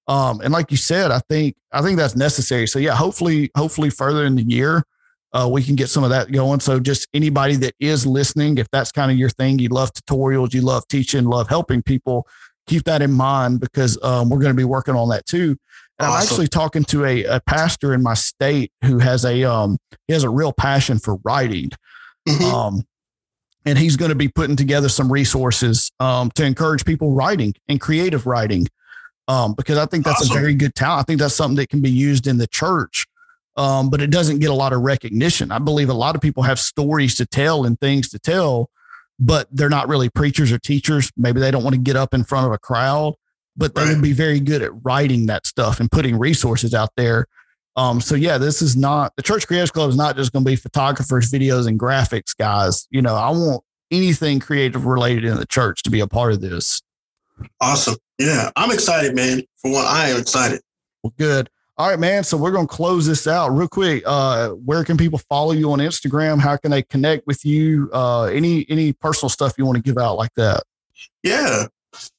Um, 0.07 0.41
and 0.41 0.51
like 0.51 0.71
you 0.71 0.77
said, 0.77 1.11
I 1.11 1.19
think 1.29 1.55
I 1.71 1.83
think 1.83 1.97
that's 1.97 2.15
necessary. 2.15 2.67
So 2.67 2.79
yeah, 2.79 2.95
hopefully, 2.95 3.51
hopefully 3.55 3.91
further 3.91 4.25
in 4.25 4.35
the 4.35 4.41
year, 4.41 4.83
uh, 5.33 5.47
we 5.51 5.61
can 5.61 5.75
get 5.75 5.89
some 5.89 6.03
of 6.03 6.09
that 6.09 6.31
going. 6.31 6.59
So 6.59 6.79
just 6.79 7.07
anybody 7.13 7.55
that 7.57 7.75
is 7.79 8.07
listening, 8.07 8.57
if 8.57 8.67
that's 8.71 8.91
kind 8.91 9.11
of 9.11 9.17
your 9.17 9.29
thing, 9.29 9.59
you 9.59 9.69
love 9.69 9.91
tutorials, 9.93 10.53
you 10.53 10.61
love 10.61 10.87
teaching, 10.87 11.25
love 11.25 11.47
helping 11.47 11.83
people, 11.83 12.27
keep 12.65 12.85
that 12.85 13.03
in 13.03 13.11
mind 13.11 13.59
because 13.59 14.01
um, 14.03 14.29
we're 14.29 14.39
going 14.39 14.53
to 14.53 14.57
be 14.57 14.63
working 14.63 14.95
on 14.95 15.09
that 15.09 15.27
too. 15.27 15.57
Awesome. 15.99 16.13
I'm 16.13 16.21
actually 16.21 16.47
talking 16.47 16.83
to 16.85 17.05
a, 17.05 17.23
a 17.25 17.41
pastor 17.41 17.93
in 17.93 18.01
my 18.01 18.13
state 18.13 18.71
who 18.83 18.99
has 18.99 19.25
a 19.25 19.43
um 19.43 19.77
he 20.07 20.13
has 20.13 20.23
a 20.23 20.29
real 20.29 20.53
passion 20.53 20.99
for 20.99 21.17
writing. 21.23 21.71
Mm-hmm. 22.27 22.43
Um 22.43 22.83
and 23.65 23.77
he's 23.77 23.97
going 23.97 24.09
to 24.09 24.15
be 24.15 24.29
putting 24.29 24.55
together 24.55 24.89
some 24.89 25.11
resources 25.11 25.91
um, 25.99 26.31
to 26.31 26.45
encourage 26.45 26.85
people 26.85 27.11
writing 27.11 27.53
and 27.67 27.79
creative 27.79 28.25
writing 28.25 28.67
um, 29.27 29.53
because 29.53 29.77
I 29.77 29.85
think 29.85 30.05
that's 30.05 30.21
awesome. 30.21 30.35
a 30.35 30.39
very 30.39 30.55
good 30.55 30.73
talent. 30.73 31.01
I 31.01 31.03
think 31.03 31.19
that's 31.19 31.35
something 31.35 31.57
that 31.57 31.69
can 31.69 31.81
be 31.81 31.91
used 31.91 32.25
in 32.25 32.37
the 32.37 32.47
church, 32.47 33.05
um, 33.57 33.89
but 33.89 34.01
it 34.01 34.09
doesn't 34.09 34.39
get 34.39 34.49
a 34.49 34.55
lot 34.55 34.73
of 34.73 34.81
recognition. 34.81 35.51
I 35.51 35.59
believe 35.59 35.89
a 35.89 35.93
lot 35.93 36.15
of 36.15 36.21
people 36.21 36.43
have 36.43 36.59
stories 36.59 37.15
to 37.15 37.27
tell 37.27 37.63
and 37.65 37.79
things 37.79 38.09
to 38.09 38.19
tell, 38.19 38.71
but 39.19 39.47
they're 39.51 39.69
not 39.69 39.87
really 39.87 40.09
preachers 40.09 40.51
or 40.51 40.57
teachers. 40.57 41.11
Maybe 41.15 41.39
they 41.39 41.51
don't 41.51 41.63
want 41.63 41.75
to 41.75 41.81
get 41.81 41.95
up 41.95 42.15
in 42.15 42.23
front 42.23 42.47
of 42.47 42.53
a 42.53 42.57
crowd 42.57 43.13
but 43.59 43.75
they 43.75 43.83
right. 43.83 43.93
would 43.93 44.01
be 44.01 44.13
very 44.13 44.39
good 44.39 44.61
at 44.61 44.71
writing 44.83 45.25
that 45.27 45.45
stuff 45.45 45.79
and 45.81 45.91
putting 45.91 46.17
resources 46.17 46.73
out 46.73 46.89
there. 46.95 47.27
Um, 47.75 48.01
so 48.01 48.15
yeah, 48.15 48.37
this 48.37 48.61
is 48.61 48.75
not 48.75 49.13
the 49.17 49.21
Church 49.21 49.47
Creatives 49.47 49.71
Club 49.71 49.89
is 49.89 49.97
not 49.97 50.15
just 50.15 50.31
going 50.31 50.43
to 50.43 50.49
be 50.49 50.55
photographers, 50.55 51.29
videos, 51.29 51.67
and 51.67 51.79
graphics 51.79 52.35
guys. 52.35 52.87
You 52.89 53.01
know, 53.01 53.15
I 53.15 53.29
want 53.29 53.63
anything 53.91 54.39
creative 54.39 54.85
related 54.85 55.25
in 55.25 55.35
the 55.35 55.45
church 55.45 55.83
to 55.83 55.89
be 55.89 55.99
a 55.99 56.07
part 56.07 56.31
of 56.31 56.41
this. 56.41 56.81
Awesome. 57.61 57.95
Yeah, 58.17 58.49
I'm 58.55 58.71
excited, 58.71 59.15
man. 59.15 59.43
For 59.57 59.71
one, 59.71 59.85
I 59.85 60.09
am 60.09 60.19
excited. 60.19 60.61
Well, 61.03 61.13
good. 61.17 61.49
All 61.77 61.89
right, 61.89 61.99
man. 61.99 62.25
So 62.25 62.35
we're 62.35 62.51
going 62.51 62.67
to 62.67 62.73
close 62.73 63.07
this 63.07 63.27
out 63.27 63.49
real 63.49 63.69
quick. 63.69 64.03
Uh, 64.05 64.49
where 64.49 64.83
can 64.83 64.97
people 64.97 65.19
follow 65.19 65.53
you 65.53 65.71
on 65.71 65.79
Instagram? 65.79 66.39
How 66.39 66.57
can 66.57 66.71
they 66.71 66.81
connect 66.83 67.25
with 67.27 67.45
you? 67.45 67.89
Uh, 67.93 68.23
any 68.23 68.65
any 68.69 68.91
personal 68.91 69.29
stuff 69.29 69.53
you 69.57 69.65
want 69.65 69.77
to 69.77 69.81
give 69.81 69.97
out 69.97 70.17
like 70.17 70.33
that? 70.35 70.63
Yeah. 71.23 71.67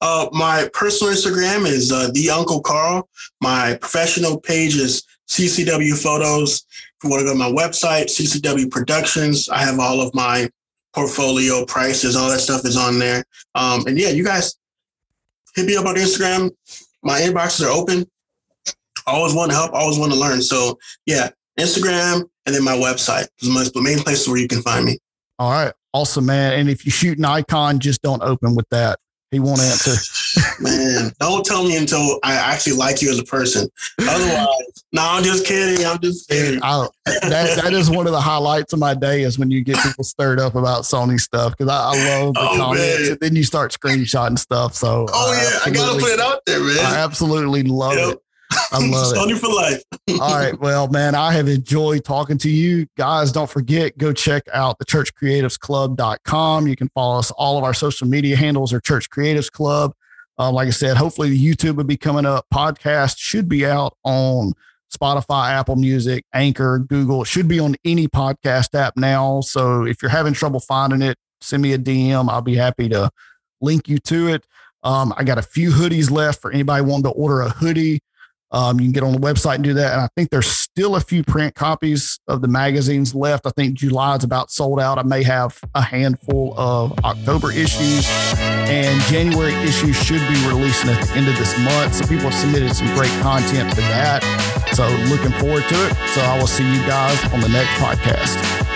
Uh, 0.01 0.29
my 0.33 0.69
personal 0.73 1.13
Instagram 1.13 1.67
is 1.67 1.93
uh, 1.93 2.11
the 2.13 2.31
Uncle 2.31 2.61
Carl. 2.61 3.09
My 3.41 3.77
professional 3.81 4.41
page 4.41 4.77
is 4.77 5.05
CCW 5.29 6.01
Photos. 6.03 6.65
If 6.71 7.05
you 7.05 7.11
want 7.11 7.21
to 7.21 7.27
go 7.27 7.33
to 7.33 7.39
my 7.39 7.51
website, 7.51 8.07
CCW 8.07 8.71
Productions, 8.71 9.49
I 9.49 9.59
have 9.59 9.79
all 9.79 10.01
of 10.01 10.15
my 10.15 10.51
portfolio 10.93 11.65
prices, 11.65 12.17
all 12.17 12.29
that 12.31 12.41
stuff 12.41 12.65
is 12.65 12.77
on 12.77 12.99
there. 12.99 13.25
Um, 13.55 13.87
and 13.87 13.99
yeah, 13.99 14.09
you 14.09 14.25
guys 14.25 14.57
hit 15.55 15.67
me 15.67 15.77
up 15.77 15.87
on 15.87 15.95
Instagram. 15.95 16.51
My 17.03 17.21
inboxes 17.21 17.65
are 17.65 17.71
open. 17.71 18.07
I 19.07 19.13
always 19.13 19.35
want 19.35 19.51
to 19.51 19.57
help, 19.57 19.73
always 19.73 19.99
want 19.99 20.13
to 20.13 20.19
learn. 20.19 20.43
So 20.43 20.79
yeah, 21.07 21.31
Instagram 21.59 22.29
and 22.47 22.55
then 22.55 22.65
my 22.65 22.77
website 22.77 23.29
is 23.41 23.73
the 23.73 23.81
main 23.81 23.99
places 23.99 24.29
where 24.29 24.39
you 24.39 24.49
can 24.49 24.63
find 24.63 24.85
me. 24.85 24.99
All 25.39 25.51
right. 25.51 25.73
Awesome, 25.93 26.27
man. 26.27 26.59
And 26.59 26.69
if 26.69 26.85
you 26.85 26.91
shoot 26.91 27.19
a 27.19 27.45
Canon, 27.45 27.81
just 27.81 28.03
don't 28.03 28.23
open 28.23 28.55
with 28.55 28.69
that. 28.71 28.99
He 29.31 29.39
won't 29.39 29.61
answer. 29.61 29.95
Man, 30.61 31.13
don't 31.21 31.45
tell 31.45 31.65
me 31.65 31.77
until 31.77 32.19
I 32.25 32.35
actually 32.35 32.77
like 32.77 33.01
you 33.01 33.11
as 33.11 33.19
a 33.19 33.25
person. 33.25 33.69
Otherwise, 34.01 34.49
no, 34.93 35.03
I'm 35.05 35.23
just 35.23 35.47
kidding. 35.47 35.87
I'm 35.87 36.01
just 36.01 36.29
kidding. 36.29 36.61
I, 36.63 36.89
that, 37.05 37.61
that 37.63 37.73
is 37.73 37.89
one 37.89 38.07
of 38.07 38.13
the 38.13 38.21
highlights 38.21 38.73
of 38.73 38.81
my 38.81 38.95
day 38.95 39.23
is 39.23 39.39
when 39.39 39.51
you 39.51 39.63
get 39.63 39.77
people 39.79 40.03
stirred 40.03 40.41
up 40.41 40.57
about 40.57 40.83
Sony 40.83 41.21
stuff 41.21 41.57
because 41.57 41.71
I, 41.71 41.93
I, 41.93 42.21
love 42.21 42.35
the 42.35 42.41
oh, 42.41 42.57
comments 42.57 43.01
man. 43.01 43.11
and 43.13 43.21
then 43.21 43.37
you 43.37 43.45
start 43.45 43.73
screenshotting 43.73 44.39
stuff. 44.39 44.75
So 44.75 45.07
oh 45.09 45.33
yeah, 45.33 45.61
I 45.65 45.71
gotta 45.73 46.01
put 46.01 46.11
it 46.11 46.21
out 46.21 46.45
there, 46.47 46.61
man. 46.61 46.79
I 46.79 46.99
absolutely 46.99 47.63
love 47.63 47.95
yep. 47.95 48.15
it. 48.15 48.23
I 48.51 48.79
love 48.81 49.31
it. 49.31 49.39
for 49.39 49.49
life. 49.49 49.83
All 50.21 50.37
right. 50.37 50.55
Well, 50.61 50.89
man, 50.89 51.15
I 51.15 51.33
have 51.33 51.49
enjoyed 51.49 52.05
talking 52.05 52.37
to 52.39 52.51
you. 52.51 52.87
Guys, 52.97 53.33
don't 53.33 53.49
forget, 53.49 53.97
go 53.97 54.13
check 54.13 54.43
out 54.53 54.79
the 54.79 54.85
churchcreativesclub.com. 54.85 56.67
You 56.67 56.77
can 56.77 56.89
follow 56.91 57.19
us. 57.19 57.31
All 57.33 57.57
of 57.59 57.65
our 57.65 57.75
social 57.75 58.07
media 58.07 58.37
handles 58.37 58.73
are 58.73 58.81
Church 58.81 59.09
Creatives 59.11 59.51
Club. 59.51 59.95
Uh, 60.39 60.51
like 60.51 60.69
I 60.69 60.71
said, 60.71 60.97
hopefully 60.97 61.31
the 61.31 61.43
YouTube 61.45 61.77
will 61.77 61.85
be 61.85 61.97
coming 61.97 62.27
up. 62.27 62.47
Podcast 62.53 63.17
should 63.19 63.49
be 63.49 63.65
out 63.67 63.97
on 64.05 64.53
Spotify, 64.95 65.51
Apple 65.51 65.77
Music, 65.77 66.25
Anchor, 66.33 66.79
Google. 66.79 67.23
It 67.23 67.27
should 67.27 67.49
be 67.49 67.61
on 67.61 67.77
any 67.85 68.09
podcast 68.09 68.75
app 68.75 68.97
now. 68.97 69.41
So 69.41 69.85
if 69.87 70.03
you're 70.03 70.11
having 70.11 70.33
trouble 70.35 70.61
finding 70.61 71.03
it, 71.03 71.17
send 71.41 71.63
me 71.63 71.73
a 71.73 71.79
DM. 71.79 72.29
I'll 72.31 72.43
be 72.43 72.57
happy 72.57 72.89
to 72.89 73.11
link 73.61 73.89
you 73.89 73.99
to 73.99 74.29
it. 74.29 74.45
Um, 74.83 75.13
I 75.17 75.25
got 75.25 75.39
a 75.39 75.43
few 75.43 75.71
hoodies 75.71 76.11
left 76.11 76.41
for 76.41 76.51
anybody 76.51 76.83
wanting 76.85 77.05
to 77.05 77.11
order 77.11 77.43
a 77.43 77.51
hoodie. 77.51 78.01
Um, 78.53 78.81
you 78.81 78.87
can 78.87 78.93
get 78.93 79.03
on 79.03 79.13
the 79.13 79.19
website 79.19 79.57
and 79.57 79.65
do 79.65 79.75
that. 79.75 79.93
And 79.93 80.01
I 80.01 80.09
think 80.17 80.31
there's 80.31 80.49
still 80.49 80.97
a 80.97 81.01
few 81.01 81.23
print 81.23 81.55
copies 81.55 82.19
of 82.27 82.43
the 82.43 82.49
magazines 82.49 83.15
left. 83.15 83.47
I 83.47 83.51
think 83.51 83.75
July 83.75 84.17
is 84.17 84.25
about 84.25 84.51
sold 84.51 84.81
out. 84.81 84.99
I 84.99 85.03
may 85.03 85.23
have 85.23 85.59
a 85.75 85.83
handful 85.83 86.55
of 86.57 86.99
October 87.05 87.53
issues, 87.53 88.07
and 88.39 89.01
January 89.03 89.55
issues 89.55 89.97
should 90.03 90.27
be 90.29 90.47
releasing 90.49 90.91
at 90.91 91.07
the 91.07 91.15
end 91.15 91.29
of 91.29 91.39
this 91.39 91.57
month. 91.61 91.95
So 91.95 92.07
people 92.07 92.31
have 92.31 92.35
submitted 92.35 92.75
some 92.75 92.93
great 92.95 93.13
content 93.21 93.71
for 93.71 93.83
that. 93.83 94.23
So 94.75 94.89
looking 95.15 95.33
forward 95.39 95.65
to 95.69 95.87
it. 95.87 95.95
So 96.15 96.21
I 96.21 96.39
will 96.39 96.47
see 96.47 96.65
you 96.65 96.81
guys 96.87 97.23
on 97.33 97.41
the 97.41 97.49
next 97.49 97.71
podcast. 97.81 98.70